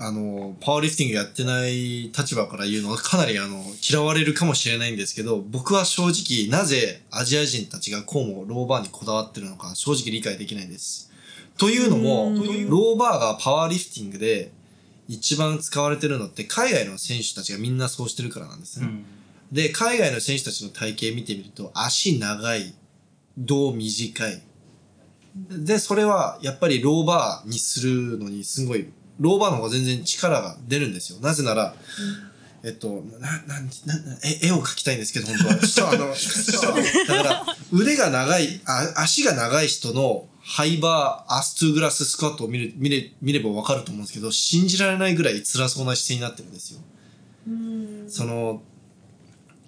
[0.00, 11.10] あのパワーリフティングやってない立場から言うのはかなりあの嫌われるかもしれないんですけど僕は正直なぜアジア人たちがこうもローバーにこだわってるのか正直理解できないんです。
[11.58, 14.52] というのもうんローバーがパワーリフティングで
[15.08, 18.86] 一番使われてるのって海外の選手たちがみんなそうしてるからなんですね。
[18.86, 19.04] うん。
[19.52, 22.74] で、海外の選手たちの体型見てみると、足長い、
[23.38, 24.42] 胴短い。
[25.50, 28.88] で、それはやっぱりローバーにするのにすごい、
[29.20, 31.20] ローバーの方が全然力が出るんですよ。
[31.20, 31.74] なぜなら、
[32.64, 35.66] えっと、な、なん、な、なえ、絵を描きたいんですけど、本当は。
[35.66, 46.80] そう、あの、そうだから、腕が長い、あ足が長い人のハイバー、アストゥーグラススクワットを見る、見れ、見ればわかると思うんですけど、信じられないぐらい辛そうな姿勢になってるんですよ。
[47.46, 48.62] うんその、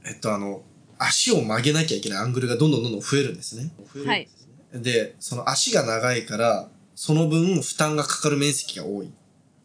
[0.04, 0.62] えっとあの、
[0.98, 3.70] 足を曲げなきゃいけないアングルがどんどんどんどん増えるんですね。
[4.06, 4.28] はい。
[4.74, 9.10] で、その足が長いから、その分負担がかかる面積が多い。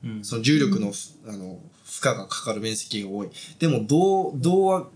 [0.03, 0.23] うん。
[0.23, 0.93] その重力の,、
[1.27, 3.29] あの負荷がかかる面積が多い。
[3.59, 4.87] でも銅、銅は、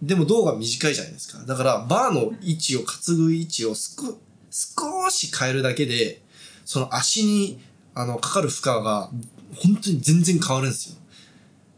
[0.00, 1.44] でも銅が短いじゃないですか。
[1.44, 4.16] だから、バーの位置を、担ぐ位置をすく
[4.50, 6.22] 少し変えるだけで、
[6.64, 7.60] その足に、
[7.94, 9.10] あの、かかる負荷が、
[9.56, 10.96] 本当に全然変わるんですよ。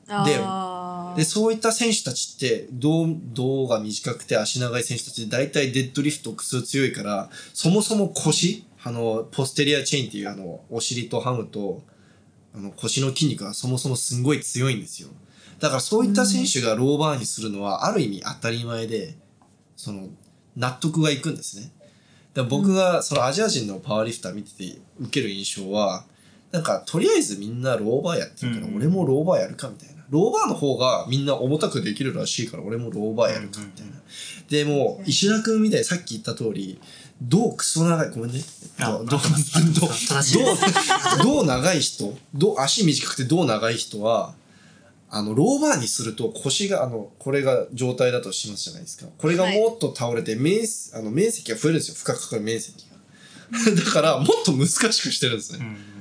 [0.09, 11.83] あーで、そういった選手たちって、胴、胴が短くて足長い選手たちで大体デッドリフトクソ強いから、そもそも腰、あの、ポステリアチェーンっていうあの、お尻とハムと、
[12.55, 15.09] あの、腰の筋肉がそもそもすんごい強いんですよ。
[15.61, 19.15] だからそういった選手がローバーにするのは、ある意味当たり前で、
[19.77, 20.09] その、
[20.57, 21.71] 納得がいくんですね。
[22.35, 26.05] だから僕が、そのアジア人のパワーリフター見てて受ける印象は、
[26.53, 30.03] なんか、とりあえずみんなローバーやってるから、うん俺もローバーやるかみたいな。
[30.11, 33.93] ローバーの方がみんな重たくできるらしいから、俺もローバーやるかみたいな。
[34.51, 36.79] でもう、石田くんみたいにさっき言った通り、
[37.23, 38.41] 胴クソ長い、ごめんね。
[38.79, 44.35] あどど合ってます合ってます正しいです胴長い人、胴足短くて胴長い人は、
[45.09, 49.07] あの、ローバーにすると腰が、あの、これが状態だとしますじゃないですか。
[49.19, 50.61] これがもっと倒れて、面、
[50.95, 51.95] あの、面積が増えるんですよ。
[51.95, 52.93] 負荷かかる面積が。
[53.77, 55.59] だから、もっと難しくしてるんですね。
[55.61, 55.92] うん。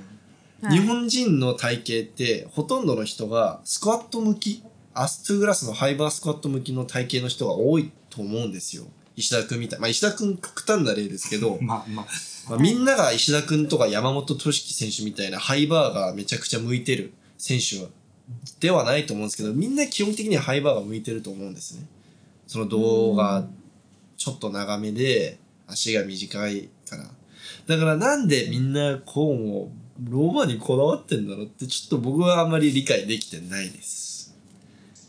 [0.62, 4.64] はい日本人の体型って、ほとんどの人がスクワット向き、
[4.94, 8.84] アストゥーグラスのハイバースクワット向きの体型の人が多いと思うんですよ。
[9.16, 9.80] 石田くんみたい。
[9.80, 12.08] まあ、石田くん極端な例ですけど、 まあまあ。
[12.50, 17.90] まあ、みんなが石田くんとか山本俊樹選手みたいなハイバーがめちゃくちゃ向いてる選手は、
[18.60, 21.88] ではないと思うんですけど、みんな基本的にはハイバーが向いてると思うんですね。
[22.48, 23.48] その動画、
[24.18, 27.10] ちょっと長めで、足が短いから。
[27.68, 29.72] だからなんでみんなこうも、
[30.04, 34.36] ローバーにこだわってんだろうって、ちょっと僕はあんまり理解できてないです。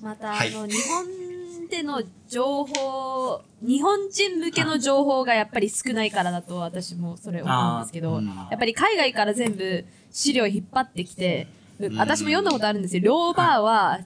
[0.02, 11.46] また、はいあの、日本での情報、日本人向けの情報がやっぱり少ないからだと私もそれ思うんですけど、うんやっぱり海外から全部資料引っ張ってきて、
[11.80, 13.02] ん私も読んだことあるんですよ。
[13.04, 14.00] ローバーは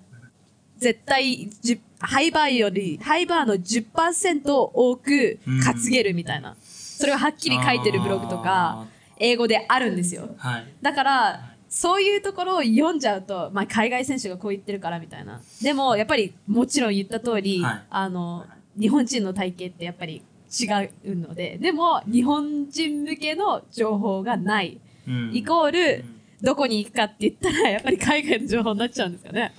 [0.78, 6.56] 絶対10ハイバーより、ハイバーの10%多く担げるみたいな。
[6.60, 8.86] それがはっきり書いてるブログとか、
[9.18, 10.28] 英語であるんですよ。
[10.38, 10.66] はい。
[10.82, 15.40] だから、そういうところを読んじゃうと、まあ、海外選手がこう言ってるからみたいな。
[15.62, 18.46] でも、やっぱり、もちろん言った通り、はいあの、
[18.78, 20.22] 日本人の体型ってやっぱり
[20.58, 20.66] 違
[21.04, 24.80] うので、でも、日本人向けの情報がない。
[25.08, 29.54] うんイコール、うんどこに行くかって言ったら、やっぱり海外の情報になっちゃうんですかね。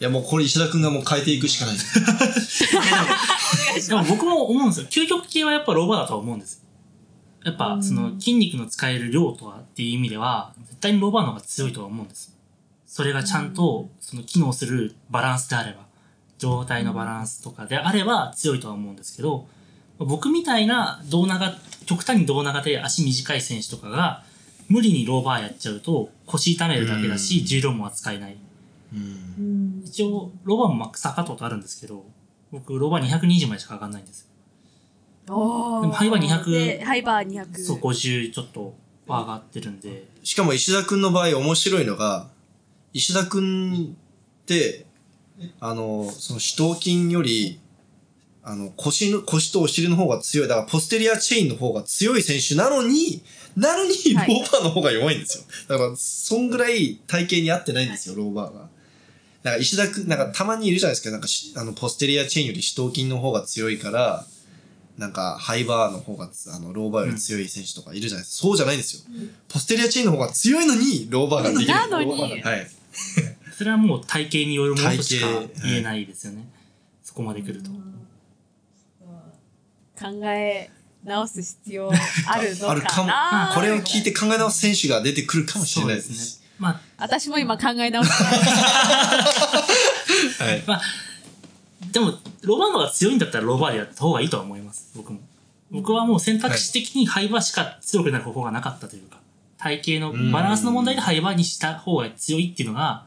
[0.00, 1.76] いやもうこれ石田君がもう変えていくしかない。
[3.88, 4.86] でも僕も思うんですよ。
[4.88, 6.65] 究極系はやっぱローバーだとは思うんです。
[7.46, 12.36] やっぱその筋肉の使える量とはっていう意味では、絶対にローバーの方が強いとは思うんです。
[12.88, 15.86] それがちゃんとその機能するバランスであれば、
[16.38, 19.46] 状態のバランスとかであれば強いとは思うんですけど、
[19.98, 21.54] 僕みたいな胴長、
[21.86, 24.24] 極端に胴長で足短い選手とかが、
[24.68, 28.36] 無理にローバーやっちゃうと腰痛めるだけだし、重量も扱えない。
[28.92, 32.04] うん一応、ローバーもマックス測ったことあるんですけど、
[32.50, 34.26] 僕、ローバー220までしか上がんないんですよ。
[35.28, 37.64] おでもハイバー200でハイバー200。
[37.64, 38.74] そう、50ちょっと
[39.06, 42.28] は上がってるんで、しかも石田君の場合面白いのが、
[42.92, 43.96] 石田君
[44.42, 44.86] って、
[45.60, 47.60] あの、その四頭筋より、
[48.42, 50.48] あの、腰の、腰とお尻の方が強い。
[50.48, 53.22] だから、ポステリアチェインの方が強い選手なのに、
[53.56, 55.44] なのに、ロはいーバーの方が弱いんですよ。
[55.68, 58.68] だから、そんぐらい体型に合ってないんですよ、ローバーが。
[59.42, 61.10] なんか、石田君、なんか、たまにいるじゃないですか。
[61.10, 64.24] なんかし、あの、ポステリアチェーンより四頭筋の方が強いから、
[64.98, 68.48] なんか、ハイバーの方が、あの、ローバーより強い選手とかいるじゃないですか。
[68.48, 69.02] そうじゃないんですよ。
[69.48, 71.68] ポステリアチェーンの方が強いのに、ローバーができる。
[71.68, 72.66] なのにはい。
[73.56, 75.26] それはもう体型によるものとしか
[75.64, 76.48] 言えないですよね。
[77.02, 77.70] そこまで来ると。
[79.98, 80.70] 考え
[81.04, 81.94] 直す必要あ
[82.38, 83.16] るのあるかもか
[83.48, 83.52] な。
[83.54, 86.40] これを聞いて考え直す選手が出てくるかもしれないです。
[86.40, 86.46] ね。
[86.58, 88.24] まあ、私も今考え直して
[90.42, 90.62] はい。
[90.66, 90.82] まあ、
[91.92, 94.92] でも、ローバーの方が強いんだったらローバーでやった方がいいとは思います。
[94.96, 95.20] 僕も。
[95.70, 99.20] 僕はもう選択肢的にハイバーしか強くなる方法がなかったというか、
[99.58, 103.06] 体型のバランスの問題でハイバーにした方が強いっていうのが、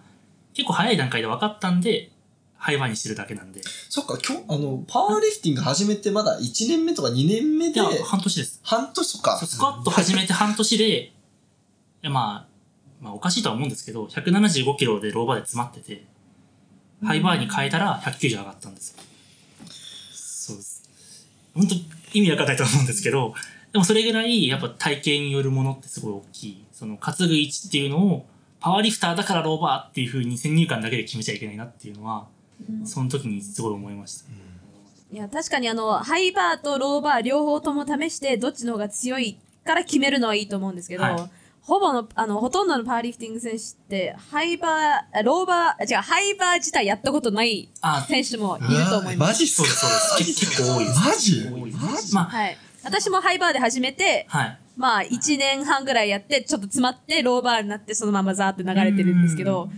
[0.53, 2.11] 結構早い段階で分かったんで、
[2.57, 3.61] ハイバーにしてるだけなんで。
[3.61, 8.59] いそっか、今日、あの、パワーリフティング始めてまだ1年目とか2年目でや、、半年です。
[8.63, 9.37] 半年とか。
[9.37, 11.13] スクワット始めて半年で、
[12.03, 12.49] まあ、
[12.99, 16.05] まあおかしいとは思うんですけど、175キロでローバーで詰まってて、
[17.03, 19.03] ハイバーに変えたら190上がったんですよ。
[20.11, 20.83] そうです。
[21.53, 21.75] 本当
[22.13, 23.33] 意味わかんないと思うんですけど、
[23.71, 26.65] でもそれぐらいやっぱ体型によるものってすごい大きい。
[26.71, 28.25] その担ぐ位置っていうのを、
[28.59, 32.27] パワーリフターだからローバーっていう風に先入観だけで決めちゃいけないなっていうのは、
[32.85, 34.25] その時にすごい思いました。
[35.11, 41.29] いや、確かにあの、ハイバーとローバー両方とも試して、どっちの方が強いから決めるのはいいと思うんですけど、はい
[41.69, 49.29] ほぼの、あの、ほとんどのパワーリフティング選手って、ハイバー、あローバー、違う、ハイバー自体やったことないあ、選手もいると思います。
[49.29, 50.45] マジそうです、そうです。
[50.47, 50.99] 結構多いです。
[50.99, 51.49] マジ？
[52.13, 52.57] マまあ、はい。
[52.83, 54.59] 私もハイバーで始めて、はい。
[54.77, 59.69] まあ、1年半ぐらいやって、ちょっと詰まって、ローバーになって、そのままザーって流れてるんですけど、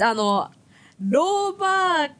[0.00, 0.50] あの、
[0.98, 2.10] ローバー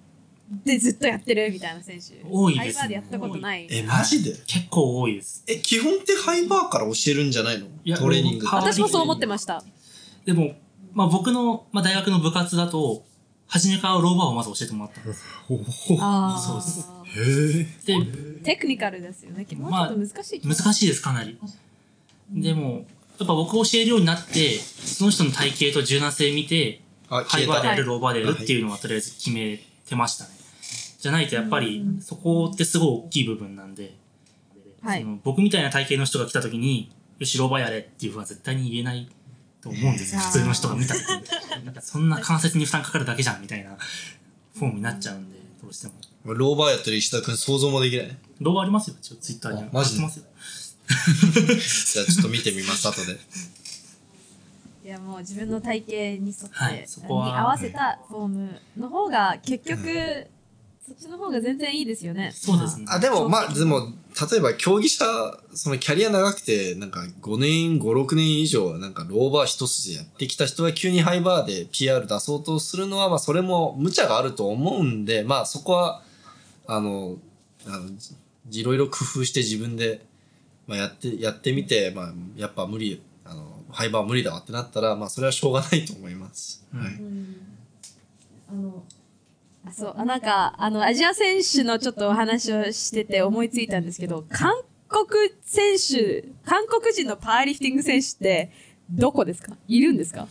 [0.65, 2.23] でずっとやってるみたいな選手。
[2.29, 3.67] 多いですねハイバーでやったことない。
[3.71, 4.37] え、マジで？
[4.47, 5.43] 結構多いです。
[5.47, 7.67] え、基本ってハイバーから教えるんじゃないの？
[7.97, 8.45] トレーニング。
[8.45, 9.65] 僕私もそう思ってました。
[10.25, 10.55] でも、
[10.93, 13.05] まあ僕の、まあ、大学の部活だと、
[13.47, 15.25] 初めからローバーをまず教えてもらったんです。
[16.01, 17.05] あそうですあ。
[17.07, 18.01] へえ。
[18.01, 19.39] で、テクニカルですよね。
[19.39, 20.41] もうちょまあっと難しい。
[20.47, 21.39] 難しいです、かなり。
[22.33, 22.87] でも、
[23.19, 30.31] やっぱ僕教えるようになって、その人の体型と柔軟性見て、あ、ハイバーでやる、はいローバーでやるっていうのはとりあえず決めてましたね。
[31.05, 33.95] じゃないとやっぱり、そこってすごい大きい部分なんで、
[34.83, 35.07] はいそ。
[35.07, 39.07] の僕みたいな体型の人が来た時に、よし、ローバーやれっていうふうは絶対に言えない
[39.61, 40.23] と思うんですよ。
[40.23, 41.65] 普通の人が見た時に。
[41.67, 43.77] なんかそんな関節に負担かかるだけじゃんみたいな
[44.55, 45.93] フォームになっちゃうんで、どうしても。
[46.33, 48.17] ローバーやってる石田君想像もできない？
[48.41, 49.63] ローバーありますよ、一応ツイッターに。
[49.63, 50.01] あマジ？
[50.01, 50.07] で。
[50.09, 53.19] じゃあちょっと見てみます、後で。
[54.85, 60.27] いやもう自分の体型に沿って、はいそこはに合わせたフォームの方が結局、
[60.87, 62.31] そっちの方が全然いいですよね。
[62.35, 62.85] そうですね。
[62.89, 63.95] あ、でも、まあ、でも、
[64.31, 65.05] 例えば競技者、
[65.55, 76.03] そのキャリア長くて、なんか5年、5、6年以上、なんかローバー一筋やってきた人が急にハイバーで PR 出そうとするのは、まあ、それも無茶があると思うんで、まあ、そこは、
[76.67, 77.17] あの、
[77.67, 77.89] あの、
[78.49, 80.05] じいろいろ工夫して自分で、
[80.67, 86.63] まあ、やって、やってみて、まあ、やっぱ無理、あの、ハイバー無理だわってなったら、まあ、それはしょうがないと思います。
[86.75, 87.01] うんはい。
[88.51, 88.94] あのあ
[89.73, 94.53] そうあなんかあのアジア選手のちょっとお話をしてて思いついたんですけど韓
[94.89, 98.53] 国選手韓国人のパワーリフティング選手って
[98.91, 99.57] どこですか？
[99.67, 100.29] いるんですか？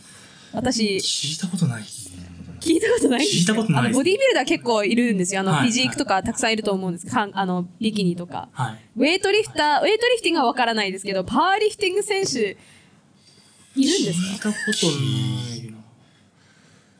[0.52, 2.24] 私聞いたことないですね。
[2.60, 5.40] 聞いたことない聞いたことないボディービルダー結構いるんですよ。
[5.40, 5.62] あの、はい。
[5.64, 7.06] フィジークとかたくさんいると思うんです。
[7.06, 8.48] かんあのビキニとか。
[8.52, 8.78] はい。
[8.96, 12.56] ウェイトリフターウェイトリフティングはわからないですけどパワーリフティング選手
[13.76, 14.48] いるんですか？
[14.48, 14.92] 聞いたことな
[15.56, 15.70] い。
[15.72, 15.78] な。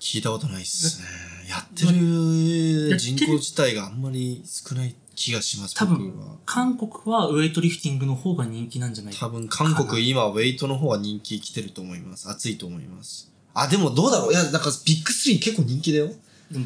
[0.01, 1.07] 聞いたことないっすね。
[1.55, 6.37] やってる人口自体があんまり少ない気がします、多分僕は。
[6.45, 12.29] 韓国はウェイトリフティングの方が人気なんじゃない多分韓国今ウェイトの方が人気来てると思います。
[12.29, 13.31] 熱いと思います。
[13.55, 16.11] あ、でもどうだろういや、なんかビッグスリー結構人気だよ。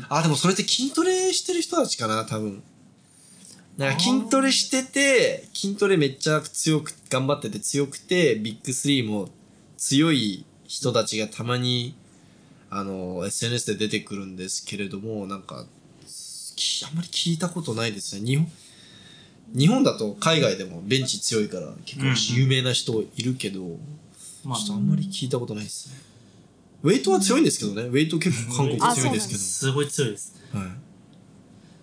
[0.09, 2.63] あ、でもそれって筋トレしてる人たちかな、多分。
[3.77, 9.29] なんか筋トレしてて、筋トレめっちゃ強く、頑張ってて強くて、ビッグスリーも
[9.77, 11.95] 強い人たちがたまに、
[12.71, 15.67] あの、SNS で出てくるんですけれども、なんか、
[16.59, 18.27] きあんまり聞いたことないですね。
[18.27, 18.51] 日本、
[19.55, 23.79] 日本だと海外でもベンチ強いから結構有名な人いるけど、
[24.45, 25.97] まあちょっとあんまり聞いたことないですね。
[26.83, 27.83] ウェイトは強いんですけどね。
[27.89, 29.41] ウェイト結構韓国強いですけど。
[29.41, 30.35] すごい強いです。
[30.53, 30.65] はい。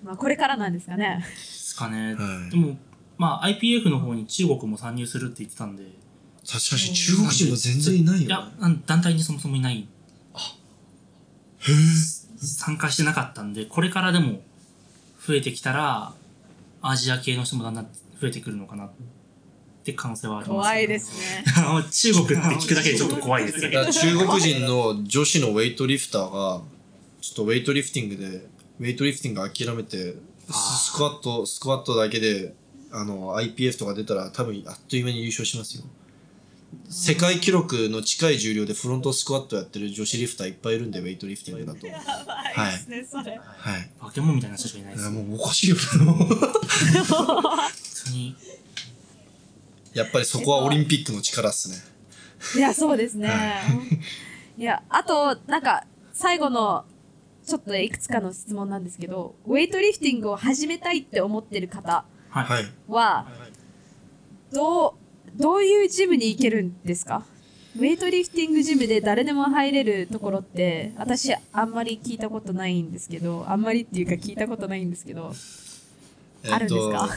[0.06, 1.26] まあこれからなんですかね。
[1.26, 2.16] ですかね。
[2.16, 2.78] はいでも、
[3.18, 5.84] まあ IPF の方に中国も参入するって言ってたんで、
[6.46, 8.26] 確かに中国人も全然いないよ、ね。
[8.26, 8.52] いや、
[8.86, 9.88] 団体にそもそもいない。
[12.38, 14.42] 参加してなかったんで、これからでも
[15.26, 16.14] 増えてきたら、
[16.82, 17.88] アジア系の人もだんだん
[18.22, 18.90] 増えてくるのかなっ
[19.84, 21.44] て可能性はあります、怖いですね。
[21.92, 26.62] 中国って聞くだけでちょっと怖いです け中国人の女子のウェイトリフターが、
[27.22, 28.48] ちょっとウェイトリフティングで、
[28.80, 30.16] ウェイトリフティング諦めて、
[30.52, 32.54] スクワット、スクワットだけで、
[32.92, 35.84] あの、IPF とか出たら多分あっという間に優勝しますよ。
[36.90, 41.88] 世界記録の近い重量でフロントスクワットやってる女子リフターいっぱいいるんで、ウェイトリフティングだと。
[41.88, 43.40] やばいですね、それ。
[43.42, 43.90] はい。
[44.00, 45.12] 化け物みたいな人しかいないいやです。
[45.12, 45.76] 本もうおかしいよ。
[48.06, 48.36] 当に。
[49.94, 51.78] やっぱりそこはオリンピックの力っすね。
[52.56, 53.32] いや、そうですね。
[54.58, 56.86] いや、あと、なんか、最後の、
[57.46, 62.44] ちょっといくつかの質問なんですけど、ウェイトリフティングを始めたいって思ってる方はい。
[62.44, 62.66] はい。
[62.88, 63.28] は、
[64.52, 65.05] どう、
[65.38, 67.24] どういうジムに行けるんですか？
[67.78, 75.34] ウェイトリフティングジムで誰でも入れるところって、私あんまり聞いたことないんですけど、あんまりっていうか聞いたことないんですけど、
[76.50, 77.10] あるんですか？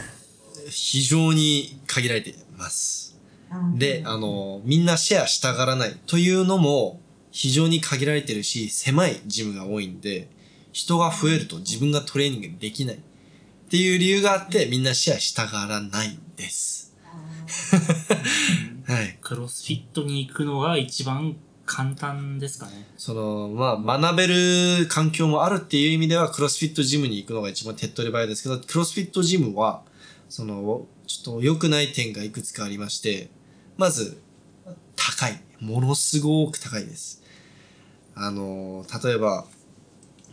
[0.69, 3.17] 非常に限られています。
[3.75, 6.99] で、あの、みんなシェアしたがらないというのも
[7.31, 10.27] 非常に限られてるし、狭いジムが多いんで、
[10.73, 12.99] 人が増えると自分がトレーニングできないっ
[13.69, 16.88] ていう理由があって、みんなシェアしたがらないんです。
[18.87, 19.17] はい。
[19.21, 21.35] クロスフィットに行くのが一番
[21.65, 22.87] 簡単ですかね。
[22.97, 29.83] その、まあ、学べる環境もあるっていう意味では、クロスフィットジムに行くのが一番手っ取り早いですけど、クロスフィットジムは、
[30.29, 33.29] その、ちょっと良くない点がいくつかありまして、
[33.77, 34.19] まず、
[34.95, 35.39] 高い。
[35.59, 37.21] ものすごく高いです。
[38.15, 39.45] あの、例えば、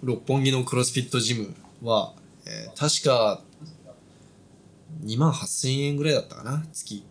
[0.03, 2.15] 六本木のクロスフィットジムは、
[2.47, 3.43] えー確か、
[5.05, 7.05] 2万8000円ぐらいだったかな月。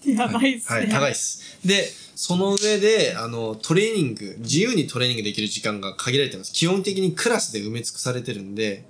[0.06, 0.78] やばいっすね。
[0.80, 1.58] はい、高いです。
[1.64, 6.52] で、その上で、あの、トレーニング、自由にトレーニングできる時間が限られてます。
[6.52, 8.84] 基本的にクラスで埋め尽くされてるんで、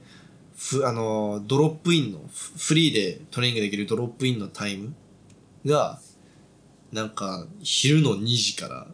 [0.56, 4.94] ふ、あの、ドロップインの、フフリーでトレーニングできるドロップインのタイム
[5.64, 6.00] が、
[6.92, 8.86] なんか、昼の2時から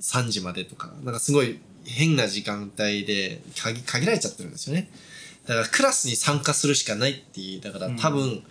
[0.00, 4.90] 3時までとか、なんかすごい変な時間帯で限限られちゃってるんですよね。
[5.50, 8.44] だからクラスに参加するしかないっていう、だから多分、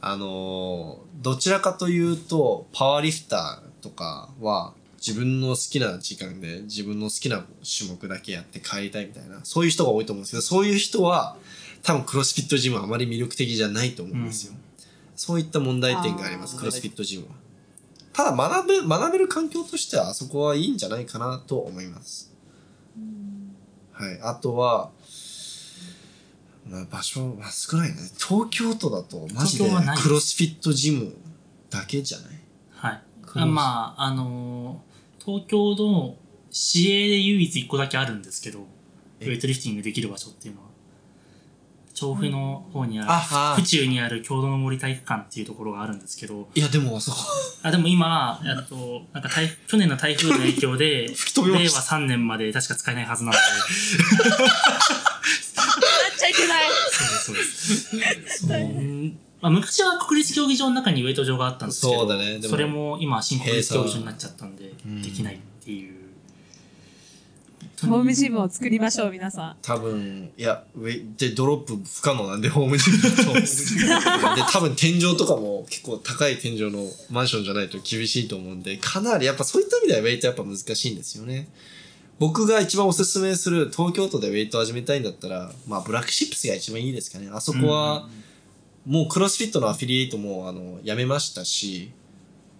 [0.00, 11.36] あのーどちらかというと、パワーリフターとかは、自分の好きな時間で自分の好きな種目だけやって帰りたいみたいな、そういう人が多いと思うんですけど、そういう人は、
[11.82, 14.54] 多分クロスフィットジムはあまり魅力的じゃないと思うんですよ。
[15.14, 17.32] そういった問題点があります、クロスフィットジムは。
[18.14, 22.32] ただ学べ、学べる環境としては、あそこはいいんじゃないかなと思います。
[23.92, 24.20] はい。
[24.22, 24.93] あとは、まあ、
[26.90, 27.96] 場所は少ないね。
[28.18, 29.70] 東京都だと、マジで
[30.02, 31.14] クロスフィットジム
[31.70, 32.28] だけじゃない？
[32.74, 33.02] はい。
[33.34, 36.16] あまあ、あのー東京の
[36.50, 38.64] 市営で唯一一個だけあるんですけど、ウ
[39.20, 40.68] えェイトリフティングできる場所っていうのは。
[41.94, 43.54] 調布の方にある、ああ。
[43.56, 47.18] 府中にある郷土の森体育館っていうところがあるんですけど、いや、でも、あそこ、
[47.62, 53.38] あ、でも今、えっと、なんか台去年の台風の影響で、 吹き飛びま令和した3年まで確か使えないはずなので、
[56.24, 56.64] ちゃいけない。
[57.22, 58.46] そうです、そうです。
[58.46, 65.94] うんまあ、昔は国立競技場の中にウェイト場があったんですけど、そうだねそれも今新国立競技場になっちゃったんで、んできないっていう。
[67.82, 69.56] ホームジムを作りましょう、皆さん。
[69.60, 73.34] 多分、いや、ウェイで、ドロップ不可能なんで、ホームジムだと。
[73.34, 81.48] で、多分天井とかも結構高い天井のマンションじゃないと厳しいと思うんで、かなりやっぱそういった意味ではウェイトやっぱ難しいんですよね。
[82.18, 87.28] 僕が一番おすすめする東京都でウェイトを始めたいんだったら、まあ、ブラックシップスが一番いいですかね。
[87.32, 88.08] あそこは、
[88.86, 91.90] もうクロスフィットのアフィリエイトも、あの、やめましたし、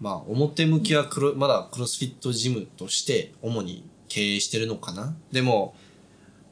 [0.00, 5.14] まあ表向きはクロまだクロスフィットジムとして主に経営してるのかな。
[5.32, 5.74] でも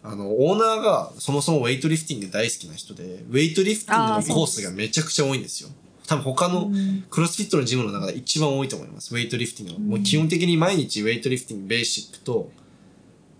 [0.02, 5.70] あのオーナーがそもそもウェイトリフティング大好きな人でウェイトリフティングのコースがめちゃくちゃ多いんですよ。
[6.06, 6.70] 多分他の
[7.10, 9.14] クロスフィットのジムの中で一番多いと思います。
[9.14, 9.78] ウェイトリフティングの。
[9.78, 12.50] もう基本的に毎日ウェイトリフティングベーシックと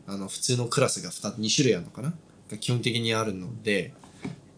[0.06, 2.12] あの普通のクラスが 2, 2種類あるのかな？
[2.50, 3.94] が基本的にあるので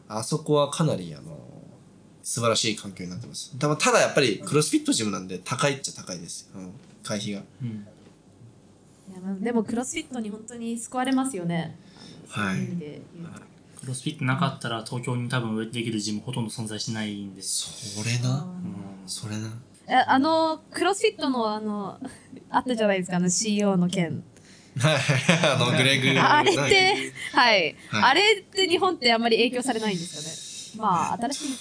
[0.08, 1.38] あそこはかなりあの
[2.22, 3.56] 素晴らしい環境になってます。
[3.58, 6.72] ただただやっぱりクロスフィットジムなんで高いっちゃ高いです、うん、
[7.02, 7.42] 会費が。
[7.62, 7.68] うん。
[7.68, 11.78] いやまあでもクロスフィットに本当に救われますよね。
[12.28, 12.66] はい。
[13.78, 17.42] クロスフィットなかったら東京に多分できるジムほとんど存在しないんで。
[17.42, 18.02] す。
[18.02, 18.44] それな？
[18.44, 19.08] うん。
[19.08, 19.50] それな？
[19.86, 22.00] えあのクロスフィットのあの
[22.48, 24.24] あったじゃないですかあの CEO の件。
[24.78, 25.00] は い
[25.54, 28.02] あのグレグあれってはい、はい。
[28.02, 30.16] あれって日本ってあんまり影響されないんです
[30.76, 30.82] よね？
[30.82, 31.56] まあ新しいの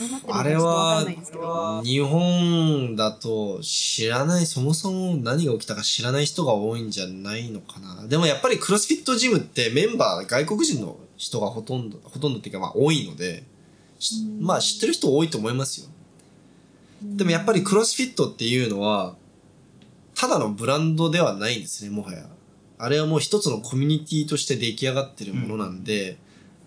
[0.00, 1.82] どうなってるのかあれは。
[1.84, 8.06] 日本だと知らないそもそも何が起きたか知らない人が多いんじゃないのかな。
[8.08, 13.44] でもやっぱりクロスフィットジムってメンバー外国人の人がほとんどほとんどっていうかまあ多いので
[13.98, 15.86] しまあ知ってる人多いと思いますよ。
[17.02, 19.14] でもやっぱりクロスフィットっていうのは
[20.14, 22.26] ただのブランドではないんですねもはや
[22.82, 26.18] あれはもう一つのコミュニティとして出来上がってるものなんで、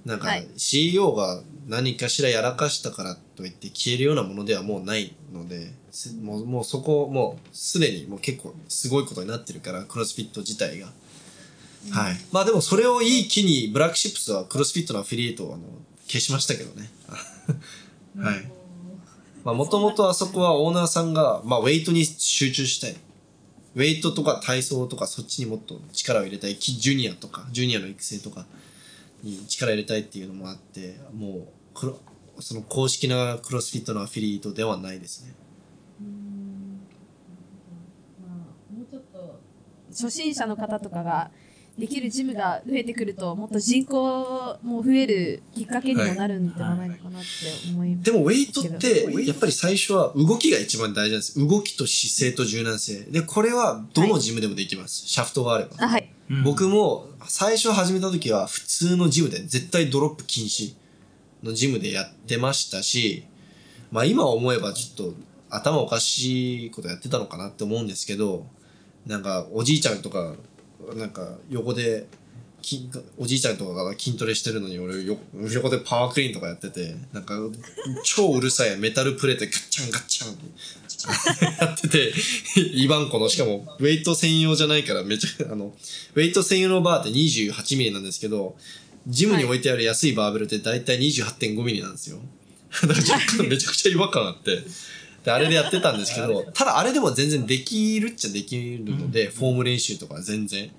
[0.05, 0.47] なんかはい。
[0.57, 10.87] CEO が何かしらやらかしたからといって消えるようなものではもうないのですもうもうそこもうすでにもう結構すごいことになってるからクロスフィット自体が、
[11.91, 12.15] はい。
[12.31, 15.63] まあでもそれをいい機にブラックシップスはクロスフィットのアフィリエイトをあの
[16.07, 16.91] 消しましたけどね。
[18.19, 18.51] はい。
[19.45, 22.95] まあもともとあそこはオーナーさんが、まあ、ウェイトに集中したい。
[23.75, 26.55] ウェイトとか体操とかそっちにもっと力を入れたい。
[26.55, 28.45] キジュニアとか、ジュニアの育成とか
[29.23, 31.99] に力を入れたいっていうのもあって、もうクロ、
[32.39, 35.33] その公式なクロスフィットのアフィリエイトではないですね。
[38.21, 39.39] まあもうちょっと
[39.89, 41.31] 初心者の方とかが
[41.77, 47.27] できるジムが増えてくるともっと人口も増えるきっかけにもなるんじゃないのかなって
[47.71, 48.11] 思います。
[48.11, 51.39] でもウェイトって、やっぱり最初は動きが一番大事なんです。
[51.39, 53.01] 動きと姿勢と柔軟性。
[53.05, 55.07] で、これはどのジムでもできます。
[55.07, 55.71] シャフトがあれば。
[55.79, 56.09] あはい。
[56.29, 60.73] うん僕も最初始めた時は普通のジムで絶対ドロップ禁止
[61.43, 63.25] のジムでやってましたし、
[63.91, 65.13] まあ今思えばちょっと
[65.49, 68.45] 頭おかしいことやってたのかなって思うんですけど、
[69.05, 70.35] なんかおじいちゃんとか、
[70.95, 72.07] なんか横で、
[72.61, 75.17] きおじいちゃんとかが筋トレしてるのに俺よ
[75.51, 77.35] 横でパワークリーンとかやってて、なんか
[78.03, 82.13] 超うるさいメタルプレートガッチャンガッチャンやってて、
[82.55, 85.73] イバンコの、しかも、ウェイト専用じゃないから、めちゃ、あの、
[86.15, 88.55] ウェイト専用のバーって28ミリなんですけど、
[89.07, 92.19] ジムに置いてある安いバーベルって大体28.5ミリなんですよ。
[92.87, 94.63] だから若干めちゃくちゃ違和感あって、
[95.31, 100.71] あれでやってたんですけど、 ただあれでも全然できるっちゃできるので、フォーム練習とか全然。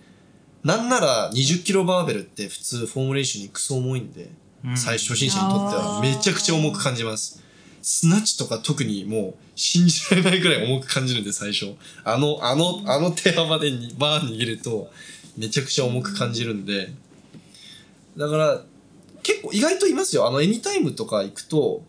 [0.62, 4.30] なんなら20キロバーベルって普通フォーム練習にクソ重いんで、
[4.64, 7.42] うん最初心者にとってはめちゃくちゃ重く感じます。
[7.82, 11.74] スナッチとか特にもう信じられないぐらい重く感じるんで最初。
[12.02, 14.90] あの、あの、あの手幅でにバー握ると
[15.36, 16.90] めちゃくちゃ重く感じるんで。
[18.16, 18.62] だから
[19.22, 20.26] 結構意外といますよ。
[20.26, 21.82] あのエニタイムとか行くと、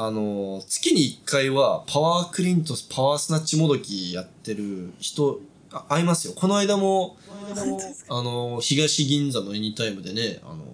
[0.00, 5.40] あの、月に1回はパワークリーンとパワースナッチもどきやってる人、
[5.72, 6.34] あ会いますよ。
[6.36, 7.16] この間も、
[8.08, 10.64] あの、東銀座のエニタイムでね、あの、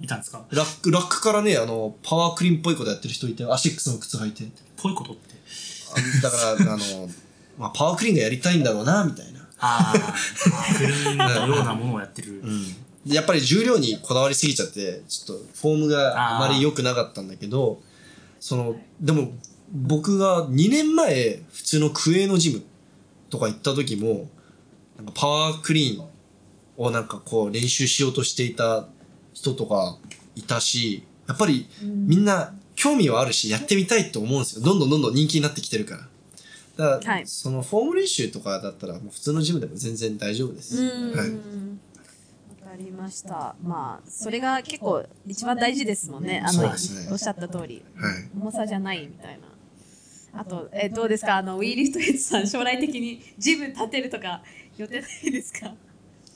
[0.00, 0.46] いたんですか？
[0.48, 4.44] ラック、ラックからね、あの、パワークリーンっぽいことやってる人いて、アシックスの靴履いて。
[4.78, 5.34] ぽいことって？
[5.94, 7.10] あだから、あの、
[7.58, 9.40] まあ、パワークリーンがやりたいんだろうな、みたいな。
[9.58, 12.42] ああ、クリーンのようなものをやってる。
[13.04, 17.82] でやっぱり重量にこだわりすぎちゃって、ちょっとフォームがあまり良くなかったんだけど、
[18.42, 19.30] その、でも
[19.70, 22.62] 僕が2年前、普通のクエのジム
[23.30, 24.28] とか行った時も、
[24.96, 26.08] なんかパワークリーン
[26.76, 28.88] をなんかこう練習しようとしていた
[29.32, 29.96] 人とか
[30.34, 34.64] いたし、やっぱりみんな興味はあるし、やってみたいと思うんですよ。
[34.64, 36.00] どんどんどんどん人気になってきてるから。
[36.96, 40.82] だから、はいそのフォーム練習とかだったら、もう普通のジムでも全然大丈夫です。
[40.82, 41.28] うんはい。
[42.72, 43.54] わかりました。
[43.62, 46.42] まあそれが結構一番大事ですもんね。
[46.42, 46.68] あの、ね
[47.10, 48.30] おっしゃった通りはい。
[48.34, 49.38] 重さじゃないみたい
[50.32, 50.40] な。
[50.40, 51.36] あとえどうですか？
[51.36, 54.42] あのウィーリフトヘッドさん将来的にジム建てるとか
[54.78, 55.74] 予定ないですか？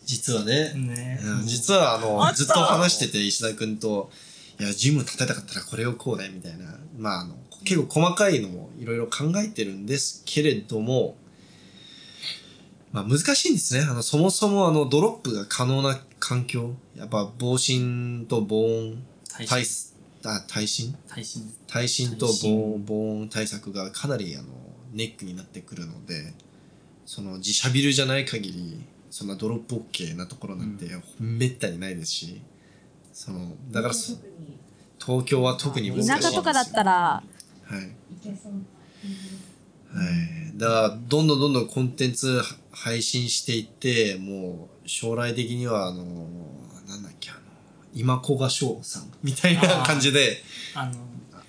[0.05, 4.11] 実はね、ねうん実はあのあずっと話してて石田君と
[4.61, 7.35] 「いやジム建てたかったらこれをこうね」みたいなまああの
[7.65, 11.17] 結構細かいのもいろいろ考えてるんですけれども
[12.93, 19.01] まあ難しいんですねあのそもそもあのドロップが可能な環境やっぱ防振と防音
[19.33, 19.93] 耐耐震。
[20.25, 20.97] あ耐震？
[21.07, 21.55] 耐震。
[21.69, 22.57] 耐震と耐震。
[22.57, 24.49] 防防音対策がかなりあの
[24.93, 26.35] ネックになってくるので
[27.05, 30.87] その自社ビルじゃない限りそんなドロップ OK なところなんて
[31.21, 32.43] めったにないですし
[33.13, 34.19] そのだからそ
[34.99, 36.31] 東京は特に難しいん田ですよ。
[36.33, 37.23] 舎とかだったらは
[37.71, 37.77] い。
[37.77, 37.83] は
[40.53, 42.43] い、だからどんどんどんどんコンテンツ
[42.73, 46.05] 配信していってもう将来的にはあの
[46.89, 47.41] なんだっけあの
[47.95, 50.39] 今古賀翔さんみたいな感じで
[50.75, 50.93] あの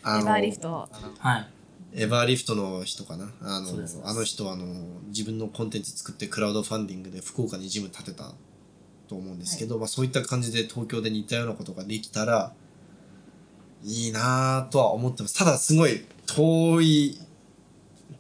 [0.04, 0.90] あのエバーリフト。
[1.20, 1.48] はい。
[1.94, 3.30] エバーリフトの人かな？
[3.42, 3.70] あの
[4.04, 4.66] あの人はあの
[5.08, 8.34] 自分のコンテンツ作ってクラウドファンディングで福岡にジム建てた
[9.08, 12.54] と思うんですけど、まあ、そういった感じで東京で似たようなことができたら
[13.84, 15.38] いいなぁとは思ってます。
[15.38, 17.20] ただすごい遠い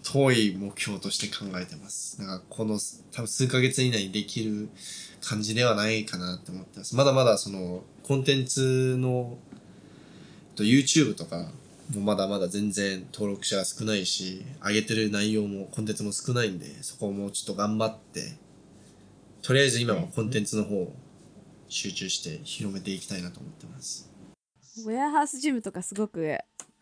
[0.03, 2.21] 遠い目標として考えてます。
[2.21, 2.79] なんかこの
[3.11, 4.69] 多分数ヶ月以内にできる
[5.21, 6.95] 感じではないかなって思ってます。
[6.95, 9.37] まだまだそのコンテンツの
[10.55, 11.51] と YouTube とか
[11.93, 18.33] もまだまだ全然登録者が少ないし上げてる内容もコンテンツも少ないんでそこもちょっと頑張って
[19.41, 20.93] とりあえず今はコンテンツの方を
[21.69, 24.09] 集中して広めていきたいなと思ってます。
[24.85, 26.37] ウェアハウスジムとかすごく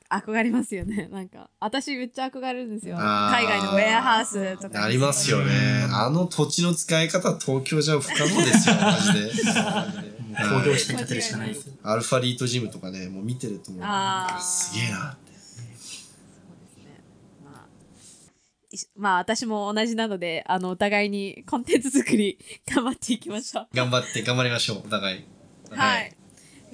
[0.09, 1.07] 憧れますよね。
[1.11, 2.97] なんか私めっちゃ憧れるんですよ。
[2.97, 4.83] 海外のウェアハウスとか。
[4.83, 5.87] ありますよね。
[5.91, 8.75] あの土地の使い方東京じゃ不可能ですよ。
[8.81, 9.31] マジで。
[10.35, 11.49] 工業して建てるしかない。
[11.49, 13.83] ですアルファリートジムとかねもう見てると思う。
[13.83, 14.41] あー。
[14.41, 15.25] すげえなって。
[18.97, 22.37] まあ私も同じなのであのお互いにコンテンツ作り
[22.67, 23.67] 頑張っていきましょう。
[23.73, 25.25] 頑張って頑張りましょうお互い。
[25.71, 26.15] はい、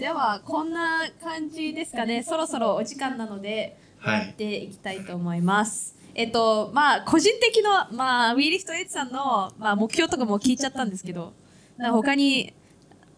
[0.02, 2.24] ではこんな感じですかね。
[2.24, 4.20] そろそろお時間なのではい。
[4.26, 11.34] やっていきたいと思います、えっとまあ個人的なまあウィーリフトエイツさんの、まあ、目標とかも聞いちゃったんですけど
[11.78, 12.52] なんか他に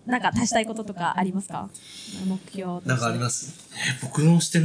[0.05, 1.69] なんか足したいこととかありますか？
[2.27, 3.69] 目標なんかあります。
[4.01, 4.61] 僕の視点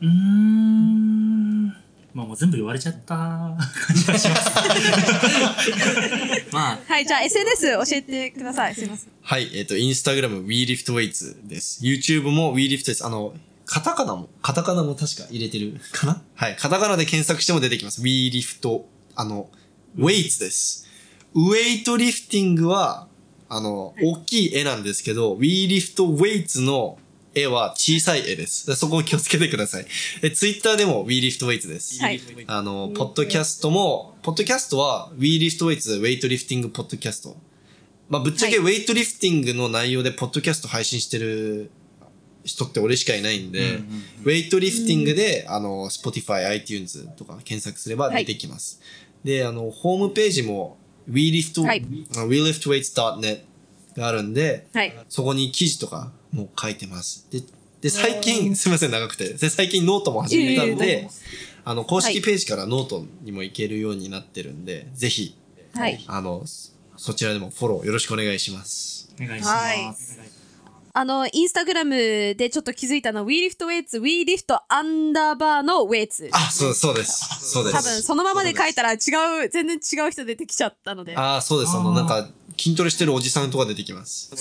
[0.00, 1.74] うーん
[2.18, 3.56] まあもう全部言われちゃった感
[3.94, 4.50] じがします
[6.52, 11.84] まあはいじゃあ SNS 教えてくださいすいませんはい、えっ、と、インスタグラム、WeLiftWeights です。
[11.84, 13.34] YouTube も WeLiftWeights、あの、
[13.66, 16.22] カタカナも、カタカナも確か入れてるかな？
[16.34, 18.00] はい、カタカナで検索しても出てきます。
[18.00, 18.84] WeLift、
[19.16, 19.50] あの、
[19.98, 20.88] Weights です。
[21.34, 23.06] ウェイトリフティングは、
[23.50, 26.98] あの、大きい絵なんですけど、WeLiftWeights の
[27.34, 28.66] 絵は小さい絵です。
[28.66, 29.86] でそこを気をつけてください。
[30.20, 32.02] で、Twitter でも WeLiftWeights です。
[32.02, 37.36] はいあの、ポッドキャストも、ポッドキャストは WeLiftWeights ウェイトリフティングポッドキャスト。
[38.08, 41.70] まあ、ぶっちゃけウェイトリフティングの内容でポッドキャスト配信してる
[42.44, 48.80] 人って俺しかいないんで、うんうんうんウェイトリフティングで、あの、Spotify、iTunes とか検索すれば出てきます。
[49.22, 50.76] で、あの、ホームページも
[51.10, 51.82] WeLift、はい
[52.16, 53.40] あ WeLiftWeights.net
[53.96, 57.26] があるんで、はいそこに記事とかも書いてます。
[57.30, 57.42] で、
[57.80, 59.34] で、最近、 すみません、長くて。
[59.34, 61.10] で、最近ノートも始めたんでで、
[61.64, 65.36] あの、公式ページからノートにも行けるようになってるんで、ぜひ、
[65.74, 69.08] はいあの、そそちらでもフォローよろしくお願いします。
[69.20, 70.18] お願いしはいます、
[70.92, 76.28] あの、インスタグラムでちょっと気づいたのは、WeLiftWeights、WeLift アンダーバーの Weights。
[76.32, 77.50] あ、そう、そうです。
[77.52, 77.76] そうです。
[77.76, 81.16] 多分そのままで書いたら違う、全然違う人出てきちゃったので。
[81.16, 81.76] ああ、そうです。
[81.76, 82.28] あの、なんか、
[82.58, 84.30] 筋トレしてるおじさんとか出てきます。
[84.34, 84.38] そう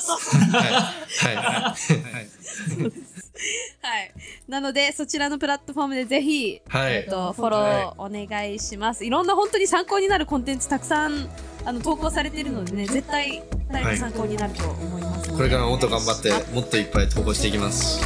[0.00, 0.40] そうそう。
[0.40, 0.72] はい。
[0.72, 1.36] はい。
[1.36, 4.12] はい。
[4.48, 9.04] なので、そちらのプラットフォームでぜひ、はいえっと、フォローお願いします。
[9.04, 11.28] いろんな本当に参考になるコンテンツたくさん
[11.64, 18.02] あの投稿されているのでね、絶対誰も参考になると思いますので、これからもっと頑張って、もっといっぱい投稿していきます。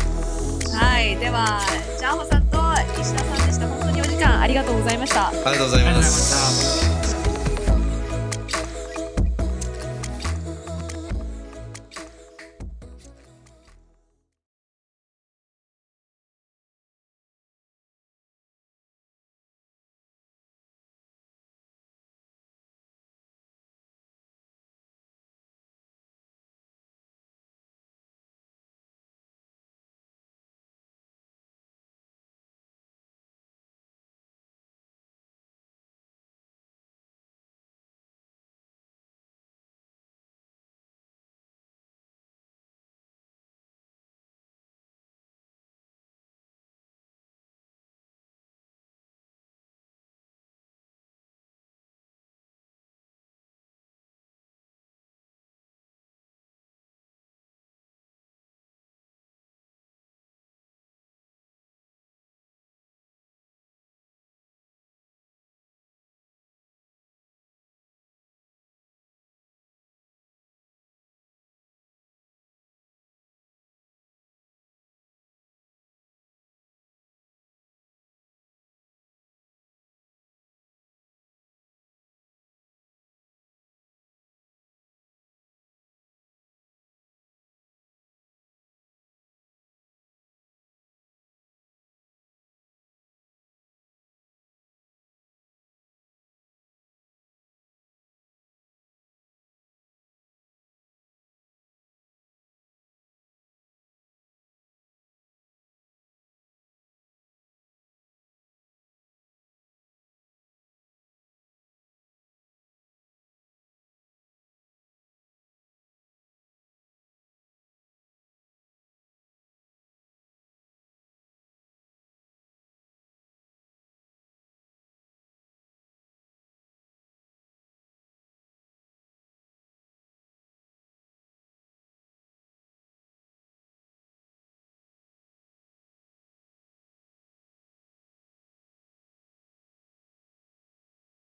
[0.77, 1.17] はい。
[1.17, 1.61] では、
[1.99, 2.59] ジャンホさんと
[3.01, 3.69] 石田さんでした。
[3.69, 5.29] 本当にお時間ありがとうございました。
[5.29, 6.03] ありがとうございま。
[6.03, 7.02] した